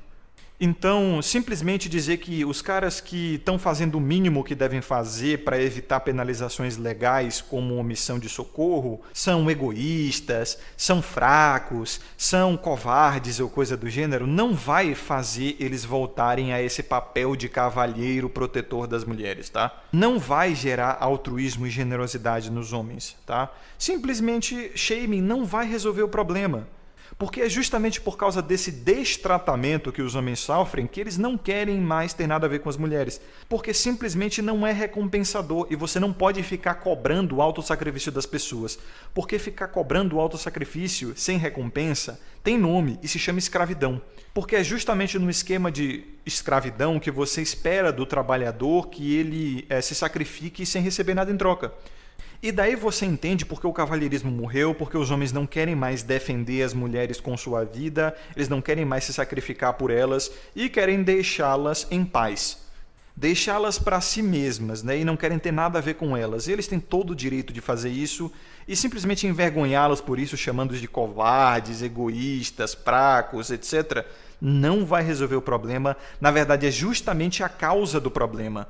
Então, 0.60 1.22
simplesmente 1.22 1.88
dizer 1.88 2.16
que 2.16 2.44
os 2.44 2.60
caras 2.60 3.00
que 3.00 3.36
estão 3.36 3.58
fazendo 3.58 3.94
o 3.96 4.00
mínimo 4.00 4.42
que 4.42 4.56
devem 4.56 4.80
fazer 4.80 5.44
para 5.44 5.62
evitar 5.62 6.00
penalizações 6.00 6.76
legais, 6.76 7.40
como 7.40 7.76
omissão 7.76 8.18
de 8.18 8.28
socorro, 8.28 9.00
são 9.12 9.48
egoístas, 9.48 10.58
são 10.76 11.00
fracos, 11.00 12.00
são 12.16 12.56
covardes 12.56 13.38
ou 13.38 13.48
coisa 13.48 13.76
do 13.76 13.88
gênero, 13.88 14.26
não 14.26 14.52
vai 14.52 14.96
fazer 14.96 15.56
eles 15.60 15.84
voltarem 15.84 16.52
a 16.52 16.60
esse 16.60 16.82
papel 16.82 17.36
de 17.36 17.48
cavalheiro 17.48 18.28
protetor 18.28 18.88
das 18.88 19.04
mulheres, 19.04 19.48
tá? 19.48 19.84
Não 19.92 20.18
vai 20.18 20.56
gerar 20.56 20.98
altruísmo 20.98 21.68
e 21.68 21.70
generosidade 21.70 22.50
nos 22.50 22.72
homens, 22.72 23.16
tá? 23.24 23.52
Simplesmente 23.78 24.72
shaming 24.74 25.22
não 25.22 25.44
vai 25.44 25.68
resolver 25.68 26.02
o 26.02 26.09
problema. 26.09 26.66
Porque 27.18 27.40
é 27.40 27.48
justamente 27.48 28.00
por 28.00 28.16
causa 28.16 28.40
desse 28.40 28.70
destratamento 28.70 29.90
que 29.90 30.00
os 30.00 30.14
homens 30.14 30.38
sofrem 30.38 30.86
que 30.86 31.00
eles 31.00 31.18
não 31.18 31.36
querem 31.36 31.80
mais 31.80 32.14
ter 32.14 32.28
nada 32.28 32.46
a 32.46 32.48
ver 32.48 32.60
com 32.60 32.68
as 32.68 32.76
mulheres. 32.76 33.20
Porque 33.48 33.74
simplesmente 33.74 34.40
não 34.40 34.64
é 34.64 34.70
recompensador 34.70 35.66
e 35.68 35.74
você 35.74 35.98
não 35.98 36.12
pode 36.12 36.40
ficar 36.44 36.76
cobrando 36.76 37.36
o 37.36 37.42
autossacrifício 37.42 38.12
das 38.12 38.24
pessoas. 38.24 38.78
Porque 39.12 39.36
ficar 39.36 39.66
cobrando 39.66 40.14
o 40.14 40.20
autossacrifício 40.20 41.12
sem 41.16 41.38
recompensa 41.38 42.20
tem 42.44 42.56
nome 42.56 43.00
e 43.02 43.08
se 43.08 43.18
chama 43.18 43.40
escravidão. 43.40 44.00
Porque 44.32 44.54
é 44.54 44.62
justamente 44.62 45.18
no 45.18 45.28
esquema 45.28 45.72
de 45.72 46.04
escravidão 46.24 47.00
que 47.00 47.10
você 47.10 47.42
espera 47.42 47.92
do 47.92 48.06
trabalhador 48.06 48.88
que 48.88 49.16
ele 49.16 49.66
é, 49.68 49.80
se 49.80 49.94
sacrifique 49.94 50.64
sem 50.64 50.80
receber 50.80 51.14
nada 51.14 51.32
em 51.32 51.36
troca. 51.36 51.72
E 52.41 52.53
daí 52.53 52.76
você 52.76 53.05
entende 53.05 53.45
porque 53.45 53.66
o 53.66 53.72
cavalheirismo 53.72 54.30
morreu, 54.30 54.72
porque 54.72 54.97
os 54.97 55.11
homens 55.11 55.32
não 55.32 55.45
querem 55.45 55.74
mais 55.74 56.05
defender 56.05 56.62
as 56.62 56.72
mulheres 56.72 57.20
com 57.20 57.36
sua 57.36 57.64
vida, 57.64 58.16
eles 58.36 58.49
não 58.49 58.61
querem 58.61 58.84
mais 58.84 59.05
se 59.05 59.12
sacrificar 59.12 59.72
por 59.72 59.91
elas 59.91 60.30
e 60.55 60.68
querem 60.68 61.03
deixá-las 61.03 61.89
em 61.91 62.05
paz. 62.05 62.59
Deixá-las 63.16 63.80
para 63.80 64.01
si 64.01 64.22
mesmas, 64.22 64.84
né? 64.84 64.99
E 64.99 65.05
não 65.05 65.16
querem 65.16 65.41
ter 65.41 65.51
nada 65.51 65.80
a 65.80 65.82
ver 65.82 65.95
com 65.95 66.16
elas. 66.16 66.47
E 66.47 66.53
eles 66.53 66.68
têm 66.68 66.78
todo 66.78 67.11
o 67.11 67.16
direito 67.16 67.53
de 67.53 67.61
fazer 67.61 67.91
isso 67.91 68.30
e 68.68 68.76
simplesmente 68.76 69.26
envergonhá-las 69.26 70.01
por 70.01 70.20
isso, 70.20 70.36
chamando-os 70.36 70.80
de 70.80 70.86
covardes, 70.86 71.82
egoístas, 71.82 72.74
fracos, 72.74 73.51
etc., 73.51 74.07
não 74.41 74.86
vai 74.86 75.03
resolver 75.03 75.34
o 75.34 75.43
problema. 75.43 75.97
Na 76.20 76.30
verdade, 76.30 76.68
é 76.68 76.70
justamente 76.70 77.43
a 77.43 77.49
causa 77.49 77.99
do 77.99 78.09
problema. 78.09 78.68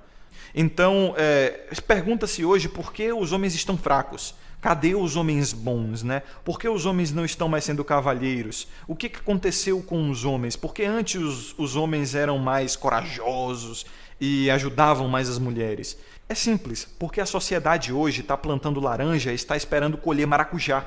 Então, 0.55 1.15
é, 1.17 1.69
pergunta-se 1.87 2.45
hoje 2.45 2.69
por 2.69 2.93
que 2.93 3.13
os 3.13 3.33
homens 3.33 3.55
estão 3.55 3.77
fracos. 3.77 4.35
Cadê 4.61 4.95
os 4.97 5.15
homens 5.15 5.53
bons, 5.53 6.03
né? 6.03 6.23
Por 6.45 6.59
que 6.59 6.69
os 6.69 6.85
homens 6.85 7.13
não 7.13 7.25
estão 7.25 7.49
mais 7.49 7.63
sendo 7.63 7.85
cavalheiros? 7.85 8.67
O 8.89 8.97
que, 8.97 9.07
aconteceu 9.07 9.81
com 9.81 10.11
os 10.11 10.25
homens? 10.25 10.57
Porque 10.57 10.83
antes 10.83 11.21
os, 11.21 11.55
os 11.57 11.77
homens 11.77 12.15
eram 12.17 12.39
mais 12.39 12.75
corajosos 12.75 13.87
e 14.21 14.51
ajudavam 14.51 15.07
mais 15.07 15.29
as 15.29 15.39
mulheres. 15.39 15.97
É 16.29 16.35
simples, 16.35 16.89
porque 16.99 17.21
a 17.21 17.27
sociedade 17.27 17.93
hoje 17.93 18.21
está 18.21 18.37
plantando 18.37 18.81
laranja 18.81 19.31
e 19.31 19.37
está 19.37 19.57
esperando 19.57 19.97
colher 19.97 20.27
maracujá. 20.27 20.85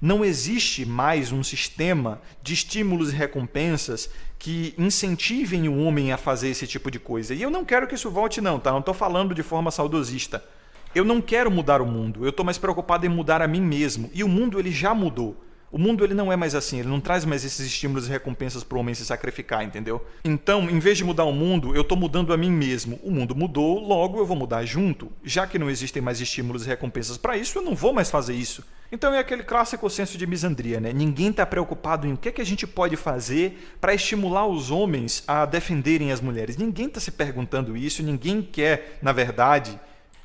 Não 0.00 0.24
existe 0.24 0.84
mais 0.84 1.32
um 1.32 1.42
sistema 1.42 2.20
de 2.42 2.52
estímulos 2.54 3.12
e 3.12 3.16
recompensas 3.16 4.10
que 4.42 4.74
incentivem 4.76 5.68
o 5.68 5.78
homem 5.78 6.10
a 6.10 6.16
fazer 6.16 6.48
esse 6.48 6.66
tipo 6.66 6.90
de 6.90 6.98
coisa. 6.98 7.32
E 7.32 7.40
eu 7.40 7.48
não 7.48 7.64
quero 7.64 7.86
que 7.86 7.94
isso 7.94 8.10
volte, 8.10 8.40
não, 8.40 8.58
tá? 8.58 8.72
Não 8.72 8.80
estou 8.80 8.92
falando 8.92 9.36
de 9.36 9.42
forma 9.44 9.70
saudosista. 9.70 10.44
Eu 10.92 11.04
não 11.04 11.20
quero 11.20 11.48
mudar 11.48 11.80
o 11.80 11.86
mundo, 11.86 12.24
eu 12.24 12.30
estou 12.30 12.44
mais 12.44 12.58
preocupado 12.58 13.06
em 13.06 13.08
mudar 13.08 13.40
a 13.40 13.46
mim 13.46 13.60
mesmo. 13.60 14.10
E 14.12 14.24
o 14.24 14.28
mundo 14.28 14.58
ele 14.58 14.72
já 14.72 14.92
mudou. 14.92 15.36
O 15.72 15.78
mundo 15.78 16.04
ele 16.04 16.12
não 16.12 16.30
é 16.30 16.36
mais 16.36 16.54
assim, 16.54 16.80
ele 16.80 16.88
não 16.88 17.00
traz 17.00 17.24
mais 17.24 17.46
esses 17.46 17.66
estímulos 17.66 18.06
e 18.06 18.10
recompensas 18.10 18.62
para 18.62 18.76
o 18.76 18.80
homem 18.80 18.94
se 18.94 19.06
sacrificar, 19.06 19.64
entendeu? 19.64 20.04
Então, 20.22 20.68
em 20.68 20.78
vez 20.78 20.98
de 20.98 21.04
mudar 21.04 21.24
o 21.24 21.32
mundo, 21.32 21.74
eu 21.74 21.80
estou 21.80 21.96
mudando 21.96 22.30
a 22.34 22.36
mim 22.36 22.50
mesmo. 22.50 23.00
O 23.02 23.10
mundo 23.10 23.34
mudou, 23.34 23.80
logo 23.80 24.18
eu 24.18 24.26
vou 24.26 24.36
mudar 24.36 24.66
junto. 24.66 25.10
Já 25.24 25.46
que 25.46 25.58
não 25.58 25.70
existem 25.70 26.02
mais 26.02 26.20
estímulos 26.20 26.66
e 26.66 26.68
recompensas 26.68 27.16
para 27.16 27.38
isso, 27.38 27.58
eu 27.58 27.62
não 27.62 27.74
vou 27.74 27.94
mais 27.94 28.10
fazer 28.10 28.34
isso. 28.34 28.62
Então 28.92 29.14
é 29.14 29.18
aquele 29.18 29.42
clássico 29.42 29.88
senso 29.88 30.18
de 30.18 30.26
misandria, 30.26 30.78
né? 30.78 30.92
Ninguém 30.92 31.30
está 31.30 31.46
preocupado 31.46 32.06
em 32.06 32.12
o 32.12 32.18
que, 32.18 32.28
é 32.28 32.32
que 32.32 32.42
a 32.42 32.46
gente 32.46 32.66
pode 32.66 32.94
fazer 32.94 33.74
para 33.80 33.94
estimular 33.94 34.46
os 34.46 34.70
homens 34.70 35.24
a 35.26 35.46
defenderem 35.46 36.12
as 36.12 36.20
mulheres. 36.20 36.58
Ninguém 36.58 36.88
está 36.88 37.00
se 37.00 37.10
perguntando 37.10 37.74
isso, 37.74 38.02
ninguém 38.02 38.42
quer, 38.42 38.98
na 39.00 39.12
verdade, 39.12 39.80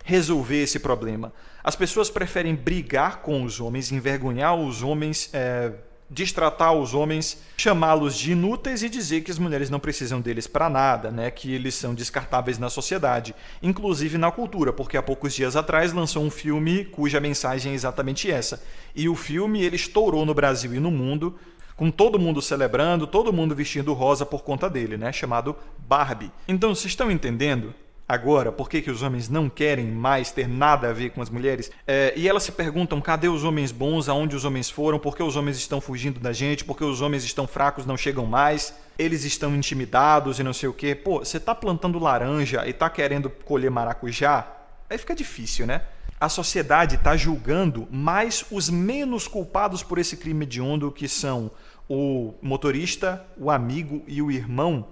resolver 0.08 0.64
esse 0.64 0.80
problema. 0.80 1.34
As 1.62 1.76
pessoas 1.76 2.10
preferem 2.10 2.56
brigar 2.56 3.18
com 3.18 3.44
os 3.44 3.60
homens, 3.60 3.92
envergonhar 3.92 4.56
os 4.56 4.82
homens, 4.82 5.30
é, 5.34 5.74
destratar 6.10 6.74
os 6.74 6.94
homens, 6.94 7.44
chamá-los 7.58 8.18
de 8.18 8.32
inúteis 8.32 8.84
e 8.84 8.88
dizer 8.88 9.20
que 9.20 9.32
as 9.32 9.38
mulheres 9.38 9.70
não 9.70 9.82
precisam 9.82 10.22
deles 10.22 10.48
para 10.48 10.70
nada, 10.70 11.12
né? 11.12 11.30
que 11.30 11.54
eles 11.54 11.76
são 11.76 11.94
descartáveis 11.94 12.58
na 12.58 12.70
sociedade, 12.70 13.36
inclusive 13.62 14.18
na 14.18 14.32
cultura, 14.32 14.72
porque 14.72 14.96
há 14.96 15.04
poucos 15.04 15.36
dias 15.36 15.58
atrás 15.58 15.92
lançou 15.92 16.24
um 16.24 16.32
filme 16.32 16.86
cuja 16.86 17.20
mensagem 17.20 17.74
é 17.74 17.76
exatamente 17.76 18.32
essa. 18.32 18.64
E 18.96 19.10
o 19.10 19.16
filme 19.16 19.62
ele 19.62 19.76
estourou 19.76 20.26
no 20.26 20.34
Brasil 20.34 20.74
e 20.74 20.80
no 20.80 20.90
mundo, 20.90 21.38
com 21.76 21.92
todo 21.92 22.18
mundo 22.18 22.42
celebrando, 22.42 23.06
todo 23.06 23.34
mundo 23.34 23.54
vestindo 23.54 23.92
rosa 23.92 24.26
por 24.26 24.42
conta 24.42 24.70
dele, 24.70 24.96
né? 24.96 25.12
chamado 25.12 25.54
Barbie. 25.78 26.32
Então, 26.48 26.74
vocês 26.74 26.94
estão 26.94 27.12
entendendo? 27.12 27.76
Agora, 28.08 28.52
por 28.52 28.70
que, 28.70 28.82
que 28.82 28.90
os 28.90 29.02
homens 29.02 29.28
não 29.28 29.50
querem 29.50 29.86
mais 29.86 30.32
ter 30.32 30.48
nada 30.48 30.90
a 30.90 30.94
ver 30.94 31.10
com 31.12 31.22
as 31.22 31.30
mulheres? 31.30 31.72
É, 31.86 32.14
e 32.16 32.28
elas 32.28 32.44
se 32.44 32.52
perguntam: 32.52 33.02
cadê 33.02 33.28
os 33.28 33.44
homens 33.44 33.72
bons? 33.72 34.08
Aonde 34.08 34.36
os 34.36 34.46
homens 34.46 34.70
foram? 34.70 35.00
Por 35.00 35.16
que 35.16 35.24
os 35.24 35.36
homens 35.36 35.58
estão 35.58 35.82
fugindo 35.82 36.20
da 36.20 36.32
gente? 36.32 36.64
Por 36.64 36.78
que 36.78 36.84
os 36.84 37.02
homens 37.02 37.24
estão 37.24 37.48
fracos, 37.48 37.86
não 37.86 37.98
chegam 37.98 38.26
mais? 38.26 38.74
Eles 38.98 39.24
estão 39.24 39.56
intimidados 39.56 40.40
e 40.40 40.44
não 40.44 40.54
sei 40.54 40.70
o 40.70 40.74
quê. 40.74 40.96
Pô, 40.96 41.20
você 41.20 41.38
está 41.38 41.54
plantando 41.54 42.00
laranja 42.00 42.66
e 42.66 42.72
está 42.72 42.90
querendo 42.90 43.30
colher 43.30 43.70
maracujá? 43.70 44.48
Aí 44.90 44.98
fica 44.98 45.14
difícil, 45.14 45.66
né? 45.66 45.82
A 46.20 46.30
sociedade 46.30 46.96
está 46.96 47.16
julgando 47.16 47.88
mais 47.92 48.44
os 48.50 48.70
menos 48.70 49.28
culpados 49.28 49.84
por 49.84 50.00
esse 50.00 50.18
crime 50.18 50.46
hediondo, 50.46 50.92
que 50.92 51.08
são 51.08 51.52
o 51.88 52.34
motorista, 52.42 53.24
o 53.38 53.52
amigo 53.52 54.04
e 54.08 54.20
o 54.22 54.32
irmão, 54.32 54.88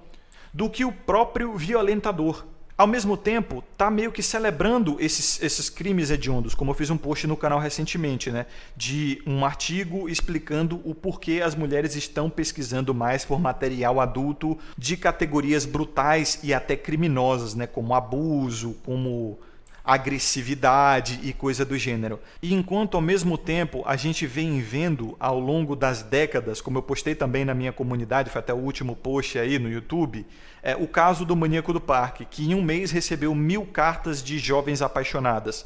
do 0.53 0.69
que 0.69 0.85
o 0.85 0.91
próprio 0.91 1.55
violentador 1.57 2.45
ao 2.77 2.87
mesmo 2.87 3.15
tempo, 3.15 3.63
tá 3.77 3.89
meio 3.89 4.11
que 4.11 4.21
celebrando 4.21 4.97
esses, 4.99 5.41
esses 5.41 5.69
crimes 5.69 6.11
hediondos, 6.11 6.53
como 6.53 6.71
eu 6.71 6.75
fiz 6.75 6.89
um 6.89 6.97
post 6.97 7.25
no 7.25 7.37
canal 7.37 7.57
recentemente, 7.57 8.29
né? 8.29 8.45
De 8.75 9.21
um 9.25 9.45
artigo 9.45 10.09
explicando 10.09 10.81
o 10.83 10.93
porquê 10.93 11.41
as 11.41 11.55
mulheres 11.55 11.95
estão 11.95 12.29
pesquisando 12.29 12.93
mais 12.93 13.23
por 13.23 13.39
material 13.39 14.01
adulto 14.01 14.57
de 14.77 14.97
categorias 14.97 15.65
brutais 15.65 16.39
e 16.43 16.53
até 16.53 16.75
criminosas, 16.75 17.55
né? 17.55 17.65
Como 17.65 17.93
abuso, 17.93 18.75
como 18.83 19.39
agressividade 19.85 21.19
e 21.23 21.31
coisa 21.31 21.63
do 21.63 21.77
gênero. 21.77 22.19
E 22.41 22.53
enquanto 22.53 22.95
ao 22.95 23.01
mesmo 23.01 23.37
tempo 23.37 23.83
a 23.85 23.95
gente 23.95 24.25
vem 24.25 24.59
vendo 24.59 25.15
ao 25.19 25.39
longo 25.39 25.75
das 25.75 26.01
décadas, 26.01 26.59
como 26.59 26.79
eu 26.79 26.81
postei 26.81 27.13
também 27.13 27.45
na 27.45 27.53
minha 27.53 27.71
comunidade, 27.71 28.31
foi 28.31 28.39
até 28.39 28.53
o 28.53 28.57
último 28.57 28.95
post 28.95 29.37
aí 29.37 29.59
no 29.59 29.69
YouTube, 29.69 30.25
é, 30.65 30.75
o 30.75 30.87
caso 30.87 31.23
do 31.23 31.35
maníaco 31.35 31.71
do 31.71 31.79
parque, 31.79 32.25
que 32.25 32.43
em 32.43 32.55
um 32.55 32.63
mês 32.63 32.89
recebeu 32.89 33.35
mil 33.35 33.67
cartas 33.67 34.23
de 34.23 34.39
jovens 34.39 34.81
apaixonadas. 34.81 35.63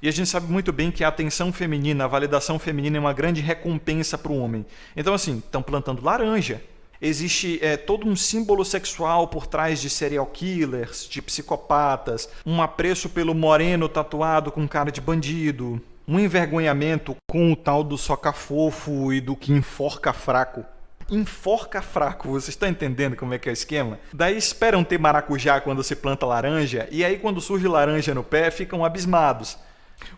E 0.00 0.08
a 0.08 0.10
gente 0.10 0.30
sabe 0.30 0.50
muito 0.50 0.72
bem 0.72 0.90
que 0.90 1.04
a 1.04 1.08
atenção 1.08 1.52
feminina, 1.52 2.04
a 2.04 2.08
validação 2.08 2.58
feminina 2.58 2.96
é 2.96 3.00
uma 3.00 3.12
grande 3.12 3.42
recompensa 3.42 4.16
para 4.16 4.32
o 4.32 4.38
homem. 4.38 4.64
Então, 4.96 5.12
assim, 5.12 5.38
estão 5.38 5.62
plantando 5.62 6.02
laranja, 6.02 6.62
Existe 7.00 7.60
é, 7.62 7.76
todo 7.76 8.08
um 8.08 8.16
símbolo 8.16 8.64
sexual 8.64 9.28
por 9.28 9.46
trás 9.46 9.80
de 9.80 9.88
serial 9.88 10.26
killers, 10.26 11.08
de 11.08 11.22
psicopatas, 11.22 12.28
um 12.44 12.60
apreço 12.60 13.08
pelo 13.08 13.36
moreno 13.36 13.88
tatuado 13.88 14.50
com 14.50 14.66
cara 14.66 14.90
de 14.90 15.00
bandido, 15.00 15.80
um 16.08 16.18
envergonhamento 16.18 17.14
com 17.30 17.52
o 17.52 17.56
tal 17.56 17.84
do 17.84 17.96
soca 17.96 18.32
fofo 18.32 19.12
e 19.12 19.20
do 19.20 19.36
que 19.36 19.52
enforca 19.52 20.12
fraco. 20.12 20.64
Enforca 21.10 21.80
fraco, 21.80 22.28
você 22.28 22.50
está 22.50 22.68
entendendo 22.68 23.16
como 23.16 23.32
é 23.32 23.38
que 23.38 23.48
é 23.48 23.52
o 23.52 23.54
esquema? 23.54 23.98
Daí 24.12 24.36
esperam 24.36 24.84
ter 24.84 24.98
maracujá 24.98 25.58
quando 25.58 25.82
se 25.82 25.96
planta 25.96 26.26
laranja, 26.26 26.86
e 26.90 27.02
aí 27.02 27.18
quando 27.18 27.40
surge 27.40 27.66
laranja 27.66 28.14
no 28.14 28.22
pé 28.22 28.50
ficam 28.50 28.84
abismados. 28.84 29.58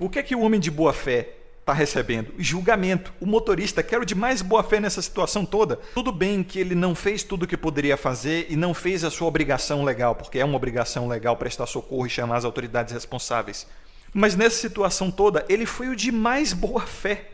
O 0.00 0.08
que 0.10 0.18
é 0.18 0.22
que 0.22 0.34
o 0.34 0.40
homem 0.40 0.58
de 0.58 0.70
boa 0.70 0.92
fé 0.92 1.28
está 1.60 1.72
recebendo? 1.72 2.32
Julgamento. 2.38 3.12
O 3.20 3.26
motorista, 3.26 3.84
quero 3.84 4.04
de 4.04 4.16
mais 4.16 4.42
boa 4.42 4.64
fé 4.64 4.80
nessa 4.80 5.00
situação 5.00 5.46
toda. 5.46 5.76
Tudo 5.94 6.10
bem 6.10 6.42
que 6.42 6.58
ele 6.58 6.74
não 6.74 6.94
fez 6.94 7.22
tudo 7.22 7.44
o 7.44 7.46
que 7.46 7.56
poderia 7.56 7.96
fazer 7.96 8.46
e 8.50 8.56
não 8.56 8.74
fez 8.74 9.04
a 9.04 9.10
sua 9.10 9.28
obrigação 9.28 9.84
legal, 9.84 10.16
porque 10.16 10.40
é 10.40 10.44
uma 10.44 10.56
obrigação 10.56 11.06
legal 11.06 11.36
prestar 11.36 11.66
socorro 11.66 12.06
e 12.06 12.10
chamar 12.10 12.36
as 12.38 12.44
autoridades 12.44 12.92
responsáveis. 12.92 13.64
Mas 14.12 14.34
nessa 14.34 14.56
situação 14.56 15.08
toda, 15.08 15.46
ele 15.48 15.66
foi 15.66 15.88
o 15.88 15.94
de 15.94 16.10
mais 16.10 16.52
boa 16.52 16.80
fé. 16.80 17.28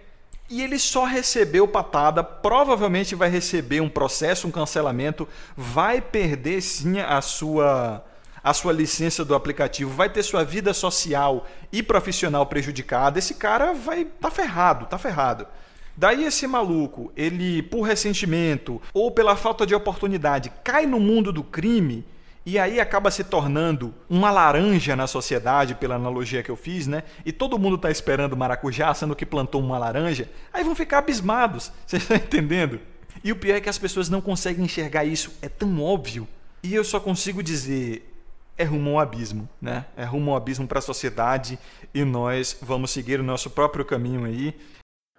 E 0.49 0.63
ele 0.63 0.79
só 0.79 1.05
recebeu 1.05 1.67
patada, 1.67 2.23
provavelmente 2.23 3.15
vai 3.15 3.29
receber 3.29 3.81
um 3.81 3.89
processo, 3.89 4.47
um 4.47 4.51
cancelamento, 4.51 5.29
vai 5.57 6.01
perder 6.01 6.61
sim 6.61 7.01
a 7.01 7.21
sua 7.21 8.05
a 8.45 8.55
sua 8.55 8.73
licença 8.73 9.25
do 9.25 9.35
aplicativo, 9.35 9.91
vai 9.91 10.09
ter 10.09 10.23
sua 10.23 10.45
vida 10.45 10.73
social 10.73 11.45
e 11.73 11.83
profissional 11.83 12.47
prejudicada, 12.47 13.19
esse 13.19 13.35
cara 13.35 13.73
vai 13.73 14.05
tá 14.05 14.31
ferrado, 14.31 14.87
tá 14.87 14.97
ferrado. 14.97 15.49
Daí 15.97 16.25
esse 16.25 16.47
maluco, 16.47 17.11
ele 17.17 17.61
por 17.61 17.83
ressentimento 17.83 18.81
ou 18.95 19.11
pela 19.11 19.35
falta 19.35 19.67
de 19.67 19.75
oportunidade, 19.75 20.53
cai 20.63 20.87
no 20.87 21.01
mundo 21.01 21.33
do 21.33 21.43
crime 21.43 22.07
e 22.47 22.61
aí 22.61 22.79
acaba 22.79 23.11
se 23.11 23.25
tornando 23.25 23.93
uma 24.09 24.31
laranja 24.31 24.95
na 24.95 25.09
sociedade, 25.09 25.75
pela 25.75 25.97
analogia 25.97 26.45
que 26.45 26.51
eu 26.51 26.55
fiz, 26.55 26.87
né? 26.87 27.03
E 27.25 27.33
todo 27.33 27.59
mundo 27.59 27.75
está 27.75 27.91
esperando 27.91 28.37
maracujá, 28.37 28.95
sendo 28.95 29.17
que 29.17 29.27
plantou 29.27 29.61
uma 29.61 29.77
laranja, 29.77 30.31
aí 30.53 30.63
vão 30.63 30.77
ficar 30.77 30.99
abismados. 30.99 31.73
Vocês 31.85 32.03
estão 32.03 32.17
entendendo? 32.17 32.81
E 33.25 33.33
o 33.33 33.37
pior 33.37 33.57
é 33.57 33.61
que 33.61 33.69
as 33.69 33.79
pessoas 33.79 34.09
não 34.09 34.21
conseguem 34.21 34.65
enxergar 34.65 35.05
isso, 35.05 35.33
é 35.43 35.49
tão 35.49 35.83
óbvio. 35.83 36.29
E 36.63 36.73
eu 36.73 36.85
só 36.85 37.01
consigo 37.01 37.43
dizer, 37.43 38.09
é 38.57 38.63
rumo 38.63 38.91
ao 38.91 39.01
abismo, 39.01 39.49
né? 39.61 39.85
É 39.97 40.05
rumo 40.05 40.31
ao 40.31 40.37
abismo 40.37 40.69
para 40.69 40.79
a 40.79 40.83
sociedade 40.83 41.59
e 41.93 42.05
nós 42.05 42.57
vamos 42.63 42.93
seguir 42.93 43.19
o 43.19 43.25
nosso 43.25 43.51
próprio 43.51 43.85
caminho 43.85 44.25
aí. 44.25 44.55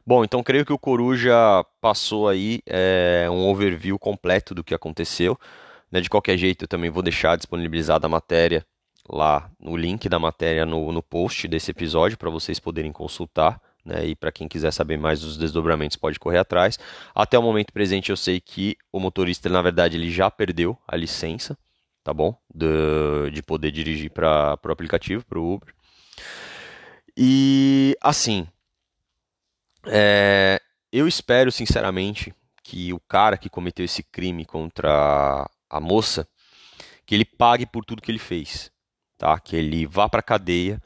Bom, 0.05 0.23
então 0.23 0.41
creio 0.41 0.65
que 0.65 0.71
o 0.71 0.80
Coruja 0.80 1.36
passou 1.82 2.30
aí 2.30 2.59
é, 2.65 3.28
um 3.30 3.45
overview 3.49 3.99
completo 3.99 4.55
do 4.55 4.63
que 4.63 4.73
aconteceu. 4.73 5.38
Né? 5.92 6.02
De 6.02 6.10
qualquer 6.10 6.38
jeito, 6.38 6.64
eu 6.64 6.68
também 6.68 6.90
vou 6.90 7.04
deixar 7.04 7.36
disponibilizada 7.36 8.08
a 8.08 8.10
matéria 8.10 8.66
lá 9.10 9.50
no 9.60 9.78
link 9.78 10.10
da 10.10 10.20
matéria 10.20 10.66
no, 10.66 10.92
no 10.92 11.02
post 11.02 11.48
desse 11.48 11.72
episódio 11.72 12.18
para 12.18 12.30
vocês 12.30 12.60
poderem 12.60 12.92
consultar. 12.92 13.62
Né, 13.86 14.08
e 14.08 14.16
para 14.18 14.34
quem 14.34 14.50
quiser 14.50 14.72
saber 14.72 14.98
mais 14.98 15.22
dos 15.22 15.38
desdobramentos 15.38 15.96
pode 15.96 16.20
correr 16.20 16.40
atrás. 16.40 16.78
Até 17.16 17.40
o 17.40 17.42
momento 17.42 17.72
presente 17.72 18.10
eu 18.10 18.18
sei 18.18 18.42
que 18.42 18.76
o 18.92 19.00
motorista, 19.00 19.48
na 19.48 19.62
verdade, 19.62 19.96
ele 19.96 20.12
já 20.12 20.30
perdeu 20.30 20.78
a 20.86 20.94
licença, 20.98 21.58
tá 22.04 22.14
bom? 22.14 22.38
De, 22.54 23.32
de 23.32 23.42
poder 23.42 23.72
dirigir 23.72 24.12
para 24.12 24.60
o 24.62 24.72
aplicativo, 24.72 25.26
para 25.26 25.40
o 25.40 25.54
Uber. 25.54 25.74
E 27.16 27.98
assim, 28.02 28.46
é, 29.86 30.60
eu 30.92 31.08
espero 31.08 31.50
sinceramente 31.50 32.34
que 32.62 32.92
o 32.92 33.00
cara 33.00 33.38
que 33.38 33.50
cometeu 33.50 33.86
esse 33.86 34.04
crime 34.04 34.44
contra 34.44 35.50
a 35.70 35.80
moça, 35.80 36.28
que 37.05 37.15
ele 37.15 37.26
pague 37.26 37.65
por 37.65 37.86
tudo 37.86 38.01
que 38.01 38.11
ele 38.11 38.20
fez, 38.20 38.72
tá? 39.18 39.39
Que 39.39 39.55
ele 39.55 39.86
vá 39.86 40.09
para 40.09 40.22
cadeia, 40.22 40.82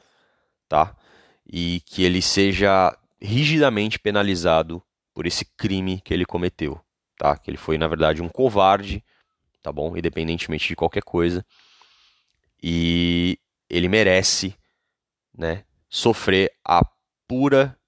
tá? 0.68 0.96
E 1.46 1.80
que 1.86 2.02
ele 2.02 2.22
seja 2.22 2.96
rigidamente 3.20 3.98
penalizado 3.98 4.82
por 5.14 5.26
esse 5.26 5.44
crime 5.44 6.00
que 6.00 6.12
ele 6.12 6.24
cometeu, 6.24 6.80
tá? 7.18 7.36
Que 7.36 7.50
ele 7.50 7.58
foi 7.58 7.76
na 7.78 7.86
verdade 7.88 8.22
um 8.22 8.28
covarde, 8.28 9.04
tá 9.62 9.70
bom? 9.72 9.96
Independentemente 9.96 10.68
de 10.68 10.76
qualquer 10.76 11.02
coisa. 11.02 11.44
E 12.62 13.38
ele 13.68 13.88
merece, 13.88 14.56
né, 15.36 15.64
sofrer 15.88 16.52
a 16.64 16.82
pura 17.26 17.78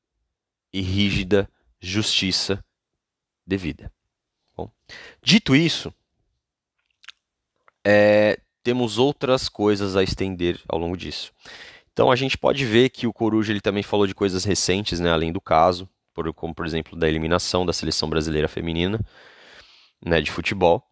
e 0.72 0.80
rígida 0.80 1.48
justiça 1.80 2.64
devida. 3.46 3.92
Bom, 4.56 4.70
dito 5.22 5.54
isso, 5.54 5.92
é, 7.84 8.38
temos 8.62 8.98
outras 8.98 9.48
coisas 9.48 9.96
a 9.96 10.02
estender 10.02 10.60
ao 10.68 10.78
longo 10.78 10.96
disso. 10.96 11.32
Então 11.92 12.10
a 12.10 12.16
gente 12.16 12.36
pode 12.36 12.64
ver 12.64 12.88
que 12.88 13.06
o 13.06 13.12
Coruja 13.12 13.52
ele 13.52 13.60
também 13.60 13.82
falou 13.82 14.06
de 14.06 14.14
coisas 14.14 14.44
recentes, 14.44 14.98
né, 14.98 15.12
além 15.12 15.32
do 15.32 15.40
caso, 15.40 15.88
por, 16.12 16.32
como 16.34 16.54
por 16.54 16.66
exemplo 16.66 16.98
da 16.98 17.08
eliminação 17.08 17.64
da 17.64 17.72
seleção 17.72 18.08
brasileira 18.08 18.48
feminina 18.48 18.98
né, 20.04 20.20
de 20.20 20.30
futebol, 20.30 20.82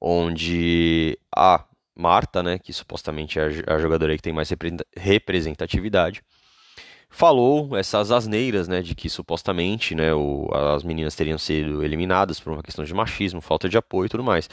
onde 0.00 1.18
a 1.34 1.64
Marta, 1.96 2.42
né, 2.42 2.58
que 2.58 2.72
supostamente 2.72 3.40
é 3.40 3.48
a 3.66 3.78
jogadora 3.78 4.14
que 4.16 4.22
tem 4.22 4.32
mais 4.32 4.48
representatividade, 4.96 6.22
falou 7.10 7.76
essas 7.76 8.12
asneiras, 8.12 8.68
né, 8.68 8.80
de 8.82 8.94
que 8.94 9.10
supostamente, 9.10 9.94
né, 9.94 10.14
o, 10.14 10.48
as 10.74 10.84
meninas 10.84 11.16
teriam 11.16 11.38
sido 11.38 11.82
eliminadas 11.82 12.38
por 12.38 12.52
uma 12.52 12.62
questão 12.62 12.84
de 12.84 12.94
machismo, 12.94 13.40
falta 13.40 13.68
de 13.68 13.76
apoio 13.76 14.06
e 14.06 14.08
tudo 14.08 14.22
mais. 14.22 14.48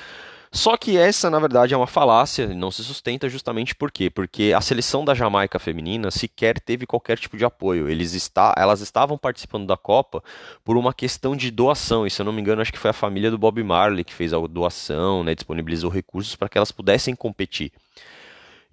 Só 0.52 0.78
que 0.78 0.98
essa, 0.98 1.30
na 1.30 1.40
verdade, 1.40 1.74
é 1.74 1.78
uma 1.78 1.88
falácia, 1.88 2.48
não 2.48 2.72
se 2.72 2.84
sustenta 2.84 3.28
justamente 3.28 3.76
por 3.76 3.92
quê? 3.92 4.10
Porque 4.10 4.54
a 4.56 4.62
seleção 4.62 5.04
da 5.04 5.14
Jamaica 5.14 5.60
feminina 5.60 6.10
sequer 6.12 6.60
teve 6.60 6.86
qualquer 6.86 7.18
tipo 7.18 7.38
de 7.38 7.44
apoio. 7.46 7.90
Eles 7.90 8.14
está, 8.14 8.54
elas 8.58 8.82
estavam 8.82 9.18
participando 9.18 9.68
da 9.68 9.76
Copa 9.76 10.24
por 10.64 10.78
uma 10.78 10.94
questão 10.94 11.36
de 11.36 11.52
doação, 11.52 12.08
e 12.08 12.12
se 12.12 12.22
eu 12.22 12.26
não 12.26 12.34
me 12.34 12.42
engano, 12.42 12.62
acho 12.62 12.72
que 12.72 12.80
foi 12.80 12.92
a 12.92 12.94
família 12.94 13.30
do 13.30 13.38
Bob 13.38 13.62
Marley 13.64 14.04
que 14.04 14.14
fez 14.14 14.34
a 14.34 14.40
doação, 14.40 15.24
né, 15.24 15.36
disponibilizou 15.36 15.90
recursos 15.90 16.36
para 16.36 16.48
que 16.48 16.58
elas 16.58 16.72
pudessem 16.72 17.16
competir. 17.16 17.72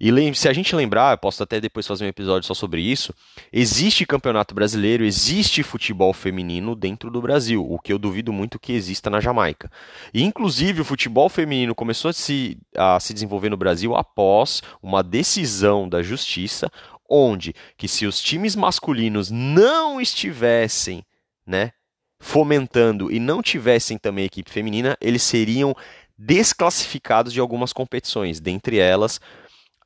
E 0.05 0.35
se 0.35 0.49
a 0.49 0.53
gente 0.53 0.75
lembrar, 0.75 1.13
eu 1.13 1.17
posso 1.17 1.41
até 1.41 1.61
depois 1.61 1.87
fazer 1.87 2.03
um 2.03 2.09
episódio 2.09 2.45
só 2.45 2.53
sobre 2.53 2.81
isso, 2.81 3.13
existe 3.53 4.05
campeonato 4.05 4.53
brasileiro, 4.53 5.05
existe 5.05 5.63
futebol 5.63 6.11
feminino 6.11 6.75
dentro 6.75 7.09
do 7.09 7.21
Brasil, 7.21 7.65
o 7.65 7.79
que 7.79 7.93
eu 7.93 7.97
duvido 7.97 8.33
muito 8.33 8.59
que 8.59 8.73
exista 8.73 9.09
na 9.09 9.21
Jamaica. 9.21 9.71
E 10.13 10.21
inclusive 10.21 10.81
o 10.81 10.83
futebol 10.83 11.29
feminino 11.29 11.73
começou 11.73 12.09
a 12.09 12.13
se, 12.13 12.57
a 12.75 12.99
se 12.99 13.13
desenvolver 13.13 13.47
no 13.47 13.55
Brasil 13.55 13.95
após 13.95 14.61
uma 14.81 15.01
decisão 15.01 15.87
da 15.87 16.03
justiça, 16.03 16.69
onde 17.09 17.55
que 17.77 17.87
se 17.87 18.05
os 18.05 18.19
times 18.19 18.57
masculinos 18.57 19.31
não 19.31 20.01
estivessem, 20.01 21.01
né, 21.47 21.71
fomentando 22.19 23.09
e 23.09 23.21
não 23.21 23.41
tivessem 23.41 23.97
também 23.97 24.25
equipe 24.25 24.51
feminina, 24.51 24.97
eles 24.99 25.23
seriam 25.23 25.73
desclassificados 26.17 27.33
de 27.33 27.39
algumas 27.39 27.73
competições, 27.73 28.39
dentre 28.39 28.79
elas 28.79 29.19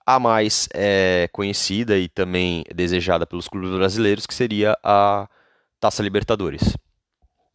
a 0.08 0.22
mais 0.22 0.70
é, 0.74 1.28
conhecida 1.34 1.98
e 1.98 2.08
também 2.08 2.64
desejada 2.74 3.28
pelos 3.28 3.50
clubes 3.50 3.72
brasileiros, 3.72 4.26
que 4.26 4.34
seria 4.34 4.78
a 4.82 5.28
Taça 5.82 6.02
Libertadores. 6.02 6.78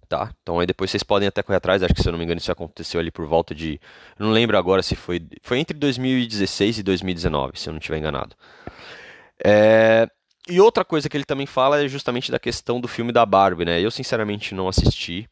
Tá? 0.07 0.31
Então 0.43 0.61
aí 0.61 0.67
depois 0.67 0.91
vocês 0.91 1.03
podem 1.03 1.27
até 1.27 1.43
correr 1.43 1.57
atrás, 1.57 1.83
acho 1.83 1.95
que 1.95 2.03
se 2.03 2.09
eu 2.09 2.13
não 2.13 2.19
me 2.19 2.27
engano 2.27 2.39
isso 2.39 2.53
aconteceu 2.53 3.01
ali 3.01 3.11
por 3.11 3.27
volta 3.27 3.55
de, 3.55 3.81
eu 4.19 4.27
não 4.27 4.31
lembro 4.31 4.59
agora 4.59 4.83
se 4.83 4.95
foi, 4.95 5.27
foi 5.41 5.61
entre 5.61 5.75
2016 5.79 6.81
e 6.81 6.83
2019, 6.83 7.59
se 7.59 7.71
eu 7.71 7.73
não 7.73 7.79
estiver 7.79 7.97
enganado. 7.97 8.37
É, 9.43 10.07
e 10.47 10.61
outra 10.61 10.85
coisa 10.85 11.09
que 11.09 11.17
ele 11.17 11.25
também 11.25 11.47
fala 11.47 11.83
é 11.83 11.89
justamente 11.89 12.31
da 12.31 12.39
questão 12.39 12.79
do 12.79 12.87
filme 12.87 13.13
da 13.13 13.25
Barbie, 13.25 13.65
né? 13.65 13.81
Eu 13.81 13.91
sinceramente 13.91 14.55
não 14.55 14.69
assisti, 14.69 15.27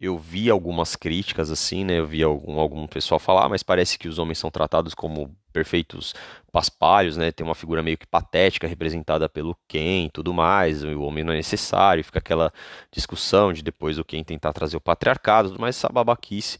eu 0.00 0.18
vi 0.18 0.50
algumas 0.50 0.96
críticas 0.96 1.50
assim, 1.50 1.84
né? 1.84 1.98
Eu 1.98 2.06
vi 2.06 2.22
algum, 2.22 2.58
algum 2.58 2.86
pessoal 2.86 3.18
falar, 3.18 3.48
mas 3.48 3.62
parece 3.62 3.98
que 3.98 4.08
os 4.08 4.18
homens 4.18 4.38
são 4.38 4.50
tratados 4.50 4.94
como 4.94 5.34
perfeitos 5.52 6.14
paspalhos, 6.52 7.16
né? 7.16 7.30
Tem 7.30 7.46
uma 7.46 7.54
figura 7.54 7.82
meio 7.82 7.96
que 7.96 8.06
patética 8.06 8.66
representada 8.66 9.28
pelo 9.28 9.56
Ken 9.68 10.06
e 10.06 10.10
tudo 10.10 10.34
mais. 10.34 10.82
O 10.82 11.02
homem 11.02 11.22
não 11.24 11.32
é 11.32 11.36
necessário, 11.36 12.04
fica 12.04 12.18
aquela 12.18 12.52
discussão 12.90 13.52
de 13.52 13.62
depois 13.62 13.98
o 13.98 14.04
Ken 14.04 14.24
tentar 14.24 14.52
trazer 14.52 14.76
o 14.76 14.80
patriarcado, 14.80 15.50
tudo 15.50 15.60
mais 15.60 15.76
essa 15.76 15.88
babaquice. 15.88 16.58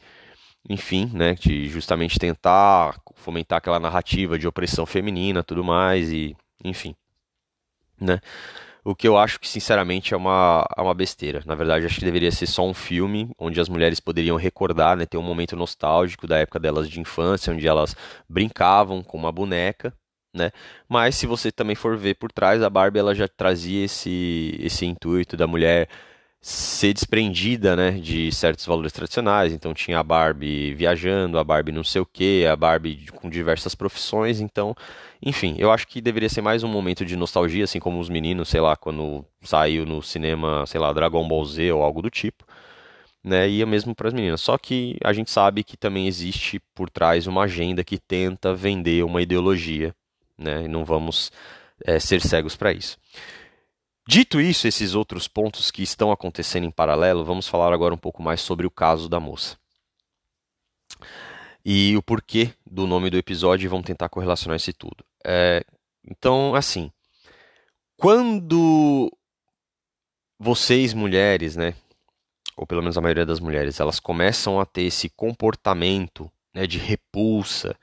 Enfim, 0.69 1.11
né, 1.13 1.35
de 1.35 1.69
justamente 1.69 2.19
tentar 2.19 2.99
fomentar 3.17 3.59
aquela 3.59 3.79
narrativa 3.79 4.39
de 4.39 4.49
opressão 4.49 4.87
feminina, 4.87 5.43
tudo 5.43 5.63
mais 5.63 6.11
e, 6.11 6.35
enfim, 6.65 6.95
né? 8.01 8.21
O 8.85 8.95
que 8.95 9.09
eu 9.09 9.17
acho 9.17 9.41
que, 9.41 9.49
sinceramente, 9.49 10.13
é 10.13 10.17
uma, 10.17 10.67
é 10.77 10.83
uma 10.83 10.93
besteira. 10.93 11.43
Na 11.47 11.55
verdade, 11.55 11.87
acho 11.87 11.99
que 11.99 12.05
deveria 12.05 12.31
ser 12.31 12.47
só 12.47 12.67
um 12.67 12.75
filme 12.75 13.31
onde 13.39 13.59
as 13.59 13.69
mulheres 13.69 13.99
poderiam 13.99 14.37
recordar, 14.37 14.95
né, 14.97 15.07
ter 15.07 15.17
um 15.17 15.23
momento 15.23 15.57
nostálgico 15.57 16.27
da 16.27 16.39
época 16.39 16.61
delas 16.61 16.89
de 16.91 17.01
infância, 17.01 17.53
onde 17.53 17.67
elas 17.67 17.97
brincavam 18.29 19.03
com 19.03 19.17
uma 19.17 19.33
boneca, 19.33 19.95
né? 20.35 20.51
Mas 20.89 21.15
se 21.15 21.27
você 21.27 21.51
também 21.51 21.75
for 21.75 21.97
ver 21.97 22.15
por 22.17 22.31
trás, 22.31 22.63
a 22.63 22.69
Barbie 22.69 22.99
ela 22.99 23.15
já 23.15 23.27
trazia 23.27 23.85
esse, 23.87 24.59
esse 24.61 24.85
intuito 24.85 25.37
da 25.37 25.47
mulher 25.47 25.89
ser 26.41 26.93
desprendida, 26.93 27.75
né, 27.75 27.93
de 27.93 28.31
certos 28.31 28.67
valores 28.67 28.93
tradicionais. 28.93 29.53
Então 29.53 29.73
tinha 29.73 29.99
a 29.99 30.03
Barbie 30.03 30.75
viajando, 30.75 31.39
a 31.39 31.45
Barbie 31.45 31.73
não 31.73 31.83
sei 31.85 32.03
o 32.03 32.07
que, 32.07 32.45
a 32.47 32.55
Barbie 32.55 33.07
com 33.13 33.31
diversas 33.31 33.75
profissões. 33.75 34.41
Então, 34.41 34.77
enfim, 35.23 35.57
eu 35.59 35.71
acho 35.73 35.87
que 35.87 36.01
deveria 36.01 36.29
ser 36.29 36.43
mais 36.43 36.63
um 36.63 36.69
momento 36.69 37.05
de 37.05 37.17
nostalgia, 37.17 37.65
assim 37.65 37.81
como 37.81 37.99
os 38.01 38.09
meninos, 38.09 38.49
sei 38.49 38.61
lá, 38.61 38.77
quando 38.77 39.25
saiu 39.43 39.87
no 39.87 40.03
cinema, 40.03 40.67
sei 40.67 40.81
lá, 40.81 40.93
Dragon 40.93 41.27
Ball 41.27 41.45
Z 41.45 41.73
ou 41.73 41.83
algo 41.83 42.03
do 42.03 42.11
tipo. 42.11 42.45
Né, 43.23 43.49
e 43.49 43.63
é 43.63 43.67
mesmo 43.67 43.95
para 43.95 44.09
as 44.09 44.15
meninas. 44.15 44.43
Só 44.43 44.59
que 44.59 44.99
a 45.03 45.13
gente 45.13 45.31
sabe 45.31 45.65
que 45.65 45.79
também 45.79 46.07
existe 46.07 46.61
por 46.75 46.91
trás 46.91 47.27
uma 47.27 47.45
agenda 47.45 47.83
que 47.83 47.99
tenta 47.99 48.55
vender 48.55 49.03
uma 49.03 49.23
ideologia, 49.23 49.95
né? 50.37 50.65
E 50.65 50.69
não 50.69 50.85
vamos 50.85 51.33
é, 51.87 51.99
ser 51.99 52.21
cegos 52.21 52.55
para 52.55 52.73
isso. 52.73 52.99
Dito 54.07 54.39
isso, 54.39 54.69
esses 54.69 54.95
outros 54.95 55.27
pontos 55.27 55.71
que 55.71 55.83
estão 55.83 56.13
acontecendo 56.13 56.65
em 56.65 56.71
paralelo, 56.71 57.25
vamos 57.25 57.49
falar 57.49 57.73
agora 57.73 57.95
um 57.95 57.99
pouco 57.99 58.23
mais 58.23 58.43
sobre 58.43 58.67
o 58.67 58.71
caso 58.71 59.09
da 59.09 59.19
moça. 59.19 59.57
E 61.65 61.97
o 61.97 62.03
porquê 62.03 62.53
do 62.67 62.87
nome 62.87 63.09
do 63.09 63.17
episódio 63.17 63.67
e 63.67 63.69
vamos 63.69 63.87
tentar 63.87 64.09
correlacionar 64.09 64.57
isso 64.57 64.73
tudo. 64.75 65.05
É, 65.25 65.65
então, 66.07 66.55
assim, 66.55 66.91
quando 67.97 69.11
vocês 70.39 70.93
mulheres, 70.93 71.57
né, 71.57 71.75
ou 72.57 72.67
pelo 72.67 72.83
menos 72.83 72.99
a 72.99 73.01
maioria 73.01 73.25
das 73.25 73.41
mulheres, 73.41 73.81
elas 73.81 73.99
começam 73.99 74.61
a 74.61 74.67
ter 74.67 74.83
esse 74.83 75.09
comportamento 75.09 76.31
né, 76.55 76.67
de 76.67 76.79
repulsa, 76.79 77.77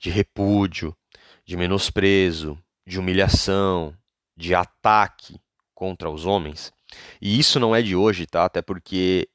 de 0.00 0.10
repúdio, 0.10 0.96
de 1.44 1.56
menosprezo, 1.56 2.58
de 2.86 2.98
humilhação, 2.98 3.94
de 4.36 4.54
ataque 4.54 5.40
contra 5.74 6.10
os 6.10 6.26
homens. 6.26 6.72
E 7.20 7.38
isso 7.38 7.60
não 7.60 7.74
é 7.74 7.82
de 7.82 7.94
hoje, 7.94 8.26
tá? 8.26 8.44
Até 8.44 8.62
porque 8.62 9.28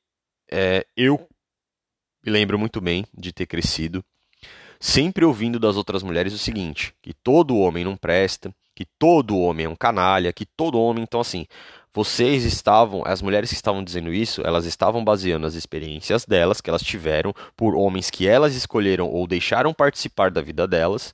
é, 0.50 0.86
eu 0.98 1.28
me 2.26 2.32
lembro 2.32 2.58
muito 2.58 2.80
bem 2.80 3.06
de 3.14 3.32
ter 3.32 3.46
crescido 3.46 4.04
sempre 4.82 5.24
ouvindo 5.24 5.60
das 5.60 5.78
outras 5.78 6.02
mulheres 6.02 6.34
o 6.34 6.38
seguinte: 6.38 6.94
que 7.02 7.14
todo 7.14 7.58
homem 7.58 7.86
não 7.86 7.96
presta, 7.96 8.54
que 8.76 8.84
todo 8.98 9.38
homem 9.38 9.68
é 9.68 9.70
um 9.70 9.76
canalha, 9.76 10.34
que 10.34 10.46
todo 10.46 10.82
homem. 10.82 11.04
Então, 11.04 11.22
assim, 11.22 11.46
vocês 11.94 12.44
estavam, 12.44 13.04
as 13.06 13.22
mulheres 13.22 13.50
que 13.52 13.56
estavam 13.56 13.84
dizendo 13.84 14.12
isso, 14.12 14.42
elas 14.42 14.66
estavam 14.66 15.04
baseando 15.06 15.46
as 15.46 15.54
experiências 15.54 16.26
delas, 16.26 16.60
que 16.60 16.70
elas 16.70 16.82
tiveram, 16.82 17.34
por 17.56 17.76
homens 17.76 18.10
que 18.10 18.28
elas 18.28 18.56
escolheram 18.56 19.08
ou 19.08 19.28
deixaram 19.28 19.74
participar 19.74 20.32
da 20.32 20.42
vida 20.42 20.68
delas, 20.68 21.14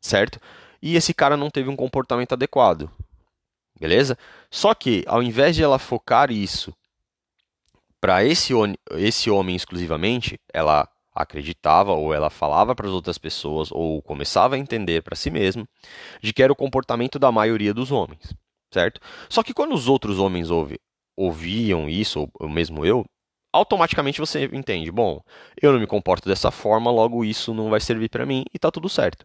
certo? 0.00 0.38
E 0.80 0.96
esse 0.96 1.12
cara 1.12 1.36
não 1.36 1.50
teve 1.50 1.68
um 1.68 1.76
comportamento 1.76 2.32
adequado. 2.32 2.90
Beleza? 3.80 4.16
Só 4.50 4.72
que, 4.72 5.02
ao 5.06 5.22
invés 5.22 5.56
de 5.56 5.62
ela 5.62 5.78
focar 5.78 6.30
isso 6.30 6.72
para 8.04 8.22
esse, 8.22 8.52
esse 8.98 9.30
homem 9.30 9.56
exclusivamente, 9.56 10.38
ela 10.52 10.86
acreditava 11.14 11.92
ou 11.92 12.12
ela 12.12 12.28
falava 12.28 12.74
para 12.74 12.86
as 12.86 12.92
outras 12.92 13.16
pessoas 13.16 13.72
ou 13.72 14.02
começava 14.02 14.56
a 14.56 14.58
entender 14.58 15.02
para 15.02 15.16
si 15.16 15.30
mesmo 15.30 15.66
de 16.22 16.30
que 16.30 16.42
era 16.42 16.52
o 16.52 16.56
comportamento 16.56 17.18
da 17.18 17.32
maioria 17.32 17.72
dos 17.72 17.90
homens, 17.90 18.34
certo? 18.70 19.00
Só 19.30 19.42
que 19.42 19.54
quando 19.54 19.72
os 19.72 19.88
outros 19.88 20.18
homens 20.18 20.50
ouvi, 20.50 20.78
ouviam 21.16 21.88
isso, 21.88 22.28
ou 22.38 22.46
mesmo 22.46 22.84
eu, 22.84 23.06
automaticamente 23.50 24.20
você 24.20 24.50
entende, 24.52 24.92
bom, 24.92 25.22
eu 25.62 25.72
não 25.72 25.80
me 25.80 25.86
comporto 25.86 26.28
dessa 26.28 26.50
forma, 26.50 26.90
logo 26.90 27.24
isso 27.24 27.54
não 27.54 27.70
vai 27.70 27.80
servir 27.80 28.10
para 28.10 28.26
mim 28.26 28.44
e 28.52 28.58
tá 28.58 28.70
tudo 28.70 28.90
certo. 28.90 29.24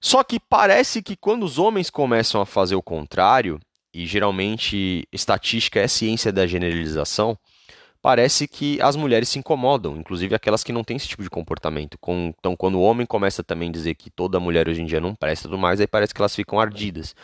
Só 0.00 0.24
que 0.24 0.40
parece 0.40 1.02
que 1.02 1.16
quando 1.16 1.42
os 1.42 1.58
homens 1.58 1.90
começam 1.90 2.40
a 2.40 2.46
fazer 2.46 2.76
o 2.76 2.82
contrário, 2.82 3.60
e 3.94 4.06
geralmente 4.06 5.06
estatística 5.12 5.78
é 5.78 5.86
ciência 5.86 6.32
da 6.32 6.46
generalização, 6.46 7.38
parece 8.04 8.46
que 8.46 8.78
as 8.82 8.96
mulheres 8.96 9.30
se 9.30 9.38
incomodam, 9.38 9.96
inclusive 9.96 10.34
aquelas 10.34 10.62
que 10.62 10.74
não 10.74 10.84
têm 10.84 10.98
esse 10.98 11.08
tipo 11.08 11.22
de 11.22 11.30
comportamento. 11.30 11.96
Então, 12.38 12.54
quando 12.54 12.74
o 12.74 12.82
homem 12.82 13.06
começa 13.06 13.42
também 13.42 13.70
a 13.70 13.72
dizer 13.72 13.94
que 13.94 14.10
toda 14.10 14.38
mulher 14.38 14.68
hoje 14.68 14.82
em 14.82 14.84
dia 14.84 15.00
não 15.00 15.14
presta 15.14 15.48
tudo 15.48 15.56
mais, 15.56 15.80
aí 15.80 15.86
parece 15.86 16.12
que 16.12 16.20
elas 16.20 16.36
ficam 16.36 16.60
ardidas. 16.60 17.16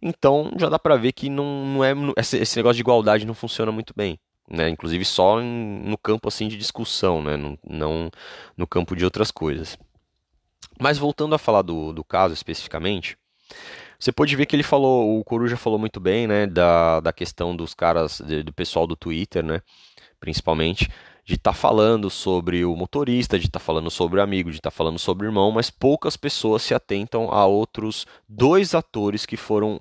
Então, 0.00 0.52
já 0.56 0.68
dá 0.68 0.78
pra 0.78 0.94
ver 0.94 1.10
que 1.10 1.28
não, 1.28 1.66
não 1.66 1.84
é 1.84 1.92
esse 2.16 2.56
negócio 2.56 2.76
de 2.76 2.82
igualdade 2.82 3.26
não 3.26 3.34
funciona 3.34 3.72
muito 3.72 3.92
bem. 3.96 4.16
Né? 4.48 4.68
Inclusive 4.68 5.04
só 5.04 5.40
em, 5.40 5.80
no 5.84 5.98
campo 5.98 6.28
assim 6.28 6.46
de 6.46 6.56
discussão, 6.56 7.20
né? 7.20 7.36
não, 7.36 7.58
não 7.68 8.08
no 8.56 8.64
campo 8.64 8.94
de 8.94 9.04
outras 9.04 9.32
coisas. 9.32 9.76
Mas 10.80 10.98
voltando 10.98 11.34
a 11.34 11.38
falar 11.38 11.62
do, 11.62 11.92
do 11.92 12.04
caso 12.04 12.32
especificamente, 12.32 13.18
você 13.98 14.12
pode 14.12 14.36
ver 14.36 14.46
que 14.46 14.54
ele 14.54 14.62
falou, 14.62 15.18
o 15.18 15.24
Coruja 15.24 15.56
falou 15.56 15.80
muito 15.80 15.98
bem, 15.98 16.28
né, 16.28 16.46
da, 16.46 17.00
da 17.00 17.12
questão 17.12 17.56
dos 17.56 17.74
caras, 17.74 18.20
do 18.44 18.52
pessoal 18.52 18.86
do 18.86 18.94
Twitter, 18.94 19.42
né, 19.42 19.60
principalmente, 20.20 20.90
de 21.24 21.34
estar 21.34 21.52
tá 21.52 21.56
falando 21.56 22.08
sobre 22.08 22.64
o 22.64 22.74
motorista, 22.74 23.38
de 23.38 23.46
estar 23.46 23.58
tá 23.58 23.64
falando 23.64 23.90
sobre 23.90 24.18
o 24.18 24.22
amigo, 24.22 24.50
de 24.50 24.56
estar 24.56 24.70
tá 24.70 24.76
falando 24.76 24.98
sobre 24.98 25.26
o 25.26 25.28
irmão, 25.28 25.50
mas 25.50 25.70
poucas 25.70 26.16
pessoas 26.16 26.62
se 26.62 26.74
atentam 26.74 27.30
a 27.30 27.44
outros 27.44 28.06
dois 28.28 28.74
atores 28.74 29.26
que 29.26 29.36
foram 29.36 29.80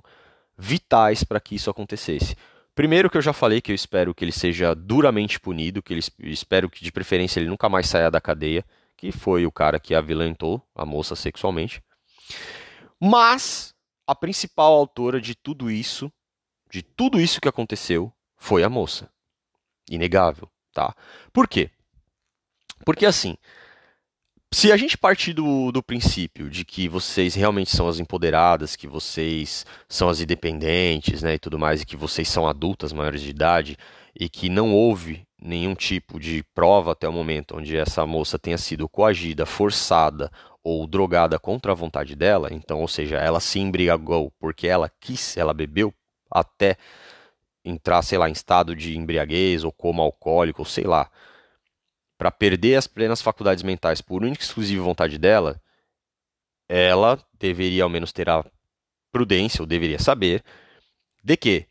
vitais 0.58 1.24
para 1.24 1.40
que 1.40 1.56
isso 1.56 1.70
acontecesse. 1.70 2.36
Primeiro 2.76 3.10
que 3.10 3.18
eu 3.18 3.22
já 3.22 3.34
falei 3.34 3.62
que 3.62 3.72
eu 3.72 3.76
espero 3.76 4.14
que 4.14 4.24
ele 4.24 4.32
seja 4.32 4.76
duramente 4.76 5.40
punido, 5.40 5.82
que 5.82 5.94
ele 5.94 6.04
espero 6.20 6.70
que 6.70 6.84
de 6.84 6.92
preferência 6.92 7.40
ele 7.40 7.50
nunca 7.50 7.70
mais 7.70 7.88
saia 7.88 8.12
da 8.12 8.22
cadeia, 8.22 8.64
que 8.96 9.12
foi 9.12 9.46
o 9.46 9.52
cara 9.52 9.80
que 9.80 9.96
avilantou 9.96 10.62
a 10.76 10.86
moça 10.86 11.16
sexualmente. 11.16 11.82
Mas 13.02 13.74
a 14.06 14.14
principal 14.14 14.74
autora 14.74 15.22
de 15.22 15.34
tudo 15.34 15.72
isso, 15.72 16.12
de 16.70 16.82
tudo 16.82 17.20
isso 17.20 17.40
que 17.40 17.48
aconteceu, 17.48 18.12
foi 18.36 18.64
a 18.64 18.70
moça. 18.70 19.10
Inegável, 19.90 20.50
tá? 20.74 20.96
Por 21.32 21.48
quê? 21.48 21.70
Porque 22.86 23.06
assim, 23.06 23.36
se 24.54 24.72
a 24.72 24.78
gente 24.78 24.98
partir 24.98 25.34
do, 25.34 25.72
do 25.72 25.84
princípio 25.84 26.50
de 26.50 26.64
que 26.64 26.88
vocês 26.88 27.36
realmente 27.36 27.76
são 27.76 27.88
as 27.88 28.00
empoderadas, 28.00 28.76
que 28.76 28.88
vocês 28.88 29.66
são 29.90 30.08
as 30.08 30.22
independentes, 30.22 31.22
né, 31.22 31.36
e 31.36 31.40
tudo 31.40 31.60
mais, 31.60 31.82
e 31.82 31.86
que 31.86 31.98
vocês 31.98 32.30
são 32.30 32.48
adultas, 32.48 32.94
maiores 32.94 33.22
de 33.22 33.30
idade, 33.30 33.78
e 34.18 34.30
que 34.30 34.50
não 34.50 34.74
houve 34.74 35.28
nenhum 35.40 35.76
tipo 35.76 36.20
de 36.20 36.44
prova 36.56 36.94
até 36.94 37.08
o 37.08 37.14
momento 37.14 37.58
onde 37.58 37.76
essa 37.76 38.06
moça 38.06 38.40
tenha 38.40 38.58
sido 38.58 38.88
coagida, 38.90 39.46
forçada 39.46 40.32
ou 40.64 40.88
drogada 40.88 41.38
contra 41.38 41.72
a 41.72 41.76
vontade 41.76 42.16
dela, 42.16 42.50
então, 42.52 42.82
ou 42.82 42.88
seja, 42.88 43.18
ela 43.18 43.40
se 43.40 43.60
embriagou 43.60 44.32
porque 44.40 44.68
ela 44.68 44.92
quis, 45.00 45.38
ela 45.38 45.54
bebeu 45.54 45.94
até 46.32 46.78
entrar, 47.68 48.02
sei 48.02 48.18
lá, 48.18 48.30
em 48.30 48.34
estado 48.34 48.76
de 48.76 48.98
embriaguez 48.98 49.64
ou 49.64 49.72
coma 49.72 50.04
alcoólico, 50.04 50.62
ou 50.62 50.66
sei 50.66 50.86
lá, 50.86 51.10
para 52.18 52.32
perder 52.32 52.76
as 52.76 52.88
plenas 52.88 53.22
faculdades 53.22 53.64
mentais 53.64 54.02
por 54.02 54.24
única 54.24 54.42
e 54.42 54.46
exclusiva 54.46 54.84
vontade 54.84 55.18
dela, 55.18 55.62
ela 56.68 57.20
deveria 57.34 57.84
ao 57.84 57.90
menos 57.90 58.12
ter 58.12 58.30
a 58.30 58.44
prudência, 59.12 59.62
ou 59.62 59.68
deveria 59.68 60.00
saber, 60.00 60.44
de 61.24 61.38
que 61.38 61.68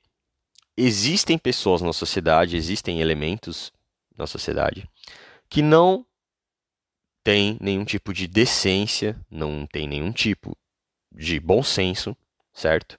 existem 0.76 1.38
pessoas 1.38 1.80
na 1.82 1.92
sociedade, 1.92 2.56
existem 2.56 3.00
elementos 3.00 3.72
na 4.16 4.26
sociedade 4.26 4.88
que 5.48 5.62
não 5.62 6.04
têm 7.22 7.56
nenhum 7.60 7.84
tipo 7.84 8.12
de 8.12 8.26
decência, 8.26 9.18
não 9.30 9.66
tem 9.66 9.86
nenhum 9.86 10.12
tipo 10.12 10.56
de 11.12 11.40
bom 11.40 11.62
senso, 11.62 12.16
certo? 12.52 12.98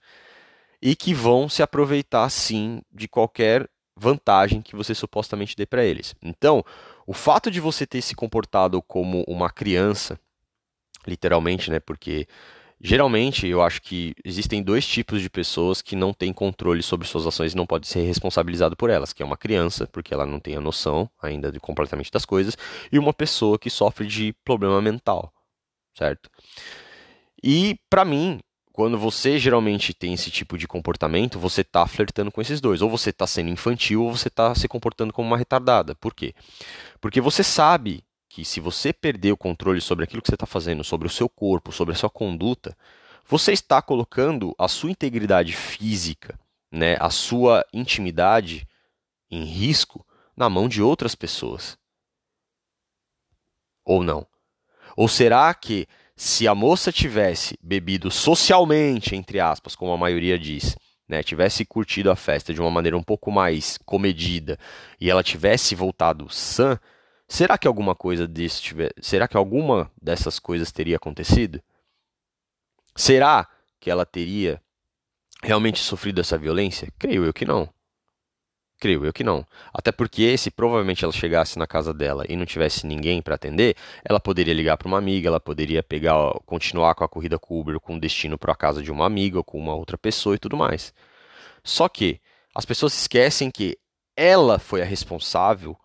E 0.82 0.96
que 0.96 1.14
vão 1.14 1.50
se 1.50 1.62
aproveitar 1.62 2.30
sim 2.30 2.82
de 2.92 3.08
qualquer 3.08 3.70
vantagem 3.96 4.62
que 4.62 4.76
você 4.76 4.94
supostamente 4.94 5.56
dê 5.56 5.66
para 5.66 5.84
eles. 5.84 6.16
Então, 6.22 6.64
o 7.06 7.14
fato 7.14 7.50
de 7.50 7.60
você 7.60 7.86
ter 7.86 8.02
se 8.02 8.16
comportado 8.16 8.82
como 8.82 9.24
uma 9.28 9.50
criança, 9.50 10.20
literalmente, 11.06 11.72
né, 11.72 11.80
porque 11.80 12.28
geralmente 12.80 13.48
eu 13.48 13.62
acho 13.62 13.82
que 13.82 14.14
existem 14.24 14.62
dois 14.62 14.86
tipos 14.86 15.20
de 15.22 15.30
pessoas 15.30 15.82
que 15.82 15.96
não 15.96 16.14
têm 16.14 16.32
controle 16.32 16.84
sobre 16.84 17.08
suas 17.08 17.26
ações 17.26 17.54
e 17.54 17.58
não 17.58 17.66
pode 17.66 17.88
ser 17.88 18.02
responsabilizado 18.02 18.76
por 18.76 18.92
elas, 18.92 19.14
que 19.14 19.24
é 19.24 19.26
uma 19.26 19.38
criança, 19.38 19.88
porque 19.88 20.14
ela 20.14 20.26
não 20.28 20.40
tem 20.40 20.56
a 20.56 20.62
noção 20.62 21.10
ainda 21.20 21.52
de 21.52 21.60
completamente 21.60 22.12
das 22.12 22.26
coisas, 22.26 22.56
e 22.92 23.00
uma 23.00 23.14
pessoa 23.14 23.58
que 23.58 23.70
sofre 23.70 24.06
de 24.06 24.34
problema 24.46 24.80
mental, 24.80 25.34
certo? 25.98 26.30
E 27.44 27.80
para 27.90 28.06
mim, 28.06 28.40
quando 28.78 28.96
você 28.96 29.40
geralmente 29.40 29.92
tem 29.92 30.14
esse 30.14 30.30
tipo 30.30 30.56
de 30.56 30.68
comportamento, 30.68 31.40
você 31.40 31.62
está 31.62 31.88
flertando 31.88 32.32
com 32.32 32.40
esses 32.40 32.62
dois. 32.62 32.80
Ou 32.80 32.88
você 32.88 33.10
está 33.10 33.26
sendo 33.26 33.50
infantil 33.50 34.04
ou 34.04 34.16
você 34.16 34.28
está 34.28 34.54
se 34.54 34.68
comportando 34.68 35.12
como 35.12 35.28
uma 35.28 35.36
retardada. 35.36 35.96
Por 35.96 36.14
quê? 36.14 36.36
Porque 37.02 37.20
você 37.20 37.44
sabe 37.44 38.04
que 38.30 38.46
se 38.46 38.60
você 38.60 38.94
perder 38.94 39.32
o 39.32 39.38
controle 39.38 39.82
sobre 39.82 40.04
aquilo 40.04 40.22
que 40.22 40.28
você 40.28 40.36
está 40.36 40.46
fazendo, 40.46 40.84
sobre 40.84 41.08
o 41.08 41.10
seu 41.10 41.28
corpo, 41.28 41.72
sobre 41.72 41.96
a 41.96 41.98
sua 41.98 42.08
conduta, 42.08 42.78
você 43.26 43.52
está 43.52 43.82
colocando 43.82 44.54
a 44.60 44.68
sua 44.68 44.92
integridade 44.92 45.54
física, 45.54 46.40
né, 46.72 46.98
a 47.00 47.10
sua 47.10 47.66
intimidade 47.74 48.68
em 49.28 49.44
risco 49.44 50.06
na 50.36 50.52
mão 50.52 50.70
de 50.70 50.84
outras 50.84 51.16
pessoas. 51.16 51.80
Ou 53.84 54.04
não? 54.04 54.28
Ou 54.96 55.08
será 55.08 55.52
que 55.56 55.88
se 56.20 56.48
a 56.48 56.56
moça 56.56 56.92
tivesse 56.92 57.56
bebido 57.62 58.10
socialmente, 58.10 59.16
entre 59.16 59.40
aspas, 59.40 59.76
como 59.76 59.92
a 59.92 59.98
maioria 59.98 60.38
diz, 60.40 60.76
né, 61.08 61.22
tivesse 61.22 61.64
curtido 61.64 62.10
a 62.10 62.16
festa 62.16 62.52
de 62.52 62.60
uma 62.60 62.72
maneira 62.72 62.98
um 62.98 63.04
pouco 63.04 63.32
mais 63.32 63.78
comedida 63.86 64.58
e 65.00 65.12
ela 65.12 65.24
tivesse 65.24 65.76
voltado 65.76 66.28
sã, 66.28 66.80
será 67.30 67.56
que 67.56 67.68
alguma 67.68 67.94
coisa 67.94 68.28
disso 68.28 68.64
tiver, 68.64 68.92
será 69.00 69.28
que 69.28 69.38
alguma 69.38 69.92
dessas 70.02 70.40
coisas 70.40 70.72
teria 70.72 70.98
acontecido? 70.98 71.62
Será 72.96 73.48
que 73.80 73.92
ela 73.92 74.04
teria 74.04 74.60
realmente 75.44 75.78
sofrido 75.78 76.20
essa 76.20 76.36
violência? 76.36 76.92
Creio 76.98 77.26
eu 77.26 77.34
que 77.34 77.46
não. 77.46 77.70
Creio 78.80 79.06
eu 79.06 79.12
que 79.12 79.24
não. 79.24 79.46
Até 79.74 79.92
porque, 79.92 80.38
se 80.38 80.52
provavelmente 80.52 81.04
ela 81.04 81.12
chegasse 81.12 81.58
na 81.58 81.66
casa 81.66 81.94
dela 81.94 82.26
e 82.30 82.36
não 82.36 82.46
tivesse 82.46 82.86
ninguém 82.86 83.22
para 83.22 83.36
atender, 83.36 83.76
ela 84.06 84.20
poderia 84.20 84.54
ligar 84.54 84.78
para 84.78 84.88
uma 84.88 85.00
amiga, 85.00 85.28
ela 85.28 85.40
poderia 85.40 85.82
pegar, 85.82 86.32
continuar 86.46 86.94
com 86.94 87.04
a 87.04 87.10
corrida 87.10 87.40
com 87.40 87.60
Uber 87.60 87.80
com 87.80 87.98
destino 87.98 88.38
para 88.38 88.54
a 88.54 88.56
casa 88.56 88.84
de 88.84 88.92
uma 88.92 89.06
amiga 89.06 89.38
ou 89.38 89.44
com 89.44 89.58
uma 89.58 89.74
outra 89.74 89.98
pessoa 89.98 90.36
e 90.36 90.40
tudo 90.40 90.56
mais. 90.56 90.94
Só 91.64 91.90
que 91.90 92.22
as 92.54 92.66
pessoas 92.66 92.94
esquecem 92.94 93.50
que 93.50 93.78
ela 94.16 94.60
foi 94.60 94.82
a 94.82 94.86
responsável 94.86 95.76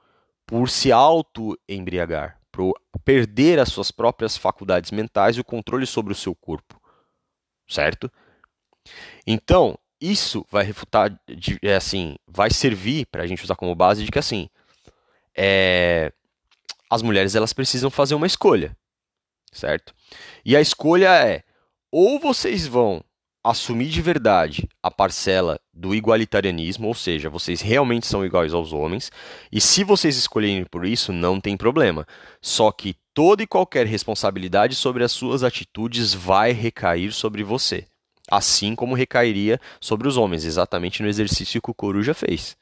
por 0.47 0.69
se 0.69 0.93
auto-embriagar, 0.93 2.39
por 2.51 2.75
perder 3.05 3.59
as 3.59 3.71
suas 3.71 3.91
próprias 3.91 4.37
faculdades 4.37 4.91
mentais 4.91 5.37
e 5.37 5.41
o 5.41 5.45
controle 5.45 5.87
sobre 5.87 6.13
o 6.13 6.17
seu 6.17 6.35
corpo. 6.35 6.81
Certo? 7.67 8.11
Então, 9.27 9.79
isso 10.03 10.45
vai 10.51 10.65
refutar, 10.65 11.17
é 11.63 11.77
assim, 11.77 12.17
vai 12.27 12.51
servir 12.51 13.07
para 13.07 13.23
a 13.23 13.27
gente 13.27 13.45
usar 13.45 13.55
como 13.55 13.75
base 13.75 14.05
de 14.05 14.11
que 14.11 14.19
assim, 14.19 14.49
é, 15.37 16.13
as 16.91 17.03
mulheres 17.03 17.37
elas 17.37 17.53
precisam 17.53 17.89
fazer 17.89 18.17
uma 18.17 18.27
escolha, 18.27 18.77
certo? 19.53 19.95
E 20.45 20.57
a 20.57 20.61
escolha 20.61 21.09
é 21.25 21.45
ou 21.91 22.19
vocês 22.19 22.67
vão 22.67 23.03
assumir 23.45 23.89
de 23.89 24.03
verdade 24.03 24.69
a 24.83 24.91
parcela 24.91 25.61
do 25.73 25.95
igualitarianismo, 25.95 26.89
ou 26.89 26.95
seja, 26.95 27.31
vocês 27.31 27.61
realmente 27.61 28.07
são 28.07 28.25
iguais 28.25 28.53
aos 28.53 28.73
homens, 28.73 29.11
e 29.51 29.61
se 29.61 29.85
vocês 29.85 30.17
escolherem 30.17 30.65
por 30.65 30.85
isso, 30.85 31.13
não 31.13 31.41
tem 31.41 31.57
problema. 31.57 32.07
Só 32.41 32.73
que 32.73 32.97
toda 33.15 33.43
e 33.43 33.47
qualquer 33.47 33.87
responsabilidade 33.87 34.75
sobre 34.75 35.05
as 35.05 35.13
suas 35.13 35.43
atitudes 35.43 36.15
vai 36.15 36.53
recair 36.53 37.13
sobre 37.13 37.43
você 37.43 37.87
assim 38.31 38.75
como 38.75 38.95
recairia 38.95 39.61
sobre 39.81 40.09
os 40.09 40.17
homens, 40.17 40.45
exatamente 40.45 41.03
no 41.03 41.09
exercício 41.09 41.61
que 41.61 41.71
o 41.71 41.75
Coruja 41.75 42.15
fez. 42.15 42.57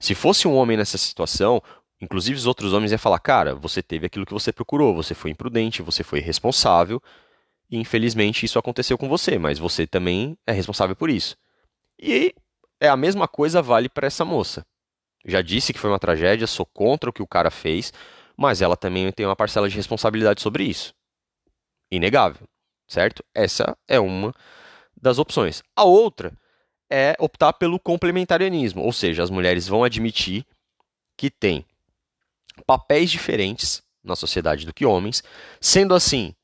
Se 0.00 0.14
fosse 0.14 0.46
um 0.46 0.54
homem 0.54 0.76
nessa 0.76 0.98
situação, 0.98 1.62
inclusive 2.00 2.36
os 2.36 2.46
outros 2.46 2.72
homens 2.72 2.92
iam 2.92 2.98
falar: 2.98 3.18
cara, 3.18 3.54
você 3.54 3.82
teve 3.82 4.06
aquilo 4.06 4.26
que 4.26 4.32
você 4.32 4.52
procurou, 4.52 4.94
você 4.94 5.14
foi 5.14 5.30
imprudente, 5.30 5.82
você 5.82 6.04
foi 6.04 6.18
irresponsável, 6.20 7.02
e 7.70 7.78
infelizmente 7.78 8.44
isso 8.46 8.58
aconteceu 8.58 8.96
com 8.96 9.08
você, 9.08 9.38
mas 9.38 9.58
você 9.58 9.86
também 9.86 10.36
é 10.46 10.52
responsável 10.52 10.96
por 10.96 11.10
isso. 11.10 11.36
E 11.98 12.34
é 12.80 12.88
a 12.88 12.96
mesma 12.96 13.26
coisa 13.26 13.60
vale 13.60 13.88
para 13.88 14.06
essa 14.06 14.24
moça, 14.24 14.64
Já 15.24 15.42
disse 15.42 15.72
que 15.72 15.78
foi 15.78 15.90
uma 15.90 15.98
tragédia, 15.98 16.46
sou 16.46 16.64
contra 16.66 17.10
o 17.10 17.12
que 17.12 17.22
o 17.22 17.26
cara 17.26 17.50
fez, 17.50 17.92
mas 18.36 18.62
ela 18.62 18.76
também 18.76 19.10
tem 19.12 19.26
uma 19.26 19.36
parcela 19.36 19.68
de 19.68 19.76
responsabilidade 19.76 20.40
sobre 20.40 20.64
isso. 20.64 20.94
Inegável, 21.90 22.46
certo? 22.86 23.24
Essa 23.34 23.76
é 23.88 23.98
uma 23.98 24.32
das 25.00 25.18
opções. 25.18 25.62
A 25.76 25.84
outra 25.84 26.32
é 26.90 27.14
optar 27.18 27.52
pelo 27.52 27.78
complementarianismo, 27.78 28.82
ou 28.82 28.92
seja, 28.92 29.22
as 29.22 29.30
mulheres 29.30 29.68
vão 29.68 29.84
admitir 29.84 30.44
que 31.16 31.30
têm 31.30 31.64
papéis 32.66 33.10
diferentes 33.10 33.82
na 34.02 34.16
sociedade 34.16 34.64
do 34.64 34.72
que 34.72 34.86
homens, 34.86 35.22
sendo 35.60 35.94
assim, 35.94 36.34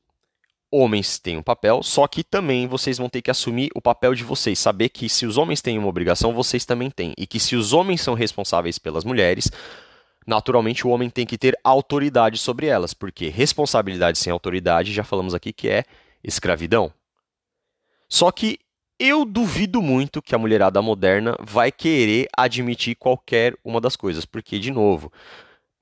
homens 0.71 1.17
têm 1.19 1.37
um 1.37 1.43
papel, 1.43 1.81
só 1.81 2.07
que 2.07 2.23
também 2.23 2.67
vocês 2.67 2.97
vão 2.97 3.09
ter 3.09 3.21
que 3.21 3.31
assumir 3.31 3.69
o 3.73 3.81
papel 3.81 4.13
de 4.13 4.23
vocês, 4.23 4.59
saber 4.59 4.89
que 4.89 5.07
se 5.09 5.25
os 5.25 5.37
homens 5.37 5.61
têm 5.61 5.77
uma 5.77 5.87
obrigação, 5.87 6.33
vocês 6.33 6.65
também 6.65 6.89
têm, 6.89 7.13
e 7.17 7.25
que 7.25 7.39
se 7.39 7.55
os 7.55 7.73
homens 7.73 8.01
são 8.01 8.13
responsáveis 8.13 8.77
pelas 8.77 9.03
mulheres, 9.03 9.49
naturalmente 10.27 10.85
o 10.85 10.89
homem 10.89 11.09
tem 11.09 11.25
que 11.25 11.37
ter 11.37 11.57
autoridade 11.63 12.37
sobre 12.37 12.67
elas, 12.67 12.93
porque 12.93 13.29
responsabilidade 13.29 14.17
sem 14.17 14.31
autoridade, 14.31 14.93
já 14.93 15.03
falamos 15.03 15.33
aqui 15.33 15.53
que 15.53 15.69
é 15.69 15.83
escravidão. 16.23 16.91
Só 18.09 18.31
que 18.31 18.59
eu 18.99 19.25
duvido 19.25 19.81
muito 19.81 20.21
que 20.21 20.33
a 20.33 20.37
mulherada 20.37 20.81
moderna 20.81 21.35
vai 21.41 21.71
querer 21.71 22.27
admitir 22.35 22.95
qualquer 22.95 23.53
uma 23.63 23.81
das 23.81 23.95
coisas, 23.95 24.25
porque 24.25 24.57
de 24.57 24.71
novo, 24.71 25.11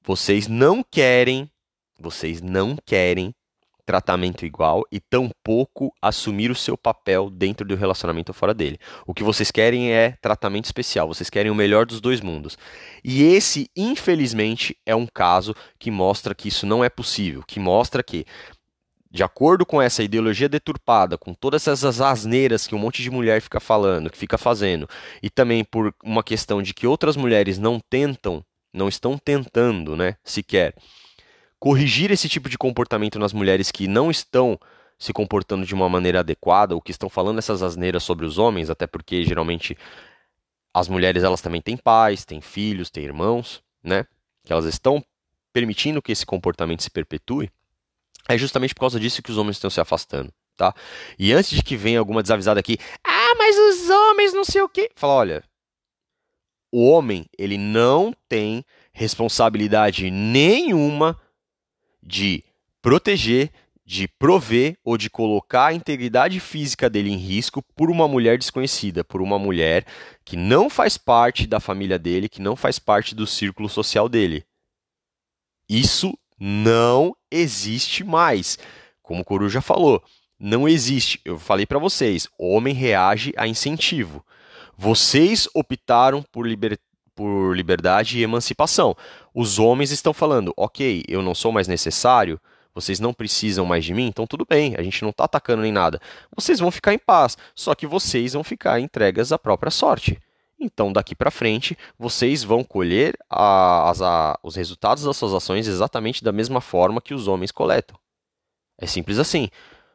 vocês 0.03 0.47
não 0.47 0.84
querem, 0.84 1.49
vocês 1.99 2.41
não 2.41 2.76
querem 2.86 3.34
tratamento 3.86 4.45
igual 4.45 4.84
e 4.91 4.99
tampouco 4.99 5.93
assumir 6.01 6.49
o 6.49 6.55
seu 6.55 6.78
papel 6.78 7.30
dentro 7.30 7.67
do 7.67 7.76
relacionamento 7.76 8.32
ou 8.32 8.34
fora 8.34 8.53
dele. 8.53 8.80
O 9.05 9.13
que 9.13 9.24
vocês 9.24 9.51
querem 9.51 9.91
é 9.91 10.17
tratamento 10.21 10.65
especial, 10.65 11.07
vocês 11.07 11.30
querem 11.30 11.51
o 11.51 11.55
melhor 11.55 11.86
dos 11.86 11.99
dois 11.99 12.21
mundos. 12.21 12.57
E 13.03 13.24
esse, 13.24 13.69
infelizmente, 13.76 14.78
é 14.86 14.95
um 14.95 15.05
caso 15.05 15.53
que 15.78 15.91
mostra 15.91 16.34
que 16.34 16.47
isso 16.47 16.65
não 16.65 16.84
é 16.84 16.89
possível, 16.89 17.43
que 17.45 17.59
mostra 17.59 18.01
que 18.01 18.26
de 19.14 19.24
acordo 19.24 19.66
com 19.66 19.82
essa 19.82 20.01
ideologia 20.01 20.49
deturpada, 20.49 21.18
com 21.18 21.34
todas 21.34 21.68
essas 21.68 22.01
asneiras 22.01 22.66
que 22.66 22.74
um 22.74 22.80
monte 22.80 23.03
de 23.03 23.11
mulher 23.11 23.41
fica 23.41 23.59
falando, 23.59 24.09
que 24.09 24.18
fica 24.18 24.38
fazendo, 24.38 24.89
e 25.22 25.30
também 25.30 25.64
por 25.64 25.93
uma 26.03 26.24
questão 26.24 26.61
de 26.61 26.74
que 26.74 26.88
outras 26.88 27.16
mulheres 27.16 27.59
não 27.59 27.80
tentam, 27.80 28.43
não 28.74 28.89
estão 28.89 29.18
tentando, 29.18 29.95
né, 29.95 30.16
sequer 30.24 30.74
corrigir 31.64 32.11
esse 32.11 32.28
tipo 32.28 32.49
de 32.49 32.57
comportamento 32.57 33.18
nas 33.18 33.32
mulheres 33.32 33.72
que 33.72 33.88
não 33.88 34.11
estão 34.11 34.59
se 34.99 35.14
comportando 35.14 35.66
de 35.66 35.74
uma 35.74 35.88
maneira 35.88 36.20
adequada, 36.20 36.76
ou 36.76 36.82
que 36.82 36.91
estão 36.91 37.09
falando 37.09 37.39
essas 37.39 37.64
asneiras 37.64 38.03
sobre 38.03 38.26
os 38.26 38.38
homens, 38.38 38.70
até 38.70 38.86
porque 38.86 39.24
geralmente 39.24 39.78
as 40.74 40.89
mulheres 40.89 41.24
elas 41.24 41.39
também 41.39 41.61
têm 41.61 41.78
pais, 41.78 42.26
têm 42.26 42.41
filhos, 42.41 42.89
têm 42.89 43.05
irmãos, 43.05 43.64
né? 43.82 44.05
Que 44.43 44.51
elas 44.51 44.66
estão 44.66 45.01
permitindo 45.53 46.01
que 46.01 46.11
esse 46.11 46.26
comportamento 46.26 46.84
se 46.84 46.89
perpetue. 46.89 47.49
É 48.28 48.38
justamente 48.38 48.74
por 48.74 48.82
causa 48.82 48.99
disso 48.99 49.21
que 49.21 49.32
os 49.32 49.38
homens 49.38 49.57
estão 49.57 49.69
se 49.69 49.82
afastando, 49.82 50.32
tá? 50.55 50.74
E 51.19 51.34
antes 51.34 51.51
de 51.51 51.63
que 51.63 51.76
venha 51.76 51.99
alguma 51.99 52.21
desavisada 52.21 52.59
aqui, 52.59 52.78
ah, 53.03 53.36
mas 53.38 53.57
os 53.57 53.89
homens 53.89 54.34
não 54.34 54.45
sei 54.45 54.61
o 54.61 54.69
quê. 54.69 54.89
Fala, 54.95 55.13
olha, 55.13 55.43
o 56.71 56.89
homem, 56.89 57.26
ele 57.38 57.57
não 57.57 58.13
tem 58.28 58.65
responsabilidade 58.93 60.09
nenhuma 60.09 61.19
de 62.01 62.43
proteger, 62.82 63.51
de 63.86 64.07
prover 64.07 64.78
ou 64.84 64.97
de 64.97 65.09
colocar 65.09 65.67
a 65.67 65.74
integridade 65.74 66.39
física 66.39 66.89
dele 66.89 67.11
em 67.11 67.17
risco 67.17 67.61
por 67.76 67.91
uma 67.91 68.07
mulher 68.07 68.38
desconhecida, 68.38 69.03
por 69.03 69.21
uma 69.21 69.38
mulher 69.38 69.86
que 70.24 70.38
não 70.38 70.69
faz 70.69 70.97
parte 70.97 71.45
da 71.45 71.59
família 71.59 71.99
dele, 71.99 72.30
que 72.30 72.41
não 72.41 72.55
faz 72.55 72.80
parte 72.80 73.13
do 73.13 73.28
círculo 73.28 73.67
social 73.67 74.07
dele. 74.07 74.45
Isso 75.69 76.17
não 76.46 77.16
existe 77.32 78.04
mais. 78.04 78.60
Como 79.02 79.22
o 79.22 79.24
Coruja 79.24 79.62
falou, 79.62 80.04
não 80.38 80.68
existe. 80.68 81.22
Eu 81.24 81.39
falei 81.39 81.66
para 81.66 81.80
vocês, 81.80 82.28
homem 82.38 82.74
reage 82.74 83.32
a 83.38 83.48
incentivo. 83.48 84.26
Vocês 84.78 85.48
optaram 85.56 86.22
por 86.22 86.46
libertar 86.46 86.84
por 87.16 87.56
liberdade 87.56 88.18
e 88.18 88.24
emancipação. 88.24 88.98
Os 89.36 89.60
homens 89.60 89.91
estão 89.91 90.14
falando, 90.14 90.52
ok, 90.58 91.04
eu 91.08 91.22
não 91.22 91.36
sou 91.36 91.52
mais 91.52 91.68
necessário, 91.68 92.41
vocês 92.74 93.00
não 93.00 93.14
precisam 93.14 93.68
mais 93.68 93.86
de 93.86 93.94
mim, 93.94 94.08
então 94.08 94.26
tudo 94.26 94.48
bem, 94.50 94.74
a 94.76 94.82
gente 94.82 95.04
não 95.04 95.12
está 95.12 95.26
atacando 95.26 95.62
nem 95.62 95.72
nada. 95.72 96.02
Vocês 96.36 96.60
vão 96.60 96.72
ficar 96.72 96.91
em 96.91 96.98
paz, 96.98 97.38
só 97.54 97.76
que 97.76 97.86
vocês 97.86 98.34
vão 98.34 98.44
ficar 98.44 98.80
entregas 98.80 99.32
à 99.32 99.38
própria 99.38 99.70
sorte. 99.70 100.20
Então, 100.64 100.93
daqui 100.93 101.14
para 101.14 101.30
frente, 101.30 101.78
vocês 101.99 102.41
vão 102.41 102.64
colher 102.64 103.18
a, 103.30 103.91
a, 103.91 104.39
os 104.41 104.55
resultados 104.55 105.03
das 105.03 105.18
suas 105.18 105.34
ações 105.34 105.68
exatamente 105.68 106.24
da 106.24 106.32
mesma 106.32 106.61
forma 106.61 107.01
que 107.01 107.14
os 107.14 107.28
homens 107.28 107.51
coletam. 107.51 107.97
É 108.80 108.88
simples 108.88 109.20
assim. 109.20 109.49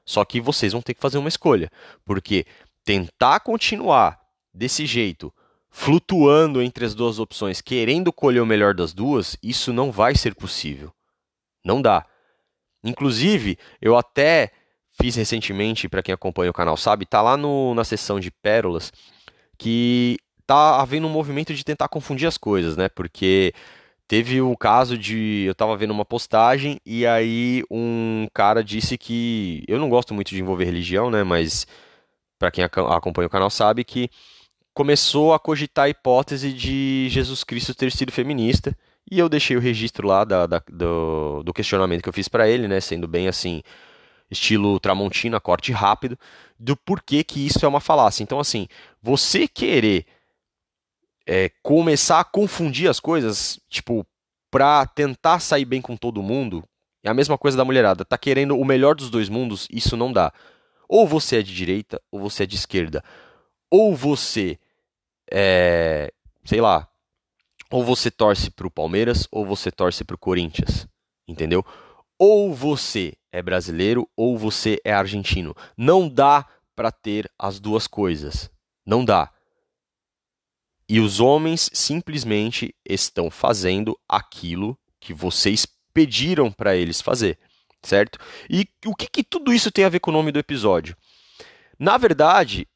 Só 0.05 0.25
que 0.27 0.43
vocês 0.43 0.73
vão 0.73 0.83
ter 0.83 0.93
que 0.93 1.01
fazer 1.01 1.17
uma 1.17 1.29
escolha, 1.29 1.71
porque 2.05 2.45
tentar 2.85 3.41
continuar 3.41 4.21
desse 4.53 4.85
jeito, 4.85 5.33
flutuando 5.71 6.63
entre 6.63 6.85
as 6.85 6.95
duas 6.95 7.19
opções, 7.19 7.63
querendo 7.63 8.13
colher 8.13 8.43
o 8.43 8.47
melhor 8.47 8.75
das 8.75 8.93
duas, 8.93 9.37
isso 9.43 9.73
não 9.73 9.91
vai 9.91 10.15
ser 10.15 10.35
possível. 10.35 10.93
Não 11.65 11.81
dá. 11.81 12.05
Inclusive, 12.85 13.59
eu 13.81 13.97
até 13.97 14.53
fiz 15.01 15.15
recentemente, 15.17 15.89
para 15.89 16.03
quem 16.03 16.13
acompanha 16.13 16.51
o 16.51 16.55
canal 16.55 16.77
sabe, 16.77 17.07
tá 17.07 17.23
lá 17.23 17.37
no, 17.37 17.75
na 17.75 17.85
seção 17.85 18.21
de 18.21 18.31
pérolas, 18.31 18.93
que 19.59 20.19
tá 20.49 20.81
havendo 20.81 21.07
um 21.07 21.11
movimento 21.11 21.53
de 21.55 21.63
tentar 21.63 21.89
confundir 21.89 22.27
as 22.27 22.39
coisas, 22.39 22.75
né? 22.75 22.89
Porque 22.89 23.53
teve 24.09 24.41
o 24.41 24.57
caso 24.57 24.97
de 24.97 25.45
eu 25.47 25.55
tava 25.55 25.77
vendo 25.77 25.91
uma 25.91 26.07
postagem 26.07 26.81
e 26.87 27.07
aí 27.07 27.63
um 27.71 28.27
cara 28.33 28.65
disse 28.65 28.97
que 28.97 29.63
eu 29.69 29.79
não 29.79 29.91
gosto 29.91 30.15
muito 30.15 30.31
de 30.31 30.41
envolver 30.41 30.65
religião, 30.65 31.11
né, 31.11 31.23
mas 31.23 31.67
para 32.39 32.51
quem 32.51 32.65
acompanha 32.65 33.27
o 33.27 33.31
canal 33.31 33.51
sabe 33.51 33.85
que 33.85 34.09
começou 34.73 35.35
a 35.35 35.39
cogitar 35.39 35.85
a 35.87 35.89
hipótese 35.91 36.53
de 36.53 37.09
Jesus 37.11 37.45
Cristo 37.45 37.75
ter 37.75 37.93
sido 37.93 38.13
feminista. 38.13 38.77
E 39.11 39.19
eu 39.19 39.29
deixei 39.29 39.57
o 39.57 39.61
registro 39.61 40.07
lá 40.07 40.25
da, 40.25 40.47
da, 40.47 40.63
do, 40.71 41.43
do, 41.43 41.53
questionamento 41.53 42.03
que 42.03 42.09
eu 42.09 42.13
fiz 42.13 42.29
para 42.29 42.49
ele, 42.49 42.69
né? 42.69 42.79
Sendo 42.81 43.09
bem 43.09 43.27
assim, 43.27 43.63
estilo 44.31 44.79
Tramontina, 44.79 45.41
corte 45.41 45.73
rápido, 45.73 46.19
do 46.59 46.77
porquê 46.77 47.25
que 47.25 47.47
isso 47.47 47.65
é 47.65 47.69
uma 47.69 47.81
falácia. 47.81 48.23
Então, 48.23 48.39
assim, 48.39 48.69
você 49.03 49.49
querer 49.49 50.05
é, 51.29 51.51
começar 51.63 52.21
a 52.21 52.25
confundir 52.25 52.89
as 52.89 52.99
coisas, 52.99 53.61
tipo, 53.69 54.07
pra 54.51 54.87
tentar 54.87 55.41
sair 55.41 55.67
bem 55.67 55.83
com 55.83 55.95
todo 55.95 56.23
mundo, 56.23 56.65
é 57.05 57.11
a 57.11 57.15
mesma 57.15 57.37
coisa 57.37 57.57
da 57.57 57.67
mulherada. 57.67 58.03
Tá 58.03 58.17
querendo 58.17 58.59
o 58.59 58.65
melhor 58.65 58.95
dos 58.95 59.11
dois 59.11 59.29
mundos, 59.29 59.69
isso 59.71 59.95
não 59.95 60.11
dá. 60.11 60.33
Ou 60.89 61.07
você 61.07 61.37
é 61.37 61.43
de 61.43 61.55
direita, 61.55 62.01
ou 62.11 62.19
você 62.19 62.45
é 62.45 62.47
de 62.47 62.57
esquerda. 62.57 63.05
Ou 63.71 63.95
você 63.95 64.59
é, 65.31 66.11
sei 66.47 66.63
lá, 66.63 66.89
ou 67.71 67.85
você 67.85 68.11
torce 68.11 68.51
para 68.51 68.67
o 68.67 68.71
Palmeiras 68.71 69.29
ou 69.31 69.45
você 69.45 69.71
torce 69.71 70.03
para 70.05 70.15
o 70.15 70.19
Corinthians, 70.19 70.89
entendeu? 71.29 71.63
Ou 72.19 72.55
você 72.55 73.15
é 73.31 73.43
brasileiro 73.43 74.09
ou 74.17 74.39
você 74.39 74.81
é 74.83 74.95
argentino. 74.95 75.55
Não 75.77 76.09
dá 76.09 76.47
para 76.75 76.91
ter 76.91 77.31
as 77.39 77.61
duas 77.61 77.87
coisas. 77.87 78.51
Não 78.87 79.05
dá. 79.05 79.31
E 80.89 81.01
os 81.01 81.21
homens 81.21 81.69
simplesmente 81.73 82.75
estão 82.89 83.31
fazendo 83.31 83.99
aquilo 84.09 84.79
que 84.99 85.13
vocês 85.13 85.67
pediram 85.93 86.51
para 86.51 86.75
eles 86.75 87.01
fazer, 87.01 87.39
certo? 87.83 88.19
E 88.49 88.67
o 88.87 88.95
que, 88.95 89.07
que 89.07 89.23
tudo 89.23 89.53
isso 89.53 89.71
tem 89.71 89.85
a 89.85 89.89
ver 89.89 90.01
com 90.01 90.11
o 90.11 90.15
nome 90.15 90.33
do 90.33 90.39
episódio? 90.39 90.97
Na 91.79 91.99
verdade, 91.99 92.67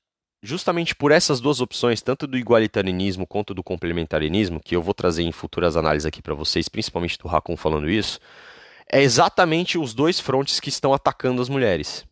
justamente 0.43 0.95
por 0.95 1.11
essas 1.11 1.41
duas 1.41 1.61
opções, 1.61 2.03
tanto 2.03 2.27
do 2.27 2.37
igualitarianismo 2.37 3.27
quanto 3.27 3.55
do 3.55 3.63
complementarianismo, 3.63 4.61
que 4.61 4.77
eu 4.77 4.83
vou 4.83 4.93
trazer 4.93 5.23
em 5.23 5.33
futuras 5.33 5.77
análises 5.77 6.07
aqui 6.07 6.21
para 6.21 6.35
vocês, 6.35 6.69
principalmente 6.69 7.17
do 7.17 7.29
Racon 7.29 7.57
falando 7.57 7.89
isso, 7.89 8.19
é 8.91 9.01
exatamente 9.01 9.79
os 9.79 9.95
dois 9.95 10.21
frontes 10.21 10.61
que 10.61 10.69
estão 10.69 10.93
atacando 10.93 11.41
as 11.41 11.49
mulheres. 11.49 12.05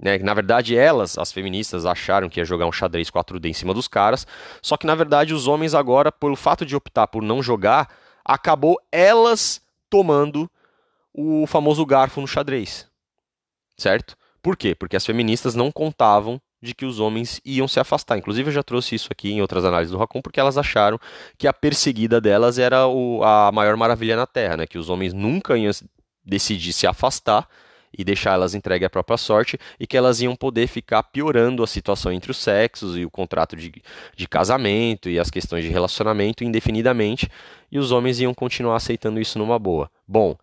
Né? 0.00 0.18
Na 0.18 0.32
verdade, 0.32 0.76
elas, 0.76 1.18
as 1.18 1.30
feministas, 1.30 1.84
acharam 1.84 2.28
que 2.28 2.40
ia 2.40 2.44
jogar 2.44 2.66
um 2.66 2.72
xadrez 2.72 3.10
4D 3.10 3.46
em 3.46 3.52
cima 3.52 3.74
dos 3.74 3.86
caras, 3.86 4.26
só 4.62 4.76
que 4.76 4.86
na 4.86 4.94
verdade 4.94 5.34
os 5.34 5.46
homens 5.46 5.74
agora, 5.74 6.10
pelo 6.10 6.36
fato 6.36 6.64
de 6.64 6.74
optar 6.74 7.06
por 7.06 7.22
não 7.22 7.42
jogar, 7.42 7.88
acabou 8.24 8.80
elas 8.90 9.60
tomando 9.90 10.50
o 11.12 11.46
famoso 11.46 11.84
garfo 11.84 12.20
no 12.20 12.26
xadrez. 12.26 12.88
Certo? 13.76 14.16
Por 14.42 14.56
quê? 14.56 14.74
Porque 14.74 14.96
as 14.96 15.04
feministas 15.04 15.54
não 15.54 15.70
contavam 15.70 16.40
de 16.62 16.74
que 16.74 16.84
os 16.84 17.00
homens 17.00 17.40
iam 17.44 17.66
se 17.66 17.80
afastar. 17.80 18.18
Inclusive, 18.18 18.48
eu 18.48 18.54
já 18.54 18.62
trouxe 18.62 18.94
isso 18.94 19.08
aqui 19.10 19.32
em 19.32 19.40
outras 19.40 19.64
análises 19.64 19.92
do 19.92 19.98
Racon, 19.98 20.20
porque 20.20 20.38
elas 20.38 20.58
acharam 20.58 20.98
que 21.36 21.48
a 21.48 21.52
perseguida 21.52 22.20
delas 22.20 22.58
era 22.58 22.86
o, 22.86 23.22
a 23.24 23.50
maior 23.52 23.76
maravilha 23.76 24.16
na 24.16 24.26
Terra, 24.26 24.58
né? 24.58 24.66
que 24.66 24.78
os 24.78 24.88
homens 24.88 25.12
nunca 25.12 25.56
iam 25.56 25.72
decidir 26.24 26.72
se 26.72 26.86
afastar 26.86 27.48
e 27.96 28.04
deixar 28.04 28.34
elas 28.34 28.54
entregues 28.54 28.86
à 28.86 28.90
própria 28.90 29.16
sorte 29.16 29.58
e 29.78 29.86
que 29.86 29.96
elas 29.96 30.20
iam 30.20 30.36
poder 30.36 30.66
ficar 30.66 31.02
piorando 31.02 31.62
a 31.62 31.66
situação 31.66 32.12
entre 32.12 32.30
os 32.30 32.36
sexos 32.36 32.96
e 32.96 33.04
o 33.04 33.10
contrato 33.10 33.56
de, 33.56 33.72
de 34.16 34.28
casamento 34.28 35.08
e 35.08 35.18
as 35.18 35.30
questões 35.30 35.64
de 35.64 35.70
relacionamento 35.70 36.44
indefinidamente 36.44 37.28
e 37.70 37.78
os 37.78 37.92
homens 37.92 38.20
iam 38.20 38.34
continuar 38.34 38.76
aceitando 38.76 39.20
isso 39.20 39.38
numa 39.38 39.58
boa. 39.58 39.90
Bom, 40.06 40.36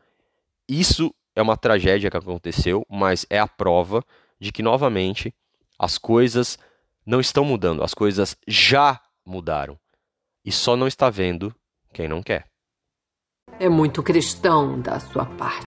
isso 0.68 1.14
é 1.36 1.42
uma 1.42 1.56
tragédia 1.56 2.10
que 2.10 2.18
aconteceu, 2.18 2.86
mas 2.90 3.26
é 3.30 3.40
a 3.40 3.48
prova 3.48 4.04
de 4.40 4.52
que 4.52 4.64
novamente 4.64 5.34
as 5.78 5.98
coisas 5.98 6.58
não 7.06 7.20
estão 7.20 7.46
mudando, 7.46 7.84
as 7.84 7.94
coisas 7.94 8.36
já 8.48 9.00
mudaram. 9.26 9.78
E 10.44 10.52
só 10.52 10.76
não 10.76 10.88
está 10.88 11.10
vendo 11.10 11.54
quem 11.94 12.08
não 12.08 12.24
quer. 12.24 12.46
É 13.60 13.70
muito 13.70 14.04
cristão 14.04 14.80
da 14.80 15.00
sua 15.00 15.26
parte. 15.26 15.66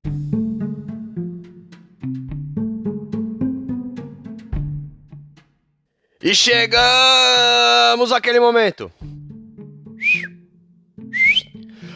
E 6.22 6.34
chegamos 6.34 8.12
àquele 8.12 8.38
momento. 8.38 8.92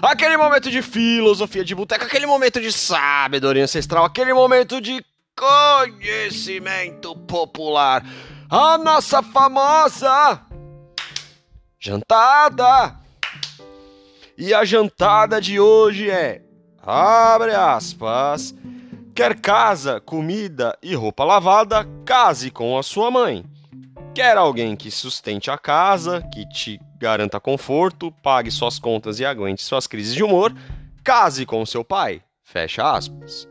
Aquele 0.00 0.36
momento 0.36 0.70
de 0.70 0.80
filosofia 0.80 1.62
de 1.64 1.74
boteco, 1.74 2.04
aquele 2.04 2.26
momento 2.26 2.60
de 2.60 2.72
sabedoria 2.72 3.64
ancestral, 3.64 4.04
aquele 4.04 4.32
momento 4.32 4.80
de 4.80 5.04
conhecimento 5.36 7.14
popular. 7.16 8.02
A 8.48 8.78
nossa 8.78 9.22
famosa 9.22 10.40
jantada. 11.78 12.96
E 14.38 14.54
a 14.54 14.64
jantada 14.64 15.40
de 15.40 15.60
hoje 15.60 16.10
é, 16.10 16.42
abre 16.82 17.54
aspas, 17.54 18.54
quer 19.14 19.38
casa, 19.38 20.00
comida 20.00 20.76
e 20.82 20.94
roupa 20.94 21.24
lavada, 21.24 21.86
case 22.06 22.50
com 22.50 22.76
a 22.78 22.82
sua 22.82 23.10
mãe. 23.10 23.44
Quer 24.14 24.36
alguém 24.36 24.76
que 24.76 24.92
sustente 24.92 25.50
a 25.50 25.58
casa, 25.58 26.22
que 26.32 26.48
te 26.48 26.80
garanta 27.00 27.40
conforto, 27.40 28.12
pague 28.22 28.48
suas 28.48 28.78
contas 28.78 29.18
e 29.18 29.24
aguente 29.24 29.60
suas 29.60 29.88
crises 29.88 30.14
de 30.14 30.22
humor, 30.22 30.54
case 31.02 31.44
com 31.44 31.66
seu 31.66 31.84
pai. 31.84 32.22
Fecha 32.44 32.92
aspas. 32.92 33.48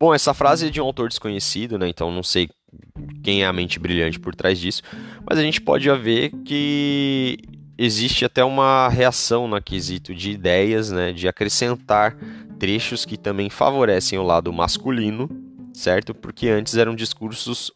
Bom, 0.00 0.14
essa 0.14 0.32
frase 0.32 0.68
é 0.68 0.70
de 0.70 0.80
um 0.80 0.84
autor 0.84 1.10
desconhecido, 1.10 1.78
né? 1.78 1.88
Então 1.88 2.10
não 2.10 2.22
sei 2.22 2.48
quem 3.22 3.42
é 3.42 3.46
a 3.46 3.52
mente 3.52 3.78
brilhante 3.78 4.18
por 4.18 4.34
trás 4.34 4.58
disso, 4.58 4.80
mas 5.28 5.38
a 5.38 5.42
gente 5.42 5.60
pode 5.60 5.90
ver 5.98 6.30
que 6.42 7.36
existe 7.78 8.24
até 8.24 8.44
uma 8.44 8.88
reação 8.88 9.46
no 9.46 9.60
quesito 9.60 10.14
de 10.14 10.30
ideias, 10.30 10.90
né, 10.90 11.12
de 11.12 11.28
acrescentar 11.28 12.16
trechos 12.58 13.04
que 13.04 13.16
também 13.16 13.50
favorecem 13.50 14.18
o 14.18 14.22
lado 14.22 14.52
masculino, 14.52 15.28
certo? 15.72 16.14
Porque 16.14 16.48
antes 16.48 16.76
eram 16.76 16.94
discursos 16.94 17.70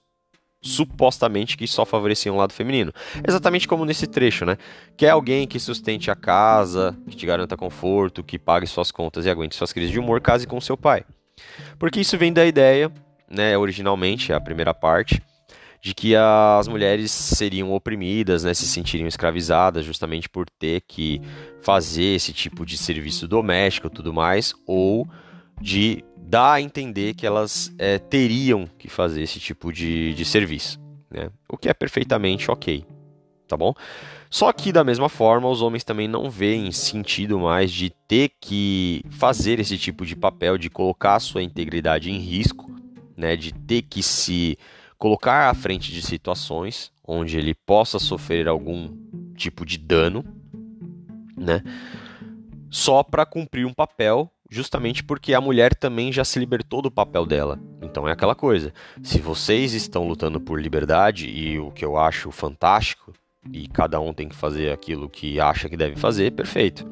supostamente 0.62 1.56
que 1.56 1.66
só 1.66 1.86
favoreciam 1.86 2.34
o 2.34 2.38
lado 2.38 2.52
feminino. 2.52 2.92
Exatamente 3.26 3.66
como 3.66 3.84
nesse 3.84 4.06
trecho, 4.06 4.44
né? 4.44 4.58
Quer 4.96 5.10
alguém 5.10 5.46
que 5.46 5.58
sustente 5.58 6.10
a 6.10 6.14
casa, 6.14 6.96
que 7.08 7.16
te 7.16 7.24
garanta 7.24 7.56
conforto, 7.56 8.22
que 8.22 8.38
pague 8.38 8.66
suas 8.66 8.90
contas 8.90 9.24
e 9.24 9.30
aguente 9.30 9.56
suas 9.56 9.72
crises 9.72 9.90
de 9.90 9.98
humor, 9.98 10.20
case 10.20 10.46
com 10.46 10.60
seu 10.60 10.76
pai. 10.76 11.04
Porque 11.78 12.00
isso 12.00 12.18
vem 12.18 12.32
da 12.32 12.44
ideia, 12.44 12.92
né, 13.28 13.56
originalmente, 13.56 14.32
a 14.32 14.40
primeira 14.40 14.74
parte, 14.74 15.22
de 15.80 15.94
que 15.94 16.14
as 16.14 16.68
mulheres 16.68 17.10
seriam 17.10 17.72
oprimidas, 17.72 18.44
né, 18.44 18.52
se 18.52 18.66
sentiriam 18.66 19.08
escravizadas 19.08 19.84
justamente 19.84 20.28
por 20.28 20.48
ter 20.58 20.82
que 20.82 21.20
fazer 21.62 22.16
esse 22.16 22.32
tipo 22.32 22.66
de 22.66 22.76
serviço 22.76 23.26
doméstico 23.26 23.86
e 23.86 23.90
tudo 23.90 24.12
mais, 24.12 24.54
ou 24.66 25.08
de 25.60 26.04
dar 26.16 26.54
a 26.54 26.60
entender 26.60 27.14
que 27.14 27.26
elas 27.26 27.72
é, 27.78 27.98
teriam 27.98 28.68
que 28.78 28.88
fazer 28.88 29.22
esse 29.22 29.40
tipo 29.40 29.72
de, 29.72 30.14
de 30.14 30.24
serviço, 30.24 30.78
né? 31.10 31.30
o 31.48 31.56
que 31.56 31.68
é 31.68 31.74
perfeitamente 31.74 32.50
ok, 32.50 32.84
tá 33.48 33.56
bom? 33.56 33.74
Só 34.28 34.52
que 34.52 34.70
da 34.70 34.84
mesma 34.84 35.08
forma, 35.08 35.48
os 35.48 35.60
homens 35.60 35.82
também 35.82 36.06
não 36.06 36.30
veem 36.30 36.70
sentido 36.70 37.40
mais 37.40 37.72
de 37.72 37.90
ter 38.06 38.30
que 38.40 39.02
fazer 39.10 39.58
esse 39.58 39.76
tipo 39.76 40.06
de 40.06 40.14
papel, 40.14 40.56
de 40.56 40.70
colocar 40.70 41.18
sua 41.18 41.42
integridade 41.42 42.10
em 42.12 42.18
risco, 42.18 42.70
né, 43.16 43.34
de 43.34 43.52
ter 43.52 43.82
que 43.82 44.02
se 44.02 44.56
colocar 45.00 45.48
à 45.48 45.54
frente 45.54 45.90
de 45.90 46.02
situações 46.02 46.92
onde 47.02 47.38
ele 47.38 47.54
possa 47.54 47.98
sofrer 47.98 48.46
algum 48.46 48.94
tipo 49.34 49.64
de 49.64 49.78
dano, 49.78 50.22
né? 51.34 51.64
Só 52.70 53.02
para 53.02 53.24
cumprir 53.24 53.66
um 53.66 53.72
papel, 53.72 54.30
justamente 54.50 55.02
porque 55.02 55.32
a 55.32 55.40
mulher 55.40 55.74
também 55.74 56.12
já 56.12 56.22
se 56.22 56.38
libertou 56.38 56.82
do 56.82 56.90
papel 56.90 57.24
dela. 57.24 57.58
Então 57.80 58.06
é 58.06 58.12
aquela 58.12 58.34
coisa. 58.34 58.74
Se 59.02 59.18
vocês 59.18 59.72
estão 59.72 60.06
lutando 60.06 60.38
por 60.38 60.60
liberdade 60.60 61.28
e 61.30 61.58
o 61.58 61.70
que 61.70 61.84
eu 61.84 61.96
acho 61.96 62.30
fantástico 62.30 63.14
e 63.50 63.66
cada 63.68 63.98
um 63.98 64.12
tem 64.12 64.28
que 64.28 64.36
fazer 64.36 64.70
aquilo 64.70 65.08
que 65.08 65.40
acha 65.40 65.70
que 65.70 65.78
deve 65.78 65.96
fazer, 65.96 66.32
perfeito. 66.32 66.86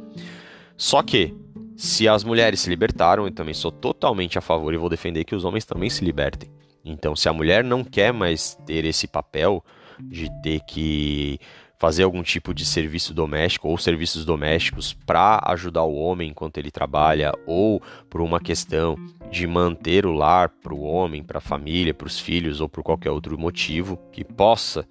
Só 0.79 1.03
que 1.03 1.37
se 1.77 2.09
as 2.09 2.25
mulheres 2.25 2.61
se 2.61 2.71
libertaram, 2.71 3.27
eu 3.27 3.31
também 3.31 3.53
sou 3.53 3.71
totalmente 3.71 4.39
a 4.39 4.41
favor 4.41 4.73
e 4.73 4.79
vou 4.79 4.89
defender 4.89 5.25
que 5.25 5.35
os 5.35 5.45
homens 5.45 5.67
também 5.67 5.91
se 5.91 6.03
libertem. 6.03 6.51
Então, 6.91 7.15
se 7.15 7.29
a 7.29 7.33
mulher 7.33 7.63
não 7.63 7.85
quer 7.85 8.13
mais 8.13 8.55
ter 8.67 8.85
esse 8.85 9.07
papel 9.07 9.65
de 10.01 10.29
ter 10.43 10.61
que 10.61 11.39
fazer 11.79 12.03
algum 12.03 12.23
tipo 12.23 12.53
de 12.53 12.65
serviço 12.65 13.15
doméstico 13.15 13.69
ou 13.69 13.79
serviços 13.79 14.25
domésticos 14.25 14.93
para 14.93 15.41
ajudar 15.47 15.85
o 15.85 15.95
homem 15.95 16.31
enquanto 16.31 16.59
ele 16.59 16.73
trabalha, 16.73 17.33
ou 17.47 17.81
por 18.11 18.21
uma 18.21 18.41
questão 18.41 18.97
de 19.31 19.47
manter 19.47 20.05
o 20.05 20.13
lar 20.13 20.49
para 20.49 20.75
o 20.75 20.83
homem, 20.83 21.23
para 21.23 21.39
a 21.39 21.41
família, 21.43 21.95
para 21.95 22.09
os 22.09 22.19
filhos 22.19 22.61
ou 22.61 22.69
por 22.69 22.83
qualquer 22.83 23.11
outro 23.11 23.39
motivo 23.39 23.97
que 24.13 24.25
possa 24.25 24.87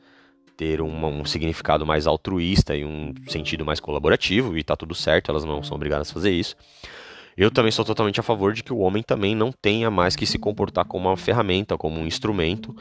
ter 0.55 0.81
um 0.81 1.23
significado 1.25 1.85
mais 1.85 2.07
altruísta 2.07 2.75
e 2.75 2.83
um 2.83 3.13
sentido 3.27 3.63
mais 3.63 3.79
colaborativo, 3.79 4.57
e 4.57 4.61
está 4.61 4.75
tudo 4.75 4.95
certo, 4.95 5.29
elas 5.29 5.43
não 5.43 5.61
são 5.61 5.75
obrigadas 5.75 6.09
a 6.09 6.13
fazer 6.13 6.31
isso. 6.31 6.55
Eu 7.37 7.51
também 7.51 7.71
sou 7.71 7.85
totalmente 7.85 8.19
a 8.19 8.23
favor 8.23 8.51
de 8.51 8.63
que 8.63 8.73
o 8.73 8.79
homem 8.79 9.03
também 9.03 9.35
não 9.35 9.51
tenha 9.51 9.91
mais 9.91 10.15
que 10.15 10.25
se 10.25 10.39
comportar 10.39 10.85
como 10.85 11.07
uma 11.07 11.15
ferramenta, 11.15 11.77
como 11.77 11.99
um 11.99 12.07
instrumento, 12.07 12.75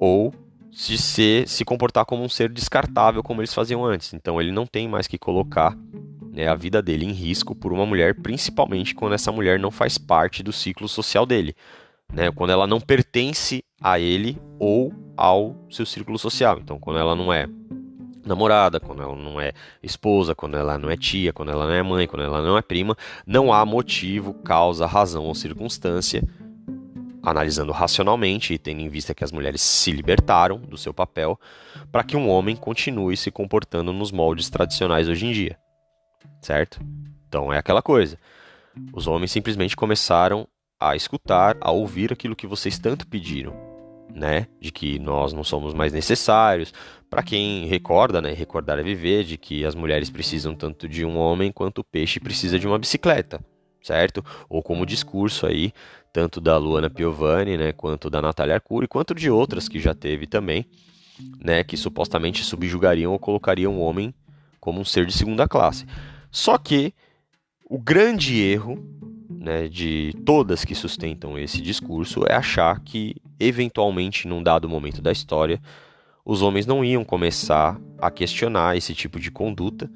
ou 0.00 0.32
se, 0.72 1.44
se 1.46 1.64
comportar 1.64 2.06
como 2.06 2.24
um 2.24 2.28
ser 2.28 2.50
descartável, 2.50 3.22
como 3.22 3.42
eles 3.42 3.52
faziam 3.52 3.84
antes. 3.84 4.14
Então 4.14 4.40
ele 4.40 4.50
não 4.50 4.66
tem 4.66 4.88
mais 4.88 5.06
que 5.06 5.18
colocar 5.18 5.76
né, 6.32 6.48
a 6.48 6.54
vida 6.54 6.80
dele 6.80 7.04
em 7.04 7.12
risco 7.12 7.54
por 7.54 7.70
uma 7.70 7.84
mulher, 7.84 8.14
principalmente 8.14 8.94
quando 8.94 9.14
essa 9.14 9.30
mulher 9.30 9.58
não 9.58 9.70
faz 9.70 9.98
parte 9.98 10.42
do 10.42 10.52
ciclo 10.52 10.88
social 10.88 11.26
dele. 11.26 11.54
Né, 12.10 12.30
quando 12.30 12.50
ela 12.50 12.66
não 12.66 12.80
pertence 12.80 13.62
a 13.80 13.98
ele 13.98 14.38
ou 14.58 14.92
ao 15.16 15.56
seu 15.68 15.84
círculo 15.84 16.18
social. 16.18 16.58
Então, 16.62 16.78
quando 16.78 16.98
ela 16.98 17.16
não 17.16 17.32
é 17.32 17.46
namorada, 18.26 18.80
quando 18.80 19.02
ela 19.02 19.14
não 19.14 19.40
é 19.40 19.52
esposa, 19.82 20.34
quando 20.34 20.56
ela 20.56 20.76
não 20.76 20.90
é 20.90 20.96
tia, 20.96 21.32
quando 21.32 21.50
ela 21.50 21.66
não 21.66 21.72
é 21.72 21.82
mãe, 21.82 22.06
quando 22.06 22.22
ela 22.22 22.42
não 22.42 22.58
é 22.58 22.62
prima, 22.62 22.96
não 23.26 23.52
há 23.52 23.64
motivo, 23.64 24.34
causa, 24.34 24.86
razão 24.86 25.24
ou 25.24 25.34
circunstância, 25.34 26.22
analisando 27.22 27.72
racionalmente 27.72 28.52
e 28.52 28.58
tendo 28.58 28.80
em 28.80 28.88
vista 28.88 29.14
que 29.14 29.24
as 29.24 29.32
mulheres 29.32 29.62
se 29.62 29.92
libertaram 29.92 30.58
do 30.58 30.76
seu 30.76 30.92
papel, 30.92 31.38
para 31.90 32.04
que 32.04 32.16
um 32.16 32.28
homem 32.28 32.56
continue 32.56 33.16
se 33.16 33.30
comportando 33.30 33.92
nos 33.92 34.10
moldes 34.10 34.50
tradicionais 34.50 35.08
hoje 35.08 35.26
em 35.26 35.32
dia. 35.32 35.58
Certo? 36.40 36.80
Então 37.28 37.52
é 37.52 37.58
aquela 37.58 37.82
coisa. 37.82 38.18
Os 38.92 39.06
homens 39.06 39.32
simplesmente 39.32 39.76
começaram 39.76 40.46
a 40.78 40.94
escutar, 40.94 41.56
a 41.60 41.70
ouvir 41.70 42.12
aquilo 42.12 42.36
que 42.36 42.46
vocês 42.46 42.78
tanto 42.78 43.06
pediram 43.06 43.66
né, 44.16 44.46
de 44.58 44.72
que 44.72 44.98
nós 44.98 45.34
não 45.34 45.44
somos 45.44 45.74
mais 45.74 45.92
necessários. 45.92 46.72
Para 47.08 47.22
quem 47.22 47.66
recorda, 47.66 48.20
né, 48.20 48.32
recordar 48.32 48.78
é 48.78 48.82
viver, 48.82 49.24
de 49.24 49.36
que 49.36 49.64
as 49.64 49.74
mulheres 49.74 50.10
precisam 50.10 50.54
tanto 50.54 50.88
de 50.88 51.04
um 51.04 51.16
homem 51.16 51.52
quanto 51.52 51.78
o 51.78 51.84
peixe 51.84 52.18
precisa 52.18 52.58
de 52.58 52.66
uma 52.66 52.78
bicicleta, 52.78 53.40
certo? 53.80 54.24
Ou 54.48 54.62
como 54.62 54.84
discurso 54.84 55.46
aí, 55.46 55.72
tanto 56.12 56.40
da 56.40 56.56
Luana 56.56 56.90
Piovani, 56.90 57.56
né, 57.56 57.72
quanto 57.72 58.10
da 58.10 58.20
Natália 58.20 58.54
Arcuri, 58.54 58.88
quanto 58.88 59.14
de 59.14 59.30
outras 59.30 59.68
que 59.68 59.78
já 59.78 59.94
teve 59.94 60.26
também, 60.26 60.66
né, 61.40 61.62
que 61.62 61.76
supostamente 61.76 62.42
subjugariam 62.42 63.12
ou 63.12 63.18
colocariam 63.18 63.76
o 63.76 63.80
homem 63.80 64.12
como 64.60 64.80
um 64.80 64.84
ser 64.84 65.06
de 65.06 65.12
segunda 65.12 65.46
classe. 65.46 65.86
Só 66.30 66.58
que 66.58 66.92
o 67.64 67.78
grande 67.78 68.40
erro 68.42 68.84
né, 69.30 69.68
de 69.68 70.12
todas 70.24 70.64
que 70.64 70.74
sustentam 70.74 71.38
esse 71.38 71.60
discurso 71.60 72.24
é 72.28 72.34
achar 72.34 72.80
que, 72.80 73.14
eventualmente, 73.38 74.26
num 74.26 74.42
dado 74.42 74.68
momento 74.68 75.00
da 75.00 75.12
história, 75.12 75.60
os 76.26 76.42
homens 76.42 76.66
não 76.66 76.84
iam 76.84 77.04
começar 77.04 77.80
a 77.98 78.10
questionar 78.10 78.76
esse 78.76 78.92
tipo 78.92 79.20
de 79.20 79.30
conduta 79.30 79.88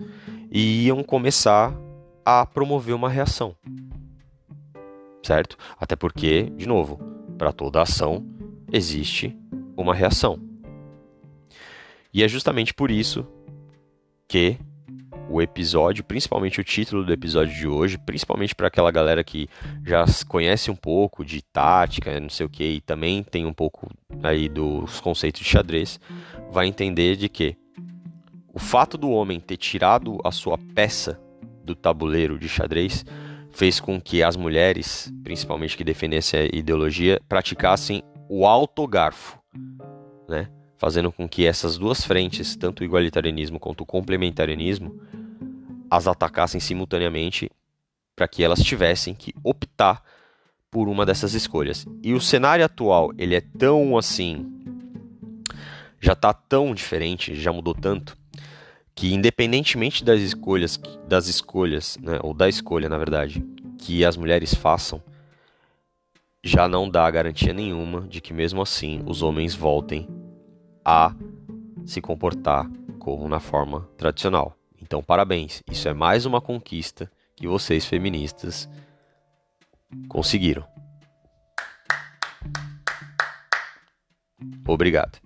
e 0.49 0.87
iam 0.87 1.03
começar 1.03 1.75
a 2.25 2.47
promover 2.47 2.95
uma 2.95 3.09
reação. 3.09 3.57
Certo? 5.25 5.59
Até 5.77 5.97
porque, 5.97 6.45
de 6.57 6.69
novo, 6.69 6.99
para 7.37 7.53
toda 7.53 7.83
ação 7.83 8.25
existe 8.73 9.37
uma 9.77 9.93
reação. 9.93 10.41
E 12.15 12.23
é 12.23 12.29
justamente 12.29 12.73
por 12.73 12.93
isso 12.93 13.27
que 14.29 14.57
o 15.31 15.41
episódio, 15.41 16.03
principalmente 16.03 16.61
o 16.61 16.65
título 16.65 17.05
do 17.05 17.13
episódio 17.13 17.55
de 17.55 17.69
hoje, 17.69 17.97
principalmente 17.97 18.53
para 18.55 18.67
aquela 18.67 18.91
galera 18.91 19.23
que 19.23 19.49
já 19.87 20.05
conhece 20.27 20.71
um 20.73 20.75
pouco 20.77 21.25
de 21.25 21.41
tática, 21.41 22.19
não 22.19 22.29
sei 22.29 22.45
o 22.45 22.49
que, 22.51 22.65
e 22.65 22.81
também 22.81 23.23
tem 23.23 23.47
um 23.47 23.53
pouco 23.53 23.89
aí 24.25 24.49
dos 24.49 25.01
conceitos 25.01 25.41
de 25.41 25.47
xadrez, 25.47 26.01
vai 26.51 26.67
entender 26.67 27.15
de 27.15 27.29
que 27.29 27.57
o 28.53 28.59
fato 28.59 28.99
do 28.99 29.09
homem 29.11 29.39
ter 29.39 29.57
tirado 29.57 30.19
a 30.25 30.33
sua 30.33 30.59
peça 30.75 31.21
do 31.65 31.77
tabuleiro 31.77 32.37
de 32.37 32.49
xadrez 32.49 33.05
fez 33.53 33.79
com 33.79 34.01
que 34.01 34.25
as 34.25 34.37
mulheres, 34.37 35.13
principalmente 35.23 35.77
que 35.77 35.85
defendessem 35.85 36.41
a 36.41 36.45
ideologia, 36.47 37.21
praticassem 37.29 38.03
o 38.29 38.47
autogarfo, 38.47 39.39
né? 40.29 40.49
fazendo 40.77 41.13
com 41.13 41.29
que 41.29 41.47
essas 41.47 41.77
duas 41.77 42.03
frentes, 42.05 42.57
tanto 42.57 42.81
o 42.81 42.85
igualitarianismo 42.85 43.61
quanto 43.61 43.83
o 43.83 43.87
complementarianismo, 43.87 44.99
as 45.91 46.07
atacassem 46.07 46.61
simultaneamente 46.61 47.51
para 48.15 48.29
que 48.29 48.45
elas 48.45 48.63
tivessem 48.63 49.15
que 49.15 49.35
optar 49.43 50.03
por 50.71 50.89
uma 50.89 51.05
dessas 51.05 51.35
escolhas. 51.35 51.87
E 52.03 52.15
o 52.15 52.21
cenário 52.21 52.65
atual, 52.65 53.11
ele 53.19 53.35
é 53.35 53.41
tão 53.41 53.99
assim, 53.99 54.47
já 56.01 56.13
está 56.13 56.33
tão 56.33 56.75
diferente, 56.75 57.35
já 57.35 57.53
mudou 57.53 57.75
tanto, 57.75 58.17
que 58.95 59.13
independentemente 59.13 60.05
das 60.05 60.21
escolhas, 60.21 60.79
das 61.09 61.27
escolhas, 61.27 61.99
né, 62.01 62.19
ou 62.23 62.33
da 62.33 62.49
escolha, 62.49 62.89
na 62.89 62.99
verdade, 62.99 63.45
que 63.79 64.05
as 64.05 64.17
mulheres 64.17 64.55
façam, 64.55 65.03
já 66.43 66.69
não 66.69 66.89
dá 66.89 67.11
garantia 67.11 67.53
nenhuma 67.53 68.03
de 68.03 68.21
que 68.21 68.33
mesmo 68.33 68.63
assim 68.63 69.03
os 69.07 69.23
homens 69.23 69.55
voltem 69.55 70.09
a 70.85 71.15
se 71.85 72.01
comportar 72.01 72.71
como 72.99 73.29
na 73.29 73.41
forma 73.41 73.89
tradicional. 73.97 74.60
Então, 74.91 75.01
parabéns. 75.01 75.63
Isso 75.71 75.89
é 75.89 75.95
mais 75.95 76.27
uma 76.27 76.41
conquista 76.41 77.09
que 77.37 77.47
vocês 77.47 77.87
feministas 77.87 78.69
conseguiram. 80.09 80.67
Obrigado. 84.67 85.21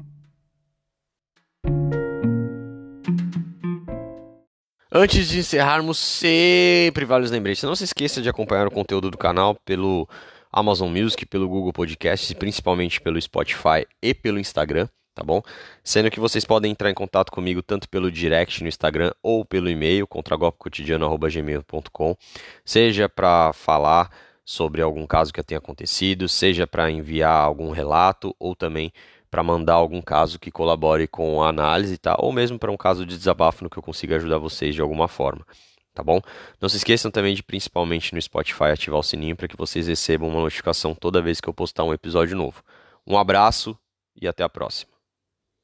Antes 4.92 5.30
de 5.30 5.38
encerrarmos, 5.38 5.96
sempre 5.96 7.06
vários 7.06 7.30
lembretes. 7.30 7.62
Não 7.62 7.74
se 7.74 7.84
esqueça 7.84 8.20
de 8.20 8.28
acompanhar 8.28 8.66
o 8.66 8.70
conteúdo 8.70 9.10
do 9.10 9.16
canal 9.16 9.56
pelo 9.64 10.06
Amazon 10.52 10.90
Music, 10.90 11.24
pelo 11.24 11.48
Google 11.48 11.72
Podcasts, 11.72 12.30
principalmente 12.34 13.00
pelo 13.00 13.18
Spotify 13.18 13.86
e 14.02 14.12
pelo 14.12 14.38
Instagram 14.38 14.86
tá 15.14 15.22
bom? 15.22 15.40
Sendo 15.82 16.10
que 16.10 16.20
vocês 16.20 16.44
podem 16.44 16.72
entrar 16.72 16.90
em 16.90 16.94
contato 16.94 17.30
comigo 17.30 17.62
tanto 17.62 17.88
pelo 17.88 18.10
direct 18.10 18.62
no 18.62 18.68
Instagram 18.68 19.12
ou 19.22 19.44
pelo 19.44 19.70
e-mail 19.70 20.06
contragolpecotidiano@gmail.com, 20.06 22.16
seja 22.64 23.08
para 23.08 23.52
falar 23.52 24.10
sobre 24.44 24.82
algum 24.82 25.06
caso 25.06 25.32
que 25.32 25.42
tenha 25.42 25.58
acontecido, 25.58 26.28
seja 26.28 26.66
para 26.66 26.90
enviar 26.90 27.40
algum 27.40 27.70
relato 27.70 28.34
ou 28.38 28.54
também 28.54 28.92
para 29.30 29.42
mandar 29.42 29.74
algum 29.74 30.00
caso 30.00 30.38
que 30.38 30.50
colabore 30.50 31.08
com 31.08 31.42
a 31.42 31.48
análise, 31.48 31.98
tá? 31.98 32.16
Ou 32.20 32.32
mesmo 32.32 32.58
para 32.58 32.70
um 32.70 32.76
caso 32.76 33.04
de 33.04 33.16
desabafo 33.16 33.64
no 33.64 33.70
que 33.70 33.76
eu 33.76 33.82
consiga 33.82 34.16
ajudar 34.16 34.38
vocês 34.38 34.74
de 34.74 34.80
alguma 34.80 35.08
forma. 35.08 35.44
Tá 35.92 36.02
bom? 36.02 36.20
Não 36.60 36.68
se 36.68 36.76
esqueçam 36.76 37.10
também 37.10 37.34
de, 37.34 37.42
principalmente 37.42 38.14
no 38.14 38.20
Spotify, 38.20 38.64
ativar 38.72 38.98
o 38.98 39.02
sininho 39.02 39.36
para 39.36 39.48
que 39.48 39.56
vocês 39.56 39.86
recebam 39.86 40.28
uma 40.28 40.40
notificação 40.40 40.94
toda 40.94 41.22
vez 41.22 41.40
que 41.40 41.48
eu 41.48 41.54
postar 41.54 41.84
um 41.84 41.92
episódio 41.92 42.36
novo. 42.36 42.62
Um 43.06 43.18
abraço 43.18 43.78
e 44.20 44.26
até 44.26 44.42
a 44.42 44.48
próxima. 44.48 44.93